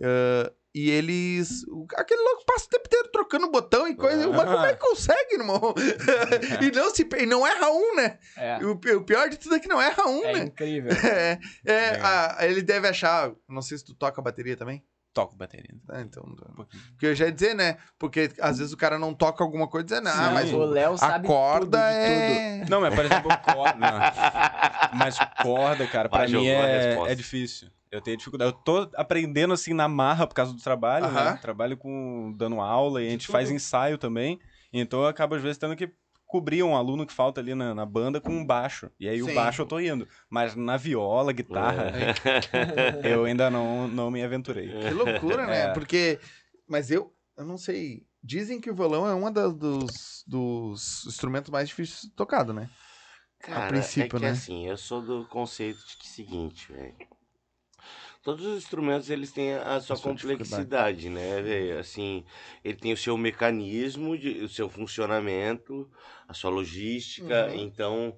[0.03, 1.63] Ah, e eles.
[1.95, 4.27] Aquele louco passa o tempo inteiro trocando botão e coisa.
[4.27, 5.73] Mas como é que consegue, irmão?
[6.61, 8.19] e, não se, e não erra um, né?
[8.35, 10.39] É, E O, o pior de tudo é que não erra um, é né?
[10.43, 10.91] incrível.
[11.05, 12.01] É, é, Legal.
[12.03, 13.31] ah, ele deve achar.
[13.47, 14.83] Não sei se tu toca bateria também.
[15.13, 15.73] Toco bateria.
[15.89, 16.23] Ah, então.
[16.23, 16.65] Um.
[16.91, 17.77] Porque eu já ia dizer, né?
[17.97, 20.33] Porque às vezes o cara não toca alguma coisa dizendo, ah, Sim.
[20.33, 22.65] mas o Léo a sabe corda tudo de é.
[22.69, 24.13] Não, mas por exemplo, corda.
[24.93, 27.11] Mas corda, cara, pra Vai, mim a é, resposta.
[27.11, 27.69] é difícil.
[27.95, 28.51] Eu tenho dificuldade.
[28.51, 31.31] Eu tô aprendendo assim na marra por causa do trabalho, Aham.
[31.31, 31.39] né?
[31.41, 33.31] Trabalho com dando aula e a gente tudo.
[33.31, 34.39] faz ensaio também.
[34.71, 35.91] Então eu acabo às vezes tendo que
[36.25, 38.91] cobrir um aluno que falta ali na, na banda com um baixo.
[38.99, 39.31] E aí Sim.
[39.31, 40.07] o baixo eu tô indo.
[40.29, 41.93] Mas na viola, guitarra,
[43.03, 44.67] eu ainda não, não me aventurei.
[44.67, 45.67] Que loucura, né?
[45.67, 45.73] É.
[45.73, 46.19] Porque.
[46.67, 48.05] Mas eu, eu não sei.
[48.21, 52.67] Dizem que o violão é um dos, dos instrumentos mais difíceis de tocado, né?
[53.39, 54.31] Cara, princípio, é que né?
[54.31, 56.95] assim, eu sou do conceito de que seguinte, velho.
[58.25, 61.77] Todos os instrumentos eles têm a sua A sua complexidade, né?
[61.79, 62.25] Assim,
[62.63, 65.87] ele tem o seu mecanismo, de, o seu funcionamento,
[66.27, 67.45] a sua logística.
[67.51, 67.55] Uhum.
[67.55, 68.17] Então,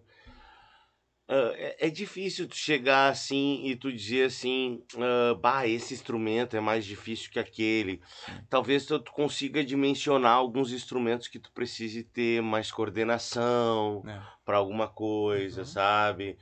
[1.28, 6.56] ah, é, é difícil tu chegar assim e tu dizer assim, ah, bah, esse instrumento
[6.56, 8.02] é mais difícil que aquele.
[8.50, 14.22] Talvez tu, tu consiga dimensionar alguns instrumentos que tu precise ter mais coordenação É.
[14.46, 15.66] para alguma coisa, Uhum.
[15.66, 16.38] sabe?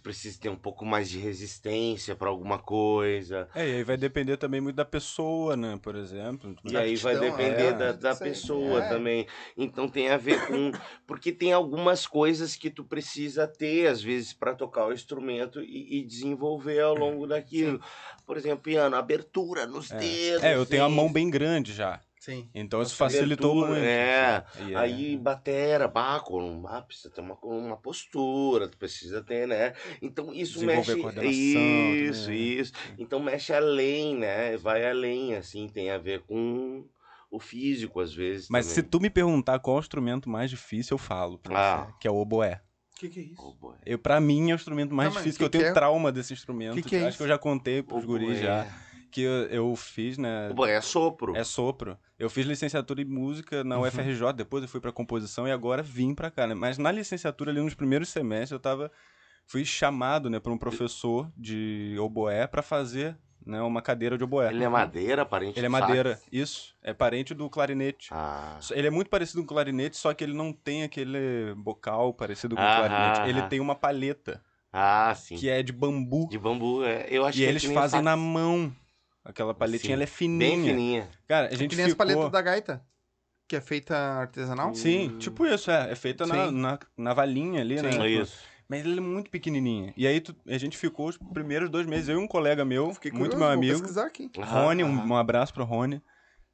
[0.00, 3.46] Tu precisa ter um pouco mais de resistência para alguma coisa.
[3.54, 5.78] É, e aí vai depender também muito da pessoa, né?
[5.82, 6.56] Por exemplo.
[6.64, 8.88] E aí vai depender é, da, da pessoa é.
[8.88, 9.26] também.
[9.56, 10.72] Então tem a ver com.
[11.06, 15.98] Porque tem algumas coisas que tu precisa ter, às vezes, para tocar o instrumento e,
[15.98, 17.78] e desenvolver ao longo daquilo.
[18.24, 19.98] Por exemplo, piano, abertura nos É.
[19.98, 20.42] dedos.
[20.42, 22.00] É, eu tenho a mão bem grande já.
[22.20, 22.50] Sim.
[22.54, 23.78] Então isso Abertura, facilitou muito.
[23.82, 24.44] é.
[24.68, 29.72] E Aí batera, bah, com, ah, precisa ter uma, uma postura, tu precisa ter, né?
[30.02, 30.92] Então isso mexe.
[30.92, 32.34] Isso, também, né?
[32.36, 32.72] isso.
[32.98, 34.54] Então mexe além, né?
[34.58, 36.84] Vai além, assim, tem a ver com
[37.30, 38.48] o físico, às vezes.
[38.50, 38.90] Mas se também.
[38.90, 41.86] tu me perguntar qual é o instrumento mais difícil, eu falo pra Ah.
[41.86, 42.60] você, que é o oboé.
[42.96, 43.56] O que, que é isso?
[43.58, 43.76] Boy.
[43.86, 45.70] Eu, pra mim, é o instrumento mais Não, mas difícil, que que, eu que tenho
[45.70, 45.72] é?
[45.74, 46.74] trauma desse instrumento.
[46.74, 47.16] Que que é Acho isso?
[47.16, 48.66] que eu já contei pros Oh, guris já.
[49.10, 50.52] Que eu, eu fiz, né?
[50.56, 51.36] O é sopro.
[51.36, 51.98] É sopro.
[52.18, 56.14] Eu fiz licenciatura em música na UFRJ, depois eu fui pra composição e agora vim
[56.14, 56.54] pra cá, né?
[56.54, 58.90] Mas na licenciatura, ali nos primeiros semestres, eu tava.
[59.46, 64.48] Fui chamado, né, por um professor de oboé pra fazer né, uma cadeira de oboé.
[64.50, 65.86] Ele é madeira, parente Ele é do sax?
[65.88, 66.76] madeira, isso.
[66.82, 68.10] É parente do clarinete.
[68.12, 72.14] Ah, Ele é muito parecido com o clarinete, só que ele não tem aquele bocal
[72.14, 73.28] parecido com o Aham, clarinete.
[73.28, 73.48] Ele aham.
[73.48, 74.40] tem uma palheta,
[74.72, 75.34] ah sim.
[75.36, 76.28] que é de bambu.
[76.28, 77.06] De bambu, é.
[77.10, 78.04] eu acho e que é eles fazem sax.
[78.04, 78.72] na mão.
[79.24, 80.50] Aquela paletinha, Sim, ela é fininha.
[80.50, 81.10] Bem fininha.
[81.28, 82.06] Cara, a gente que nem as ficou...
[82.06, 82.84] paletas da gaita,
[83.46, 84.74] que é feita artesanal.
[84.74, 85.92] Sim, tipo isso, é.
[85.92, 86.52] É feita na, Sim.
[86.52, 87.90] na, na valinha ali, né?
[87.90, 88.38] É isso.
[88.68, 89.92] Mas ele é muito pequenininha.
[89.96, 92.94] E aí tu- a gente ficou os primeiros dois meses, eu e um colega meu,
[92.94, 94.30] Fiquei muito curioso, meu vou amigo, pesquisar aqui.
[94.38, 96.00] Rony, um, um abraço pro Rony,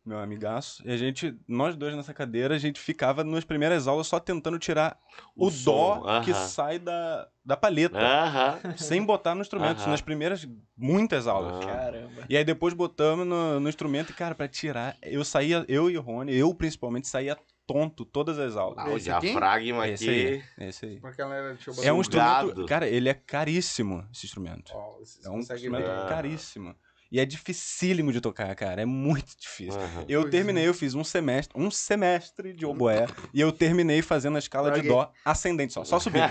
[0.07, 0.83] meu amigaço.
[0.87, 4.59] E a gente, nós dois nessa cadeira, a gente ficava nas primeiras aulas só tentando
[4.59, 4.97] tirar
[5.35, 6.47] o, O som, dó que aham.
[6.47, 7.99] sai da, da palheta.
[7.99, 8.77] Aham.
[8.77, 9.91] Sem botar no instrumento, Aham.
[9.91, 10.47] nas primeiras
[10.77, 11.57] muitas aulas.
[11.65, 11.67] Ah.
[11.67, 12.23] Caramba.
[12.29, 15.99] E aí depois botamos no, no instrumento e, cara, pra tirar, eu saía, eu e
[15.99, 18.79] o Rony, eu principalmente, saía tonto todas as aulas.
[18.79, 19.27] Ah, o Esse aqui?
[19.27, 20.45] diafragma Esse aqui.
[20.59, 21.01] aí, esse aí.
[21.01, 24.73] Deixa eu É um instrumento, cara, ele é caríssimo, esse instrumento.
[25.01, 25.97] Vocês É um instrumento ver.
[26.03, 26.09] ver.
[26.09, 26.77] caríssimo.
[27.17, 29.81] E é dificílimo de tocar, cara, é muito difícil.
[29.81, 30.05] Aham.
[30.07, 34.37] Eu Pois terminei, eu fiz um semestre, um semestre de oboé, e eu terminei fazendo
[34.37, 36.21] a escala de dó ascendente só, só subir.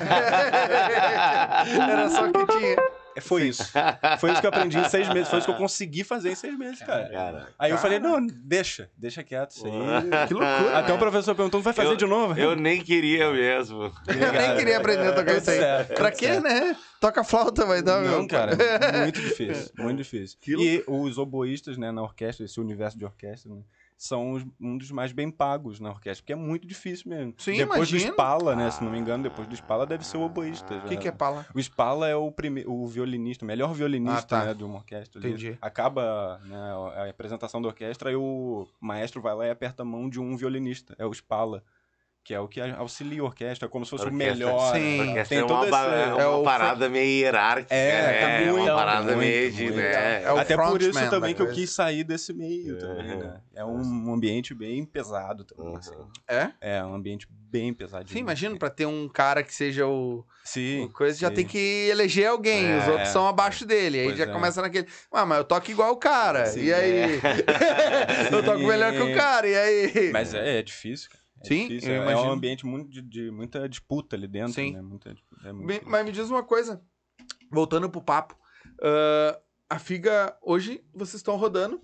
[1.89, 2.75] Era só o que tinha.
[3.15, 3.63] É, Foi isso.
[4.19, 6.35] Foi isso que eu aprendi em seis meses, foi isso que eu consegui fazer em
[6.35, 7.09] seis meses, cara.
[7.09, 9.71] Cara, Aí eu falei, não, deixa, deixa quieto isso aí.
[10.27, 10.77] Que loucura.
[10.77, 12.37] Até o professor perguntou, não vai fazer Eu- de novo?
[12.39, 13.83] eu nem queria mesmo.
[14.07, 15.57] Eu nem queria aprender a tocar Tudo isso aí.
[15.59, 16.43] certo, Pra quê, certo.
[16.43, 16.75] né?
[16.99, 18.27] Toca flauta, vai dar, Não, meu.
[18.27, 18.51] cara,
[19.03, 20.37] muito difícil, muito difícil.
[20.41, 23.61] Que E os oboístas, né, na orquestra, esse universo de orquestra, né,
[23.97, 27.33] são os- um dos mais bem pagos na orquestra, porque é muito difícil mesmo.
[27.37, 28.11] Sim, depois imagino.
[28.11, 30.75] do Spala, né, se não me engano, depois do Spala deve ser o oboísta.
[30.77, 31.45] O que, que é pala?
[31.53, 32.63] O Spala é o, prime...
[32.67, 34.45] o violinista, o melhor violinista Ah, tá.
[34.47, 35.19] né, de uma orquestra.
[35.19, 35.57] Entendi.
[35.61, 36.57] Acaba né,
[36.97, 40.35] a apresentação da orquestra e o maestro vai lá e aperta a mão de um
[40.35, 40.93] violinista.
[40.99, 41.63] É o Spala,
[42.25, 44.33] que é o que auxilia a orquestra, como se fosse o Orquestra.
[44.33, 44.73] melhor.
[44.73, 44.97] Sim.
[44.97, 45.03] né?
[45.09, 48.19] Orquestra Tem é uma, esse- é uma é o parada meio hierárquica, É, né?
[48.19, 49.75] tá É muito, uma parada muito, meio de, muito.
[49.75, 50.23] né?
[50.23, 53.41] É o Até por isso frontman também que eu quis sair desse meio também, né?
[53.53, 55.77] É um ambiente bem pesado também, Uhum.
[55.77, 55.93] assim.
[56.27, 56.49] É?
[56.59, 58.11] É, um ambiente bem pesadinho.
[58.11, 60.85] Sim, imagina, pra ter um cara que seja o, Sim.
[60.85, 61.35] o coisa, já sim.
[61.35, 61.59] tem que
[61.91, 63.99] eleger alguém, É, os outros são abaixo dele.
[63.99, 64.27] Aí já é.
[64.27, 67.21] começa naquele, ah, mas eu toco igual o cara, Sim, e aí?
[68.33, 68.67] eu toco Sim.
[68.67, 70.09] melhor que o cara, e aí?
[70.11, 71.23] Mas é, é difícil, cara.
[71.45, 71.89] É Sim, difícil.
[71.89, 72.29] eu É- É imagino.
[72.29, 74.73] um ambiente muito de, de muita disputa ali dentro, Sim.
[74.73, 74.81] né?
[74.81, 75.81] Muita, é difícil.
[75.85, 76.81] Mas me diz uma coisa,
[77.51, 78.35] voltando pro papo,
[78.81, 79.39] ah,
[79.69, 81.81] a Figa, hoje vocês estão rodando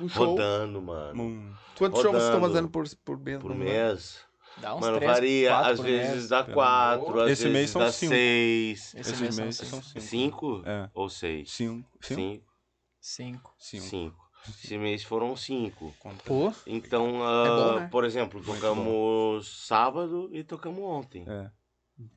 [0.00, 0.26] um show.
[0.26, 1.22] Rodando, mano.
[1.22, 3.40] Hum, Quantos shows vocês estão rodando fazendo por, por mês?
[3.40, 4.20] Por no mês.
[4.58, 5.48] Dá uns Mano, três, varia.
[5.50, 6.28] quatro Às vezes mês.
[6.28, 8.12] dá quatro, às Esse vezes mês são dá cinco.
[8.12, 8.80] seis.
[8.80, 10.00] Esse esses mês meses são cinco.
[10.00, 10.90] Cinco É.
[10.92, 11.50] ou seis?
[11.50, 11.88] Cinco.
[12.02, 12.44] Cinco.
[13.00, 13.54] Cinco.
[13.58, 13.86] Cinco.
[13.86, 14.21] Cinco.
[14.48, 15.94] Esse mês foram cinco.
[16.24, 17.88] Pô, Então, É bom, ah, né?
[17.90, 21.24] por exemplo, tocamos sábado e tocamos ontem.
[21.28, 21.50] É.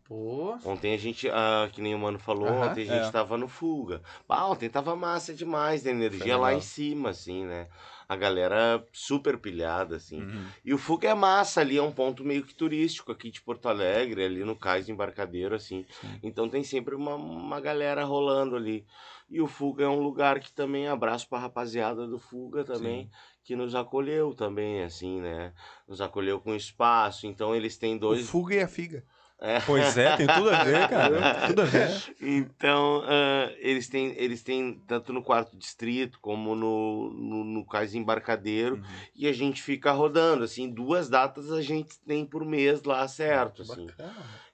[0.07, 0.57] pô.
[0.65, 2.69] Ontem a gente, ah, que nem o mano falou, Aham.
[2.71, 3.11] ontem a gente É.
[3.11, 4.01] tava no fuga.
[4.27, 6.57] Ah, ontem tava massa demais, a energia Foi lá legal.
[6.57, 7.67] em cima, assim, né?
[8.07, 10.21] A galera super pilhada, assim.
[10.21, 10.45] Uhum.
[10.63, 13.67] E o Fuga é massa, ali é um ponto meio que turístico aqui de Porto
[13.67, 15.85] Alegre, ali no cais do embarcadeiro, assim.
[16.01, 16.19] Sim.
[16.21, 18.85] Então tem sempre uma, uma galera rolando ali.
[19.29, 23.09] E o Fuga é um lugar que também abraço pra rapaziada do Fuga também, Sim.
[23.43, 25.51] que nos acolheu também, assim, né?
[25.87, 27.25] Nos acolheu com espaço.
[27.25, 28.29] Então eles têm O dois.
[28.29, 29.03] Fuga e a Figa.
[29.37, 29.59] É.
[29.59, 31.47] Pois é, tem tudo a ver, cara.
[31.47, 31.89] tudo a ver.
[32.21, 37.93] Então, ah, eles, têm, eles têm tanto no quarto distrito como no, no, no cais
[37.93, 38.77] embarcadeiro.
[38.77, 38.83] Uhum.
[39.13, 43.63] E a gente fica rodando, assim, duas datas a gente tem por mês lá, certo,
[43.63, 43.87] assim.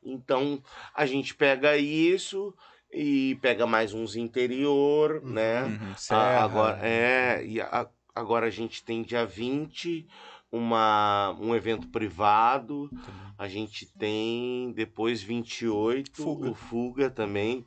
[0.03, 0.61] Então,
[0.95, 2.53] a gente pega isso
[2.94, 5.32] e pega mais uns interior, Uhum.
[5.32, 5.64] né?
[5.64, 5.94] Uhum.
[6.16, 10.08] Agora, é, e a- agora a gente tem dia 20
[10.52, 12.90] uma, um evento privado,
[13.38, 16.50] a gente tem depois 28 Fuga.
[16.50, 17.66] o Fuga também,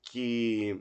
[0.00, 0.80] que,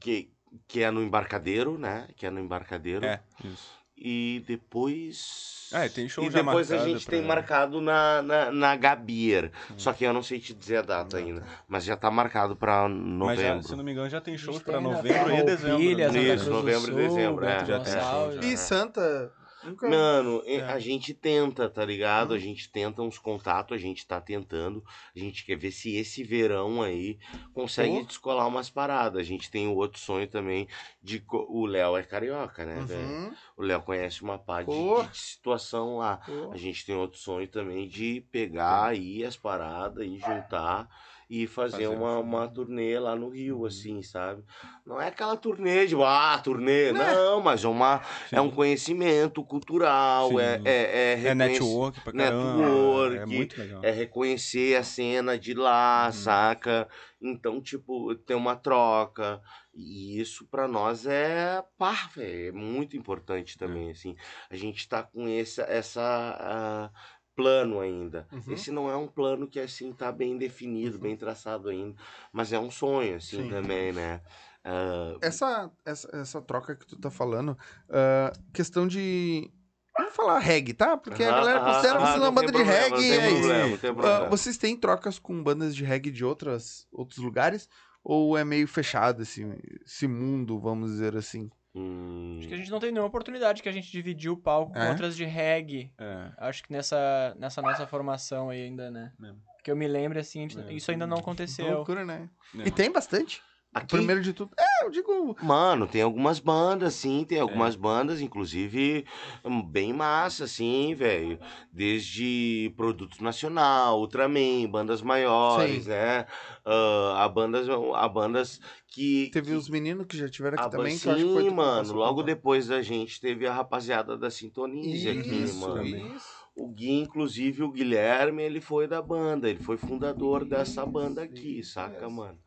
[0.00, 0.30] que,
[0.68, 2.08] que é no embarcadeiro, né?
[2.16, 3.04] Que é no embarcadeiro.
[3.04, 3.72] É, isso.
[4.06, 5.70] E depois.
[5.72, 9.50] É, tem show E já depois a gente pra- tem marcado na, na, na Gabier.
[9.70, 9.74] Hum.
[9.78, 11.40] Só que eu não sei te dizer a data Não, ainda.
[11.40, 11.46] tá.
[11.66, 12.98] Mas já tá marcado pra Mas
[13.40, 13.62] já, novembro.
[13.62, 15.96] se não me engano, já tem shows pra novembro e dezembro.
[15.96, 16.06] Né?
[16.06, 18.40] Santa Isso, novembro e dezembro, é, já tem show, já.
[18.42, 19.32] E Santa,
[19.64, 20.60] Nunca- Mano, É.
[20.62, 22.30] a gente tenta, tá ligado?
[22.30, 22.36] Uhum.
[22.36, 24.84] A gente tenta uns contatos, a gente tá tentando.
[25.14, 27.18] A gente quer ver se esse verão aí
[27.52, 28.04] consegue Pô.
[28.06, 29.20] descolar umas paradas.
[29.20, 30.68] A gente tem o outro sonho também
[31.02, 31.22] de.
[31.30, 33.06] O Léo é carioca, né, velho?
[33.08, 33.34] Uhum.
[33.56, 36.20] O Léo conhece uma parte de, de situação lá.
[36.52, 40.88] A gente tem outro sonho também de pegar aí as paradas e juntar
[41.28, 44.42] e fazer, Fazer uma, um uma turnê lá no Rio, assim, sabe?
[44.86, 50.28] Não é aquela turnê de, ah, turnê, não, mas é, uma, é um conhecimento cultural,
[50.30, 50.38] Sim.
[50.40, 52.44] é, é, é, É network pra caramba.
[52.44, 53.84] Network, É muito legal.
[53.84, 56.12] é reconhecer a cena de lá, Uhum.
[56.12, 56.88] saca?
[57.20, 59.40] Então, tipo, tem uma troca.
[59.74, 64.14] E isso pra nós é, pá, velho, é muito importante também, assim.
[64.50, 66.00] A gente tá com esse, essa
[66.38, 66.90] ah,
[67.34, 68.26] plano ainda.
[68.32, 68.52] Uhum.
[68.52, 71.96] Esse não é um plano que, assim, tá bem definido, bem traçado ainda.
[72.32, 73.48] Mas é um sonho, assim, Sim.
[73.48, 74.20] também, né?
[74.64, 77.56] Ah, Essa, essa, essa troca que tu tá falando,
[77.88, 79.50] ah, questão de.
[79.96, 80.96] Vamos falar reggae, tá?
[80.96, 82.90] Porque a aham, galera aham, considera aham, vocês uma banda tem de problema, reggae.
[82.90, 83.38] Não é tem isso.
[83.38, 84.30] problema, não tem Ah, problema.
[84.30, 87.68] vocês têm trocas com bandas de reggae de outras, outros lugares?
[88.02, 89.42] Ou é meio fechado esse,
[89.86, 91.48] esse mundo, vamos dizer assim?
[91.74, 94.76] Hum, Acho que a gente não tem nenhuma oportunidade que a gente dividiu o palco
[94.76, 94.80] É?
[94.84, 95.92] com outras de reggae.
[95.98, 96.30] É.
[96.38, 99.12] Acho que nessa, nessa nossa formação aí ainda, né?
[99.18, 99.40] Mesmo.
[99.62, 100.72] Que eu me lembre, assim, gente- É.
[100.72, 101.76] isso ainda não aconteceu.
[101.76, 102.28] loucura, né?
[102.58, 102.68] É.
[102.68, 103.42] E tem bastante.
[103.74, 104.52] Aqui, Primeiro de tudo.
[104.56, 105.36] É, eu digo.
[105.42, 109.04] Mano, tem algumas bandas, sim, tem algumas bandas, inclusive,
[109.44, 111.40] hum, bem massa, assim, velho.
[111.72, 115.90] Desde Produto Nacional, Ultraman, bandas maiores, Sim.
[115.90, 116.24] né?
[116.64, 119.28] Ah, a bandas, a bandas que.
[119.32, 120.94] Teve que, os meninos que já tiveram aqui a também.
[120.94, 121.92] ban- que eu acho que foi sim, que mano.
[121.94, 122.26] Logo contato.
[122.26, 125.84] depois da gente teve a rapaziada da Sintonize aqui, mano.
[126.14, 126.44] isso.
[126.56, 131.64] O Gui, inclusive, o Guilherme, ele foi da banda, ele foi fundador dessa banda aqui,
[131.64, 132.38] saca, mano?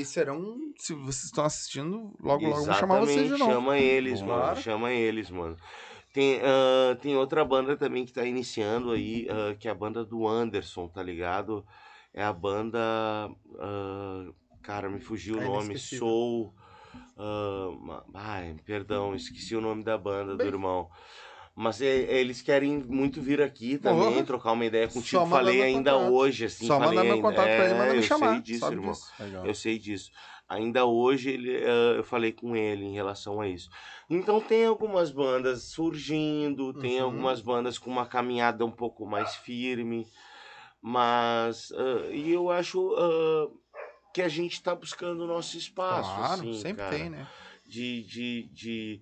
[0.00, 3.52] E serão, se vocês estão assistindo, logo, logo vou chamar vocês de Exatamente, novo.
[3.52, 4.42] Chama eles, Claro.
[4.42, 4.56] mano.
[4.62, 5.56] Chama eles, mano.
[6.12, 10.04] Tem, ah, tem outra banda também que tá iniciando aí, ah, que é a banda
[10.04, 11.64] do Anderson, tá ligado?
[12.12, 12.78] É a banda.
[13.58, 14.26] ah,
[14.62, 15.64] cara, me fugiu o É nome.
[15.66, 15.98] inesquecível.
[16.06, 16.54] Soul.
[17.80, 20.88] ma- ai, perdão, esqueci o nome da banda Bem- do irmão.
[21.56, 24.24] Mas é- eles querem muito vir aqui também, Porra.
[24.24, 25.06] trocar uma ideia contigo.
[25.22, 26.12] Só Falei ainda contato.
[26.12, 26.66] hoje, assim.
[26.66, 28.32] Só falei mandar meu ainda- contato pra ele, é, manda me eu chamar.
[28.32, 28.90] Sei disso, sabe irmão.
[28.92, 29.12] disso.
[29.44, 30.10] Eu sei disso.
[30.48, 33.70] Ainda hoje ele, eh, eu falei com ele em relação a isso.
[34.10, 37.04] Então tem algumas bandas surgindo, tem Uhum.
[37.06, 40.06] algumas bandas com uma caminhada um pouco mais firme,
[40.82, 43.48] mas ah, e eu acho ah,
[44.12, 47.26] que a gente está buscando o nosso espaço, Claro, assim, sempre cara, tem, né?
[47.66, 49.00] de, de, de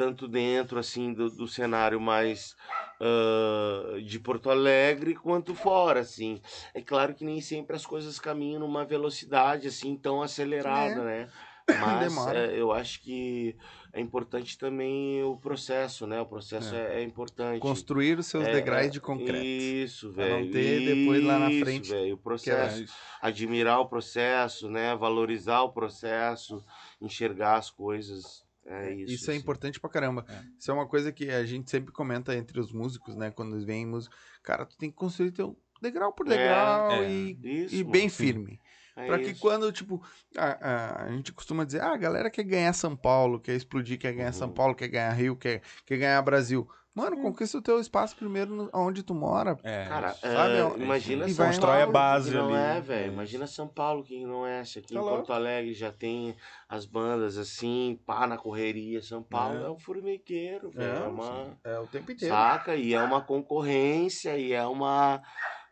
[0.00, 2.56] tanto dentro assim do, do cenário mais
[2.98, 6.40] ah, de Porto Alegre quanto fora, assim.
[6.72, 11.28] É claro que nem sempre as coisas caminham numa velocidade assim tão acelerada, né?
[11.78, 13.54] Mas eh, eu acho que
[13.92, 16.20] é importante também o processo, né?
[16.20, 17.60] O processo é, é importante.
[17.60, 19.44] Construir os seus É, degraus é, de concreto.
[19.44, 20.52] Isso, Pra não velho.
[20.52, 22.94] ter depois lá na Isso, frente velho, o é processo isso.
[23.20, 24.96] admirar o processo, né?
[24.96, 26.64] Valorizar o processo,
[27.00, 28.44] enxergar as coisas.
[28.70, 29.12] É isso.
[29.14, 29.42] Isso é assim.
[29.42, 30.24] importante pra caramba.
[30.28, 30.42] É.
[30.58, 33.30] Isso é uma coisa que a gente sempre comenta entre os músicos, né?
[33.30, 34.14] Quando vêm músico.
[34.42, 37.10] Cara, tu tem que construir teu degrau por É, degrau é.
[37.10, 38.60] e, Isso, e bem firme.
[38.96, 39.40] É Pra que isso.
[39.40, 40.02] quando, tipo,
[40.36, 43.98] a, a, a gente costuma dizer, ah, a galera quer ganhar São Paulo, quer explodir,
[43.98, 44.54] quer ganhar São Uhum.
[44.54, 46.68] Paulo, quer ganhar Rio, quer, quer ganhar Brasil.
[46.92, 47.22] Mano, Hum.
[47.22, 49.56] conquista o teu espaço primeiro no- onde tu mora.
[49.62, 50.12] É, Cara.
[50.14, 52.78] Sabe, é, imagina e São Constrói a Paulo, base que não ali.
[52.78, 53.04] é, velho.
[53.04, 54.64] É Imagina São Paulo, que não é.
[54.64, 55.16] Se aqui Tá em louco.
[55.18, 56.34] Porto Alegre já tem
[56.68, 59.00] as bandas assim, pá, na correria.
[59.02, 59.66] São Paulo É.
[59.66, 60.92] é, um formigueiro, velho.
[60.92, 61.58] É, É, uma...
[61.62, 62.34] É o tempo inteiro.
[62.34, 62.74] Saca?
[62.74, 65.22] E é uma concorrência, e é uma.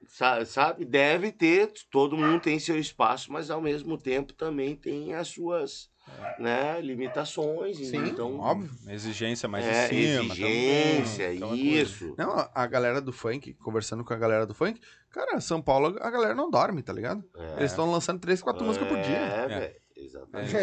[0.06, 0.84] sa- Sabe?
[0.84, 5.90] Deve ter, todo mundo tem seu espaço, mas ao mesmo tempo também tem as suas
[6.38, 7.76] né, limitações.
[7.76, 8.70] Sim, então, óbvio.
[8.88, 10.24] Exigência mais é, em cima.
[10.24, 12.14] exigência, também, isso.
[12.16, 14.80] Não, a- galera do funk, conversando com a galera do funk,
[15.10, 17.24] cara, São Paulo, a galera não dorme, tá ligado?
[17.36, 19.16] É, Eles estão lançando três, quatro músicas por dia.
[19.16, 19.74] É, velho.
[19.96, 20.54] Exatamente.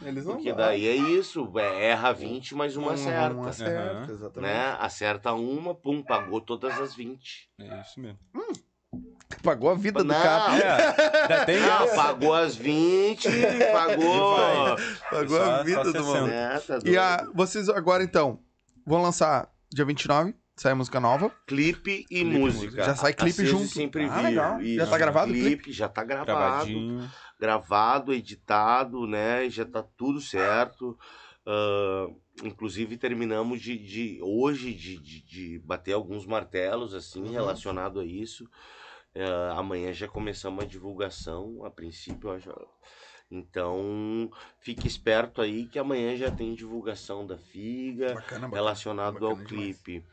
[0.00, 0.54] Eles não Porque dormem.
[0.54, 3.34] daí é isso, é, erra 20, mas uma certa.
[3.34, 4.10] Uma certa, Aham.
[4.10, 4.50] exatamente.
[4.50, 4.76] Né?
[4.80, 7.50] Acerta uma, pum, pagou todas as 20.
[7.60, 8.18] É isso mesmo.
[9.42, 10.94] Pagou a vida do Não, cara.
[11.28, 11.94] É, tem Não, essa.
[11.96, 13.28] pagou as 20,
[13.72, 14.36] pagou.
[15.10, 16.02] Pagou Só- a vida do 60.
[16.12, 16.30] maluco.
[16.32, 18.38] É, tá E a, vocês agora, então,
[18.86, 21.30] vão lançar dia 29, sai música nova.
[21.46, 22.64] Clipe e Clipe música.
[22.64, 22.84] música.
[22.84, 23.66] Já sai clipe junto.
[23.68, 24.58] sempre Ah, legal.
[24.62, 25.72] Já tá gravado o clipe?
[25.72, 26.26] Já tá gravado.
[26.26, 27.10] Gravadinho.
[27.40, 29.48] Gravado, editado, né?
[29.50, 30.96] Já tá tudo certo.
[31.46, 32.06] Ah,
[32.44, 37.32] inclusive terminamos de, de- hoje de, de- de bater alguns martelos assim Uhum.
[37.32, 38.48] relacionado a isso.
[39.14, 41.64] Ah, amanhã já começamos a divulgação.
[41.64, 42.50] A princípio, acho-
[43.34, 48.54] Então, fique esperto aí que amanhã já tem divulgação da Figa Bacana, bacana.
[48.54, 49.80] relacionado ao bacana demais.
[49.80, 50.04] clipe.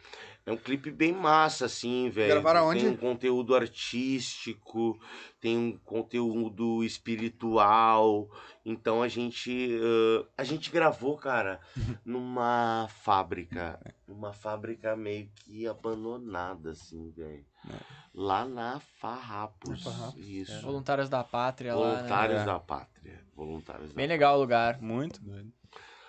[0.46, 2.36] É um clipe bem massa, assim, velho.
[2.36, 2.80] Gravaram aonde?
[2.80, 4.98] Tem um conteúdo artístico,
[5.40, 8.30] tem um conteúdo espiritual.
[8.66, 9.78] Então a gente.
[9.82, 11.60] ãh, a gente gravou, cara,
[12.06, 13.80] numa fábrica.
[14.08, 17.46] Uma fábrica meio que abandonada, assim, velho.
[18.14, 19.70] Lá na Farrapos.
[19.70, 20.62] Na Farrapos, Isso.
[20.62, 21.94] Voluntários da Pátria lá, né?
[21.98, 22.46] Voluntários É.
[22.46, 23.24] da Pátria.
[23.36, 24.82] Voluntários Bem da legal o lugar.
[24.82, 25.52] Muito doido.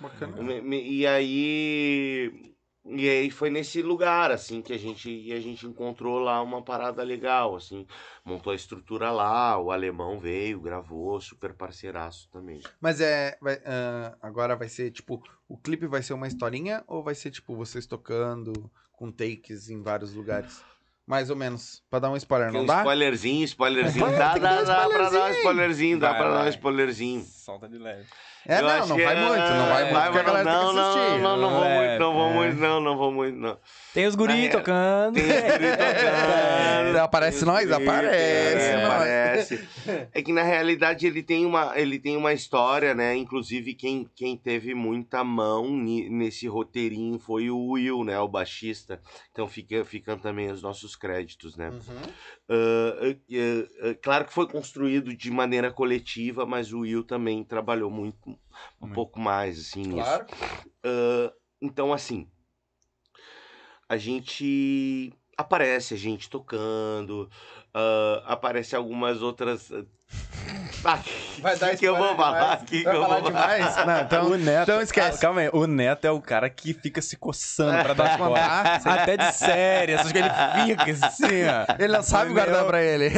[0.01, 0.53] Bacana.
[0.77, 2.55] E aí.
[2.87, 6.63] E aí foi nesse lugar, assim, que a gente, e a gente encontrou lá uma
[6.63, 7.87] parada legal, assim.
[8.25, 12.59] Montou a estrutura lá, o alemão veio, gravou, super parceiraço também.
[12.81, 13.37] Mas é.
[13.41, 15.23] vai- ah, agora vai ser tipo.
[15.47, 19.83] O clipe vai ser uma historinha ou vai ser tipo vocês tocando com takes em
[19.83, 20.65] vários lugares?
[21.11, 21.83] Mais ou menos.
[21.91, 22.79] Pra dar um spoiler, Tem não um dá?
[22.79, 24.07] spoilerzinho, spoilerzinho.
[24.07, 25.99] Vai, Dá, dá, dar dá pra dar um spoilerzinho.
[25.99, 26.49] dá Vai, pra dar um vai.
[26.51, 27.25] spoilerzinho.
[27.25, 28.07] Solta de leve.
[28.49, 30.61] É, Eu não, não vai é- muito, não vai muito, vai, porque a galera não,
[30.61, 31.23] tem que não, assistir.
[31.23, 32.33] não, não vou É, muito, não vou é.
[32.35, 33.59] muito, não, não vou muito, não.
[33.93, 35.15] Tem os guri É, tocando.
[35.15, 36.97] Tem espírito tocando.
[36.99, 37.71] Aparece nós?
[37.71, 38.93] Aparece, é, nós.
[38.95, 39.69] aparece.
[40.13, 43.15] É que na realidade ele tem uma, ele tem uma história, né?
[43.17, 48.19] Inclusive quem, quem teve muita mão nesse roteirinho foi o Will, né?
[48.21, 49.01] O baixista.
[49.33, 51.69] Então fica, ficam também os nossos créditos, né?
[51.71, 52.13] Uhum.
[52.49, 57.91] Ah, ah, ah, claro que foi construído de maneira coletiva, mas o Will também trabalhou
[57.91, 58.17] muito,
[58.81, 58.95] um Muito.
[58.95, 59.91] pouco mais assim.
[59.91, 60.27] Claro.
[60.85, 62.29] Ah, então, assim,
[63.89, 67.31] a gente aparece a gente tocando,
[67.75, 69.71] ah, aparece algumas outras.
[70.85, 70.99] Ah,
[71.41, 73.77] Vai dar que eu vou falar aqui, que Vai eu falar vou demais?
[73.87, 75.17] Não, então, o Neto, então esquece.
[75.17, 78.77] Ah, calma aí, o Neto é o cara que fica se coçando pra dar contar?
[78.81, 79.01] spoiler.
[79.03, 81.75] Até de série, essas coisas ele fica assim, ó.
[81.83, 83.11] Ele não sabe guardar pra ele.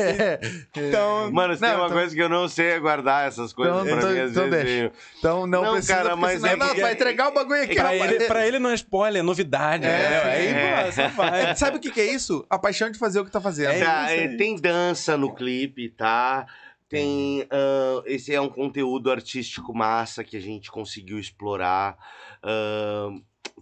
[0.76, 3.52] Então, Mano, se Não, tem uma então- coisa que eu não sei é guardar essas
[3.52, 4.64] coisas Então- pra mim, então- às então vezes.
[4.66, 4.84] deixa.
[4.84, 7.62] eu- Então não, Não, precisa, cara, mas senão, é não, porque- vai entregar o bagulho
[7.62, 7.74] aqui.
[7.74, 8.02] pra rapaz.
[8.12, 10.22] ele, pra ele não é spoiler, é novidade, É?
[10.24, 10.84] Aí, é.
[10.84, 11.56] pô, só vai.
[11.56, 12.44] Sabe o que, que é isso?
[12.50, 13.70] A paixão de fazer o que tá fazendo.
[13.70, 14.36] É isso é, aí.
[14.42, 16.48] Tem dança no clipe, tá?
[16.88, 17.46] Tem.
[17.48, 21.96] ah, esse é um conteúdo artístico massa que a gente conseguiu explorar.
[22.42, 23.08] Ah,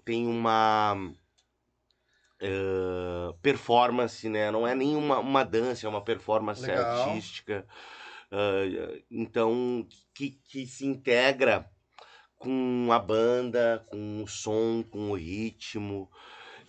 [0.03, 0.97] tem uma.
[2.43, 4.51] ah, performance, né?
[4.51, 7.11] Não é nem uma, uma dança, é uma performance Legal.
[7.11, 7.67] artística.
[9.11, 11.69] Então, que, que se integra
[12.39, 16.11] com a banda, com o som, com o ritmo.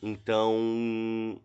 [0.02, 1.40] Então,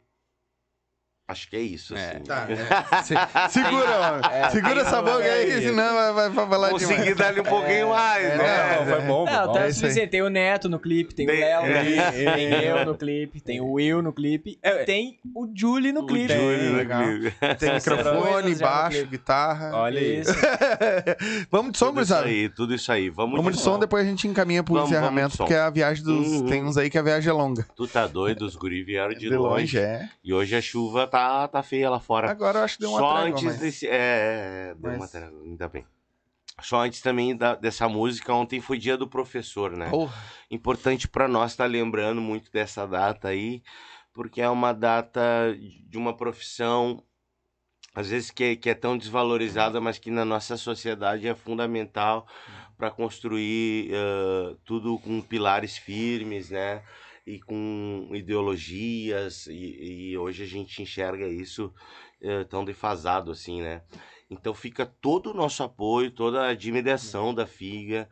[1.28, 1.94] acho que é isso.
[1.96, 2.10] É.
[2.16, 2.20] Assim.
[2.24, 3.02] Tá, é.
[3.02, 4.22] Se- segura, mano.
[4.32, 5.62] É, segura essa boca aí, aí.
[5.62, 7.16] senão vai, vai, vai falar Consegui demais.
[7.16, 8.76] dar-lhe um pouquinho mais, é, né?
[8.78, 9.52] Não, foi bom, foi bom.
[9.52, 10.10] tá É suficiente.
[10.10, 11.84] Tem o Neto no clipe, tem, Tem- o Léo no é.
[11.84, 14.84] clipe, tem eu no clipe, tem o Will no clipe, É.
[14.84, 16.32] tem o Julie no clipe.
[16.32, 17.02] Julie, né, legal.
[17.04, 17.36] Clipe.
[17.58, 19.70] Tem microfone, no baixo, guitarra.
[19.74, 20.32] Olha Isso.
[21.50, 23.10] Vamos de som, Tudo isso aí, tudo isso aí.
[23.10, 25.44] Vamos, Vamos de som, depois a gente encaminha pro Vamos, encerramento, vamos de som.
[25.44, 26.26] porque a viagem dos.
[26.26, 26.46] Uhum.
[26.46, 27.66] Tem uns aí que a viagem é longa.
[27.76, 29.78] Tu tá doido, os guri vieram de, De longe, longe.
[29.78, 30.08] é.
[30.24, 31.15] E hoje a chuva tá,
[31.48, 32.30] tá feia lá fora.
[32.30, 33.58] Agora eu acho que deu uma Só trégua, antes mas...
[33.60, 33.86] desse.
[33.86, 33.96] É, é,
[34.70, 35.86] é, deu Mas- uma trégua, ainda bem.
[36.62, 39.90] Só antes também da- dessa música, ontem foi dia do professor, né?
[40.50, 43.62] Importante pra nós estar lembrando muito dessa data aí,
[44.12, 45.20] porque é uma data
[45.86, 47.02] de uma profissão,
[47.94, 52.26] às vezes que, é- que é tão desvalorizada, mas que na nossa sociedade é fundamental
[52.78, 56.82] para construir eh, tudo com pilares firmes, né?
[57.26, 61.74] E com ideologias, e, e hoje a gente enxerga isso
[62.22, 63.82] eh, tão defasado assim, né?
[64.30, 68.08] Então fica todo o nosso apoio, toda a admiração da FIGA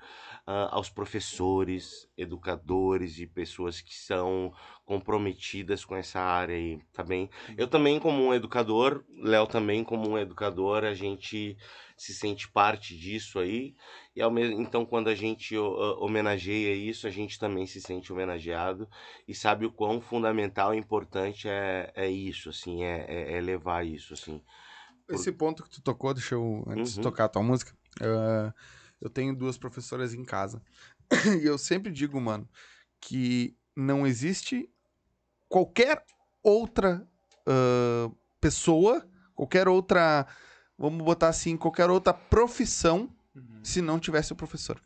[0.46, 4.52] ah, aos professores, educadores e pessoas que são
[4.84, 7.30] comprometidas com essa área aí, tá bem?
[7.56, 11.56] Eu também como um educador, Léo também como um educador, a gente
[11.96, 13.74] se sente parte disso aí,
[14.14, 18.88] e ao mesmo então quando a gente homenageia isso, a gente também se sente homenageado
[19.26, 23.86] e sabe o quão fundamental e importante é, é isso, assim, é, é, é levar
[23.86, 24.40] isso, assim.
[25.08, 27.02] Esse ponto que tu tocou, deixa eu, antes de Uhum.
[27.02, 28.52] tocar a tua música, ah,
[29.00, 30.62] eu tenho duas professoras em casa.
[31.42, 32.48] e eu sempre digo, mano,
[33.00, 34.68] que não existe
[35.48, 36.04] qualquer
[36.42, 37.06] outra
[37.46, 38.10] ah,
[38.40, 40.26] pessoa, qualquer outra,
[40.78, 43.08] vamos botar assim, qualquer outra profissão
[43.62, 44.80] se não tivesse o professor.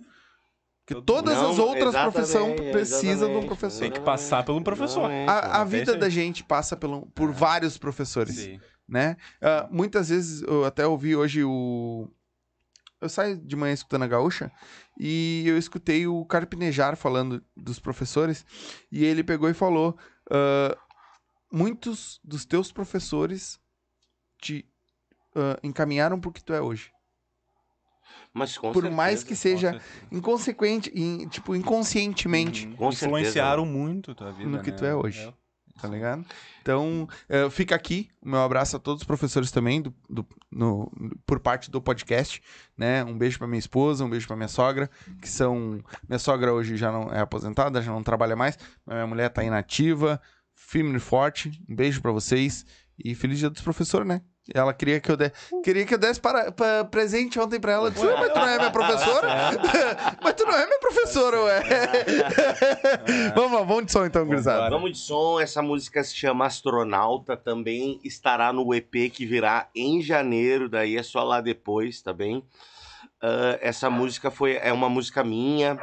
[0.87, 3.81] Porque todas Não, as outras profissões precisam de um professor.
[3.81, 5.11] Tem que passar por um professor.
[5.11, 5.29] exatamente.
[5.29, 8.59] A, a É vida da gente passa pelo, por vários professores Sim.
[8.89, 9.17] né?
[9.43, 12.09] Ah, muitas vezes eu até ouvi hoje o.
[13.01, 14.51] Eu saio de manhã escutando a gaúcha
[14.99, 18.45] e eu escutei o Carpinejar falando dos professores
[18.91, 19.95] e ele pegou e falou:
[20.31, 20.75] ah,
[21.53, 23.61] muitos dos teus professores
[24.41, 24.67] te
[25.41, 26.91] ah, encaminharam pro que tu é hoje.
[28.33, 28.97] Mas com por certeza.
[28.97, 29.81] mais que seja
[30.13, 32.77] inconsequente, in- tipo, inconscientemente, Uhum.
[32.77, 33.07] Com certeza.
[33.07, 34.49] Influenciaram muito tua vida.
[34.49, 34.77] No que né?
[34.77, 35.33] tu é hoje.
[35.81, 36.27] tá ligado?
[36.61, 40.91] Então, eh, fica aqui o meu abraço a todos os professores também, do, do- no-
[41.25, 42.43] por parte do podcast,
[42.77, 43.05] né?
[43.05, 44.91] Um beijo pra minha esposa, um beijo pra minha sogra,
[45.23, 45.81] que são...
[46.09, 49.45] Minha sogra hoje já não é aposentada, já não trabalha mais, mas minha mulher tá
[49.45, 50.21] inativa,
[50.53, 51.65] firme e forte.
[51.69, 52.67] Um beijo pra vocês
[52.99, 54.21] e feliz dia dos professores, né?
[54.55, 57.89] Ela queria que eu desse, queria que eu desse para, pa- presente ontem pra ela.
[57.89, 59.29] Eu disse, "Ué, mas tu não é minha professora?
[60.23, 61.63] mas tu não é minha professora, ué.
[63.37, 64.71] vamos lá, vamos de som então, gurizada.
[64.71, 70.01] Vamos de som, essa música se chama Astronauta, também estará no EP que virá em
[70.01, 72.43] janeiro, daí é só lá depois, tá bem?
[73.21, 75.79] Ah, essa música foi, é uma música minha,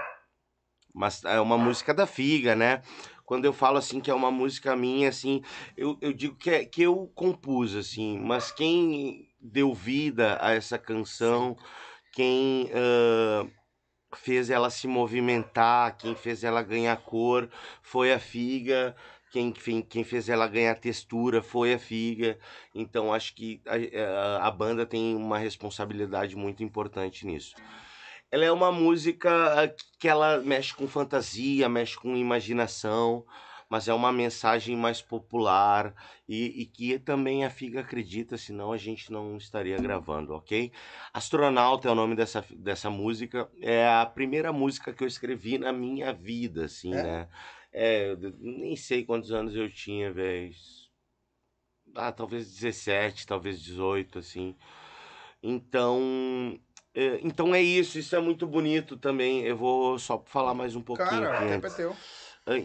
[0.94, 2.82] mas é uma música da Figa, né?
[3.26, 5.42] Quando eu falo assim que é uma música minha, assim,
[5.76, 10.78] eu, eu digo que, é, que eu compus, assim, mas quem deu vida a essa
[10.78, 11.56] canção,
[12.14, 13.48] quem ah,
[14.16, 17.50] fez ela se movimentar, quem fez ela ganhar cor,
[17.82, 18.96] foi a Figa.
[19.32, 22.38] Quem, quem, quem fez ela ganhar textura foi a Figa.
[22.74, 23.76] Então acho que a,
[24.44, 27.54] a- a banda tem uma responsabilidade muito importante nisso.
[28.36, 33.26] Ela é uma música ah, que ela mexe com fantasia, mexe com imaginação,
[33.70, 35.96] mas é uma mensagem mais popular
[36.28, 40.70] e, e que também a Figa acredita, senão a gente não estaria gravando, ok?
[41.14, 43.50] Astronauta é o nome dessa, dessa música.
[43.62, 47.04] É a primeira música que eu escrevi na minha vida, assim, É?
[47.04, 47.30] né?
[47.72, 50.52] É, nem sei quantos anos eu tinha, velho.
[51.96, 54.58] Ah, talvez 17, talvez 18, assim.
[55.42, 56.60] Então,
[57.22, 59.44] então é isso, isso é muito bonito também.
[59.44, 61.96] Eu vou só falar mais um pouquinho Cara, o tempo é teu.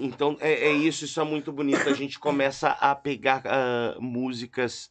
[0.00, 1.88] Então é, é isso, isso é muito bonito.
[1.88, 4.90] A gente começa a pegar ah, músicas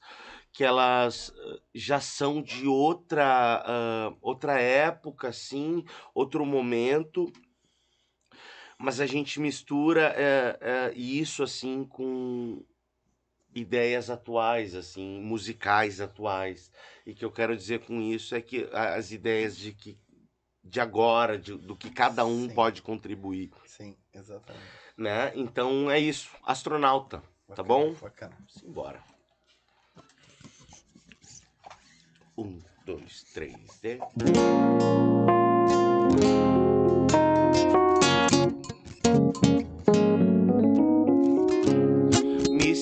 [0.51, 7.31] que elas ah, já são de outra ah, outra época, assim, outro momento,
[8.79, 12.63] mas a gente mistura eh, isso assim com
[13.53, 16.71] ideias atuais, assim, musicais atuais.
[17.05, 19.97] E que eu quero dizer com isso é que as ideias de que
[20.63, 22.53] de agora, de- do que cada um Sim.
[22.53, 24.65] pode contribuir Sim, exatamente.
[24.97, 25.31] né?
[25.35, 27.23] Então é isso, astronauta.
[27.55, 27.93] Tá bom?
[27.95, 28.37] Bacana.
[28.47, 29.01] Simbora.
[32.37, 33.97] Um, dois, três, e...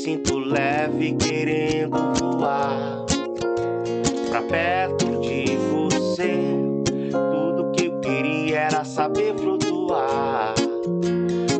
[0.08, 3.06] sinto leve querendo voar
[4.30, 6.32] pra perto de você.
[7.12, 10.54] Tudo que eu queria era saber flutuar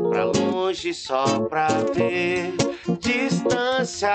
[0.10, 2.54] pra longe só pra ver
[3.02, 4.08] distância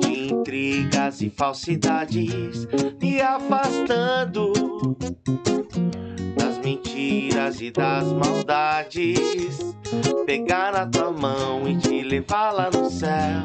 [0.00, 2.66] de intrigas e falsidades
[3.00, 4.52] me afastando
[6.72, 9.74] mentiras e das maldades.
[10.24, 13.42] Pegar na tua mão e te levar lá no céu.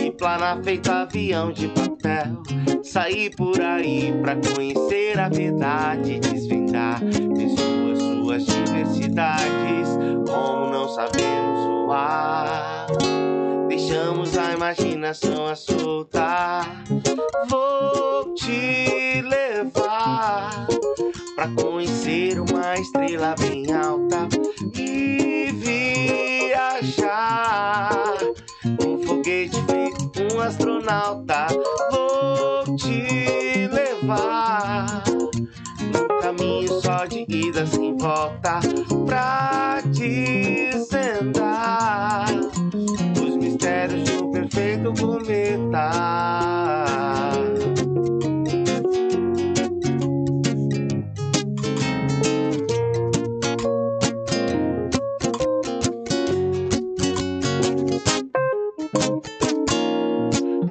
[0.00, 2.42] E planar feito avião de papel.
[2.82, 6.20] Sair por aí pra conhecer a verdade.
[6.20, 9.88] Desvendar pessoas suas diversidades.
[10.26, 12.86] Como não sabemos voar
[13.84, 16.82] deixamos a imaginação a soltar.
[17.48, 20.66] Vou te levar
[21.34, 24.26] pra conhecer uma estrela bem alta
[24.74, 25.52] e
[26.72, 28.16] viajar.
[28.64, 31.48] Um foguete feito um astronauta.
[31.90, 35.04] Vou te levar
[35.92, 38.60] no caminho só de ida sem volta
[39.06, 41.34] pra desvendar
[43.20, 43.23] os
[43.54, 45.90] mistérios de perfeito cometa.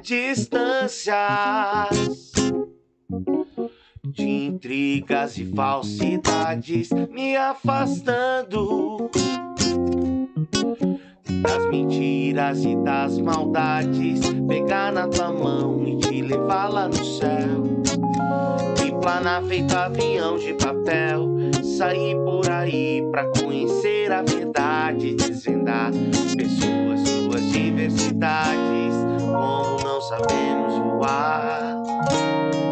[0.02, 1.14] Distâncias
[4.04, 9.10] de intrigas e falsidades me afastando
[11.42, 17.62] das mentiras e das maldades, pegar na tua mão e te levar lá no céu.
[18.84, 21.28] E planar feito avião de papel,
[21.62, 25.90] sair por aí pra conhecer a verdade, desvendar
[26.36, 31.82] pessoas, suas diversidades, como não sabemos voar.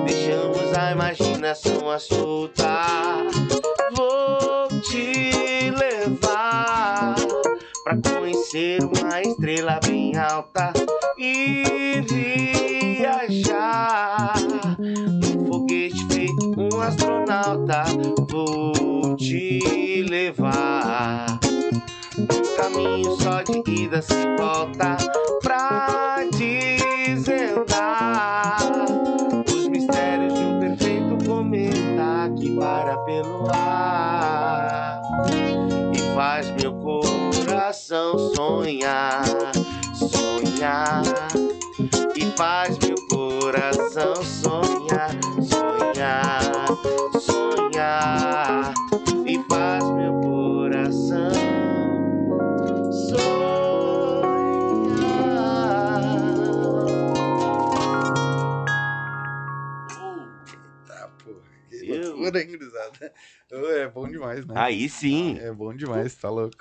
[0.06, 1.98] Deixamos a imaginação a
[7.84, 10.72] pra conhecer uma estrela bem alta
[11.18, 12.00] e
[12.98, 14.34] viajar
[16.72, 17.84] num astronauta,
[18.30, 21.38] vou te levar.
[22.16, 24.96] No caminho só de ida se volta
[25.42, 27.76] pra desvendar
[29.46, 35.00] os mistérios de um perfeito cometa que para pelo ar
[35.92, 36.72] e faz meu
[37.72, 39.24] coração sonhar,
[39.94, 41.02] sonhar
[42.14, 45.08] e faz meu coração sonhar,
[45.40, 46.42] sonhar,
[47.18, 48.74] sonhar
[49.26, 51.30] e faz meu coração
[52.92, 54.12] sonhar.
[60.86, 61.40] Tá, porra.
[61.70, 63.12] Que loucura, hein, gurizada?
[63.50, 64.54] Ô, É bom demais, né?
[64.58, 65.38] Aí sim.
[65.38, 66.56] É bom demais, tá louco.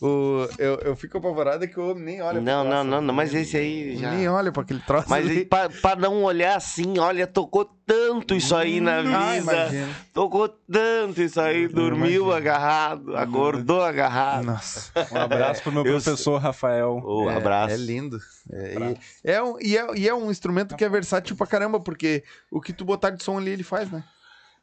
[0.00, 3.14] O, eu, eu fico apavorado que eu nem olho Não, pro não, troço, não, não,
[3.14, 4.12] mas nem- esse aí já.
[4.12, 5.44] Nem olho pra aquele troço Mas ali.
[5.44, 9.02] pra, pra não olhar assim, olha, tocou tanto isso aí na Ah,
[9.32, 9.36] vida.
[9.52, 9.88] imagina.
[10.14, 12.32] Tocou tanto isso aí, dormiu imagino.
[12.32, 14.44] agarrado, acordou agarrado.
[14.44, 14.92] Nossa.
[15.10, 17.02] Um abraço pro meu Eu professor Rafael.
[17.04, 17.74] Ô, é, abraço.
[17.74, 18.20] É lindo.
[18.52, 18.74] É,
[19.24, 22.22] e, é um, e, é, e é um instrumento que é versátil pra caramba, porque
[22.52, 24.04] o que tu botar de som ali, ele faz, né?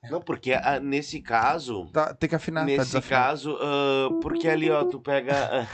[0.09, 0.51] Não, porque
[0.81, 1.87] nesse caso.
[1.91, 3.23] Tá, tem que afinar, tá Nesse desafinado.
[3.25, 5.35] caso, ah, porque ali, ó, tu pega.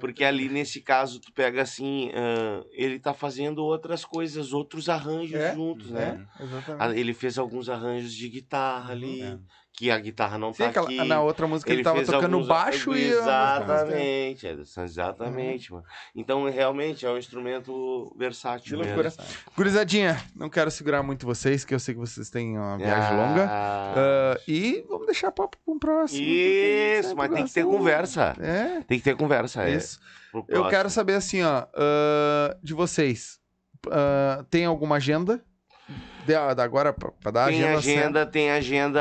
[0.00, 5.40] porque ali, nesse caso, tu pega assim, ah, ele tá fazendo outras coisas, outros arranjos
[5.40, 6.26] É, juntos, né?
[6.38, 6.82] É, exatamente.
[6.82, 9.38] Ah, Ele fez alguns arranjos de guitarra ali, É.
[9.74, 11.04] que a guitarra não Sim, tá aquela- aqui.
[11.04, 13.00] na outra música ele, tava fez tocando alguns- baixo e...
[13.08, 13.16] tempo.
[13.22, 15.84] Exatamente, Edson, exatamente, mano.
[16.14, 19.02] Então, realmente, é um instrumento versátil Que mesmo.
[19.02, 19.24] loucura.
[19.56, 23.26] Gurizadinha, não quero segurar muito vocês, que eu sei que vocês têm uma viagem Ah,
[23.26, 23.46] longa.
[23.50, 26.20] Ah, e vamos deixar papo pra um próximo.
[26.22, 28.34] Isso, mas tem que ter conversa.
[28.40, 29.74] É, Tem que ter conversa, é.
[29.74, 29.98] isso.
[30.48, 33.40] Eu quero saber assim, ó, ah, de vocês.
[33.90, 35.42] ah, tem alguma agenda?
[36.26, 37.78] Da agora pra dar Tem agenda?
[37.78, 39.00] agenda, tem agenda.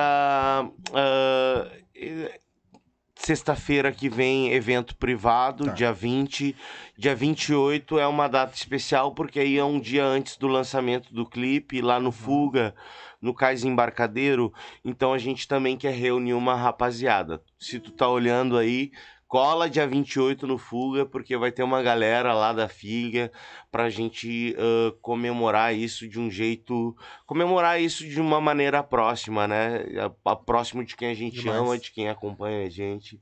[0.95, 2.39] eh,
[3.15, 5.71] Sexta-feira que vem, evento privado, Tá.
[5.73, 6.55] dia 20.
[6.97, 11.23] Dia 28 é uma data especial, porque aí é um dia antes do lançamento do
[11.23, 12.03] clipe, lá Uhum.
[12.05, 12.73] no Fuga,
[13.21, 14.51] no Cais Embarcadeiro.
[14.83, 17.39] Então a gente também quer reunir uma rapaziada.
[17.59, 18.89] Se tu tá olhando aí,
[19.31, 23.31] cola dia 28 no Fuga, porque vai ter uma galera lá da Figa
[23.71, 26.93] pra gente ah, comemorar isso de um jeito
[27.25, 29.85] comemorar isso de uma maneira próxima, né?
[30.25, 31.61] A, a- próximo de quem a gente Demais.
[31.61, 33.21] ama, de quem acompanha a gente.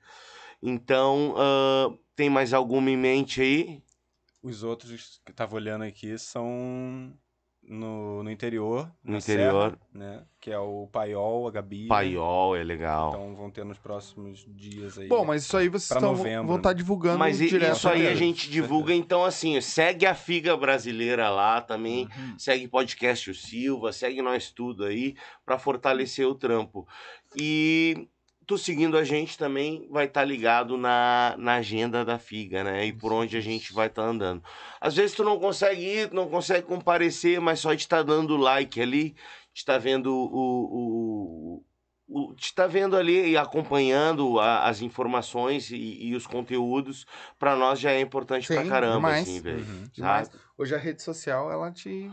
[0.63, 3.83] Então, ah, tem mais alguma em mente aí?
[4.41, 7.13] Os outros que eu tava olhando aqui são
[7.69, 8.91] no, no interior.
[9.03, 9.71] No interior.
[9.71, 10.23] Serra, né?
[10.41, 11.87] Que é o Paiol, a Gabi.
[11.87, 13.09] Paiol é legal.
[13.09, 15.07] Então vão ter nos próximos dias aí.
[15.07, 16.75] Bom, mas isso aí vocês Pra tão- novembro, vão estar né?
[16.75, 17.75] divulgando Mas direto.
[17.77, 18.09] isso aí né?
[18.09, 23.93] a gente divulga, então assim, segue a Figa Brasileira lá também, segue podcast o Silva,
[23.93, 25.15] segue nós tudo aí
[25.45, 26.87] pra fortalecer o trampo.
[27.35, 28.07] E
[28.49, 32.83] tu seguindo a gente também vai estar ligado na, na agenda da Figa, né?
[32.87, 34.43] E por onde a gente vai estar andando.
[34.81, 38.35] Às vezes tu não consegue ir, tu não consegue comparecer, mas só de estar dando
[38.37, 39.11] like ali,
[39.53, 40.25] de estar vendo o,
[40.73, 41.63] o,
[42.07, 47.05] o de estar vendo ali e acompanhando a- as informações e, e os conteúdos,
[47.37, 49.21] pra nós já é importante pra Sim, caramba, demais.
[49.21, 49.59] assim, velho.
[49.59, 50.29] Uhum.
[50.57, 52.09] Hoje a rede social, ela te...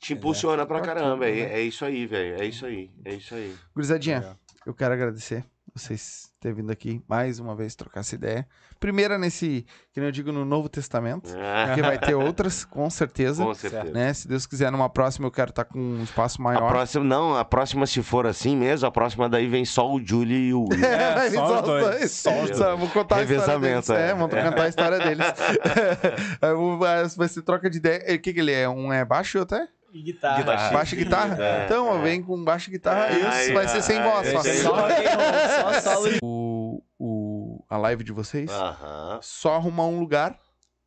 [0.00, 1.26] Te impulsiona pra Pra caramba.
[1.26, 1.60] tudo, É, né?
[1.60, 2.42] é isso aí, velho.
[2.42, 2.90] É isso aí.
[3.04, 3.54] É isso aí.
[3.72, 4.36] Gurizadinha,
[4.66, 5.44] eu quero agradecer
[5.78, 8.46] vocês terem vindo aqui mais uma vez trocar essa ideia.
[8.78, 12.88] Primeira nesse, que nem eu digo, no Novo Testamento, Ah, porque vai ter outras, com
[12.90, 13.42] certeza.
[13.44, 13.84] com certeza.
[13.90, 14.12] Né?
[14.12, 16.68] Se Deus quiser, numa próxima eu quero estar com um espaço A maior.
[16.68, 20.48] próxima, não, a próxima, se for assim mesmo, a próxima daí vem só o Julie
[20.48, 20.68] e o Will.
[20.84, 22.80] É, Vai vir só os dois, só os Só, dois.
[22.80, 23.90] Vou contar a história deles.
[23.90, 24.14] É, é.
[24.14, 25.26] vamos contar a história deles.
[27.16, 28.14] Vai ser troca de ideia.
[28.14, 28.68] O que, que ele é?
[28.68, 29.66] Um é baixo até?
[29.98, 30.36] E guitarra.
[30.38, 30.70] Guitarra.
[30.72, 31.36] Baixo e guitarra?
[31.44, 32.02] É, então, é.
[32.02, 33.06] vem com baixo e guitarra.
[33.06, 34.40] É, Isso, aí, vai ser sem voz só.
[34.40, 36.18] aí, Só só solo.
[36.22, 39.18] O, o, a live de vocês, Aham.
[39.22, 40.38] só arrumar um lugar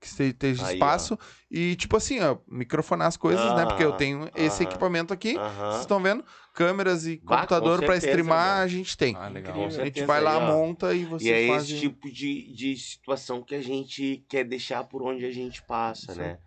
[0.02, 1.20] que este- esteja Aí, espaço
[1.52, 3.66] e, tipo assim, ó, microfonar as coisas, né?
[3.66, 5.34] Porque eu Aham, tenho esse equipamento aqui.
[5.34, 6.24] Vocês estão vendo?
[6.54, 8.64] Câmeras e Bah, computador certeza, streamar, irmão.
[8.64, 9.16] a gente tem.
[9.18, 9.54] Ah, legal.
[9.54, 10.48] Com a gente certeza, vai lá, aí, ó.
[10.48, 11.76] monta e vocês E é fazem.
[11.78, 16.12] esse tipo de, de situação que a gente quer deixar por onde a gente passa,
[16.12, 16.22] Isso.
[16.22, 16.38] né?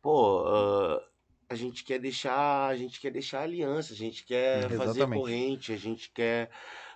[0.00, 1.00] Pô, ah,
[1.48, 5.20] a gente quer deixar, a gente quer deixar aliança, a gente quer fazer Exatamente.
[5.20, 6.50] corrente, a gente quer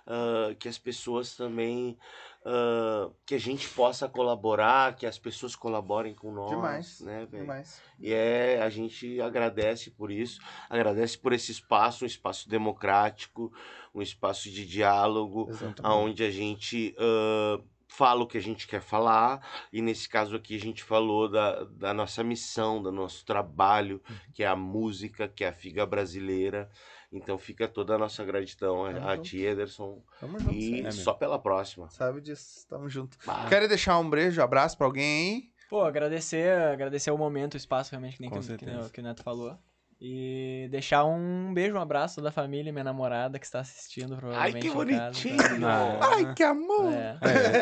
[0.07, 1.97] ah, que as pessoas também
[2.43, 7.63] ah, que a gente possa colaborar, que as pessoas colaborem com nós, Demais, né, velho?
[7.99, 10.39] E é, a gente agradece por isso,
[10.69, 13.53] agradece por esse espaço, um espaço democrático,
[13.93, 15.95] um espaço de diálogo, Exatamente.
[15.95, 17.61] onde a gente ah,
[17.91, 21.63] fala o que a gente quer falar, e nesse caso aqui a gente falou da,
[21.65, 24.01] da nossa missão, do nosso trabalho,
[24.33, 26.69] que é a música, que é a figa brasileira,
[27.11, 30.01] Então fica toda a nossa gratidão a, Tamo a ti, Ederson.
[30.19, 31.01] Tamo junto, E mesmo.
[31.01, 31.89] só pela próxima.
[31.89, 33.17] Sabe disso, tamo junto.
[33.25, 33.47] Bah.
[33.49, 35.49] Quero deixar um beijo, abraço pra alguém aí.
[35.69, 39.23] Pô, agradecer, agradecer o momento, o espaço, realmente, que nem que, que, que o Neto
[39.23, 39.57] falou.
[40.01, 44.61] E deixar um beijo, um abraço da família, minha namorada que está assistindo, Ai, provavelmente.
[44.61, 45.61] que em casa, bonitinho!
[45.61, 45.99] tá?
[46.01, 46.93] Ai, que amor!
[46.93, 47.17] É.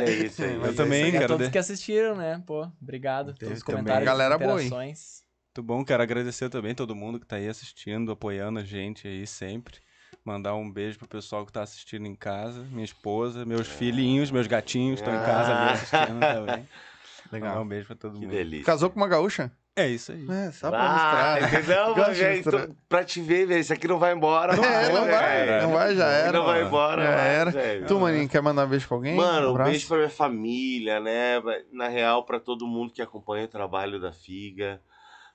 [0.05, 0.53] É isso aí.
[0.55, 1.22] Eu é também, isso aí.
[1.22, 2.43] E a todos de- que assistiram, né?
[2.45, 4.69] Pô, obrigado pelos também comentários, galera boa, hein?
[4.69, 9.26] Muito bom, quero agradecer também todo mundo que tá aí assistindo, apoiando a gente aí
[9.26, 9.80] sempre.
[10.23, 14.45] Mandar um beijo pro pessoal que tá assistindo em casa, minha esposa, meus filhinhos, meus
[14.45, 15.72] gatinhos estão em casa ali Ah.
[15.73, 16.69] assistindo também.
[17.31, 17.49] Legal.
[17.49, 18.31] Mandar um beijo pra todo Que mundo.
[18.35, 18.65] delícia.
[18.65, 19.51] Casou com uma gaúcha?
[19.78, 20.26] É isso aí.
[20.30, 21.54] É, só pra Ah, mostrar.
[21.62, 22.36] entendeu, de velho?
[22.38, 22.64] mostrar.
[22.64, 24.54] Então, Pra te ver, velho, isso aqui não vai embora.
[24.54, 26.32] É, não vai, não vai, já era.
[26.40, 27.52] Não vai embora, Já era.
[27.88, 29.16] Tu, maninho, quer mandar um beijo pra alguém?
[29.16, 29.70] Mano, um abraço?
[29.70, 31.41] beijo pra minha família, né?
[31.72, 34.82] Na real, pra todo mundo que acompanha o trabalho da Figa.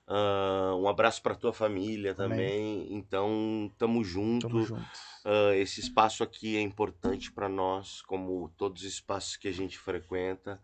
[0.05, 2.87] Ah, um abraço pra tua família também.
[2.91, 4.49] Então, tamo junto.
[4.49, 4.81] Tamo junto.
[5.23, 9.79] Ah, esse espaço aqui é importante pra nós, como todos os espaços que a gente
[9.79, 10.59] frequenta.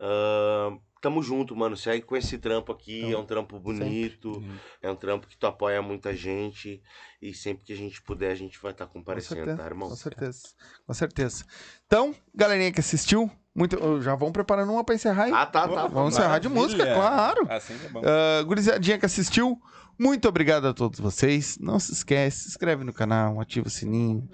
[0.00, 0.72] Ah,
[1.04, 1.76] tamo junto, mano.
[1.76, 3.02] Segue com esse trampo aqui.
[3.02, 3.12] Tamo.
[3.12, 4.32] É um trampo bonito.
[4.32, 4.56] Uhum.
[4.80, 6.82] É um trampo que tu apoia muita gente.
[7.20, 9.90] E sempre que a gente puder, a gente vai estar Com comparecendo, certeza, tá, irmão?
[9.90, 10.42] com certeza.
[10.86, 11.44] Com certeza.
[11.86, 15.32] Então, galerinha que assistiu, muito, já vão preparando uma pra encerrar aí.
[15.32, 15.86] Ah, tá, tá.
[15.86, 17.46] Vamos encerrar de música, claro.
[17.50, 18.02] Assim que é bom.
[18.04, 19.60] Ah, gurizadinha que assistiu,
[19.98, 21.58] muito obrigado a todos vocês.
[21.60, 24.26] Não se esquece, se inscreve no canal, ativa o sininho.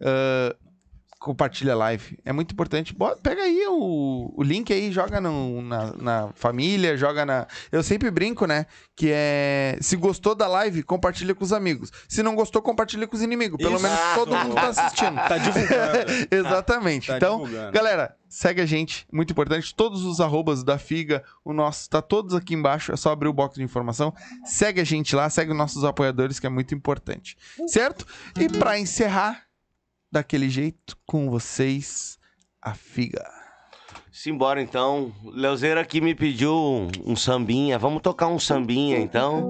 [0.00, 0.56] ah,
[1.22, 2.18] compartilha a live.
[2.24, 2.92] É muito importante.
[2.94, 7.46] Bota- pega aí o, o link aí, joga no- na, na família, joga na.
[7.70, 8.66] Eu sempre brinco, né?
[8.96, 9.78] Que é.
[9.80, 11.90] Se gostou da live, compartilha com os amigos.
[12.08, 13.56] Se não gostou, compartilha com os inimigos.
[13.58, 13.82] Pelo Isso.
[13.82, 15.14] menos todo mundo tá assistindo.
[15.16, 16.12] Tá divulgando.
[16.30, 17.06] Exatamente.
[17.06, 17.72] Tá então, divulgando.
[17.72, 19.74] Galera, segue a gente, muito importante.
[19.74, 22.92] Todos os arrobas da Figa, o nosso, tá todos aqui embaixo.
[22.92, 24.12] É só abrir o box de informação.
[24.44, 27.36] Segue a gente lá, segue os nossos apoiadores, que é muito importante.
[27.66, 28.06] Certo?
[28.38, 29.44] E pra encerrar,
[30.12, 32.18] daquele jeito, com vocês,
[32.60, 33.24] a Figa.
[34.12, 35.10] Simbora então.
[35.24, 37.78] Leozeira aqui me pediu um, um sambinha.
[37.78, 39.48] Vamos tocar um sambinha então.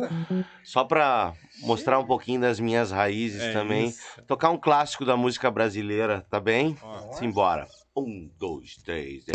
[0.63, 1.33] Só pra
[1.63, 3.89] mostrar um pouquinho das minhas raízes É também.
[3.89, 4.01] isso.
[4.27, 6.77] Tocar um clássico da música brasileira, tá bem?
[7.19, 7.67] Simbora.
[7.97, 9.25] Um, dois, três.
[9.29, 9.33] e-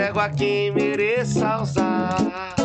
[0.00, 2.59] entrego a quem mereça usar.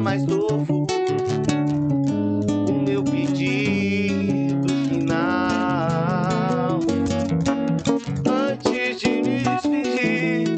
[0.00, 0.86] Mais novo
[2.68, 6.80] o meu pedido final.
[8.26, 10.48] Antes de me despedir,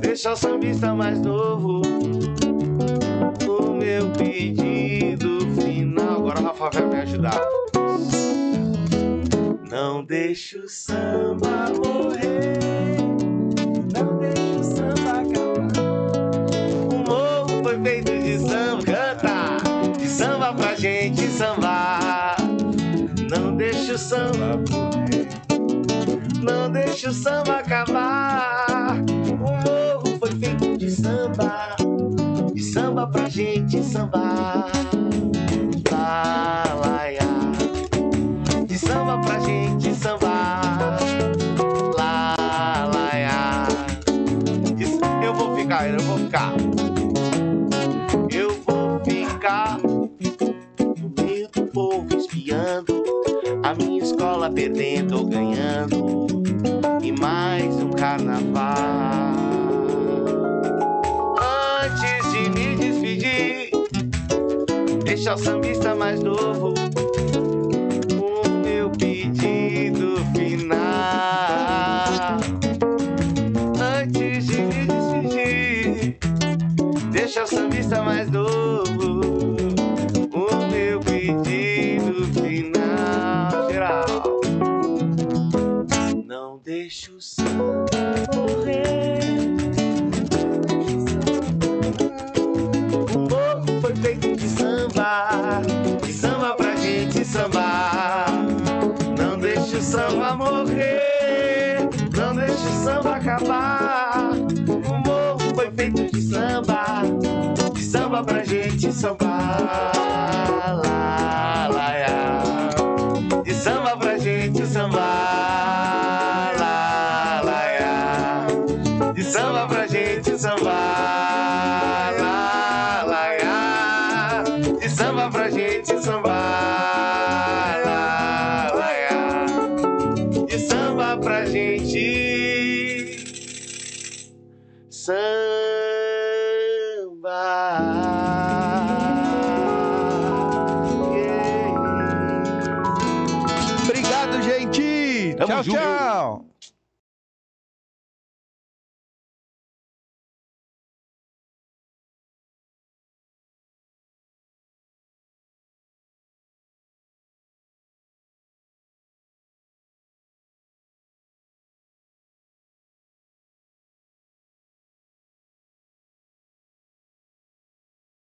[0.00, 1.82] deixa o sambista mais novo
[3.48, 6.18] o meu pedido final.
[6.18, 7.40] Agora Rafa vai me ajudar.
[9.68, 11.01] Não deixe o samba
[24.12, 24.60] samba
[26.44, 28.11] não deixe o samba acabar.
[65.82, 66.71] Sambista mais novo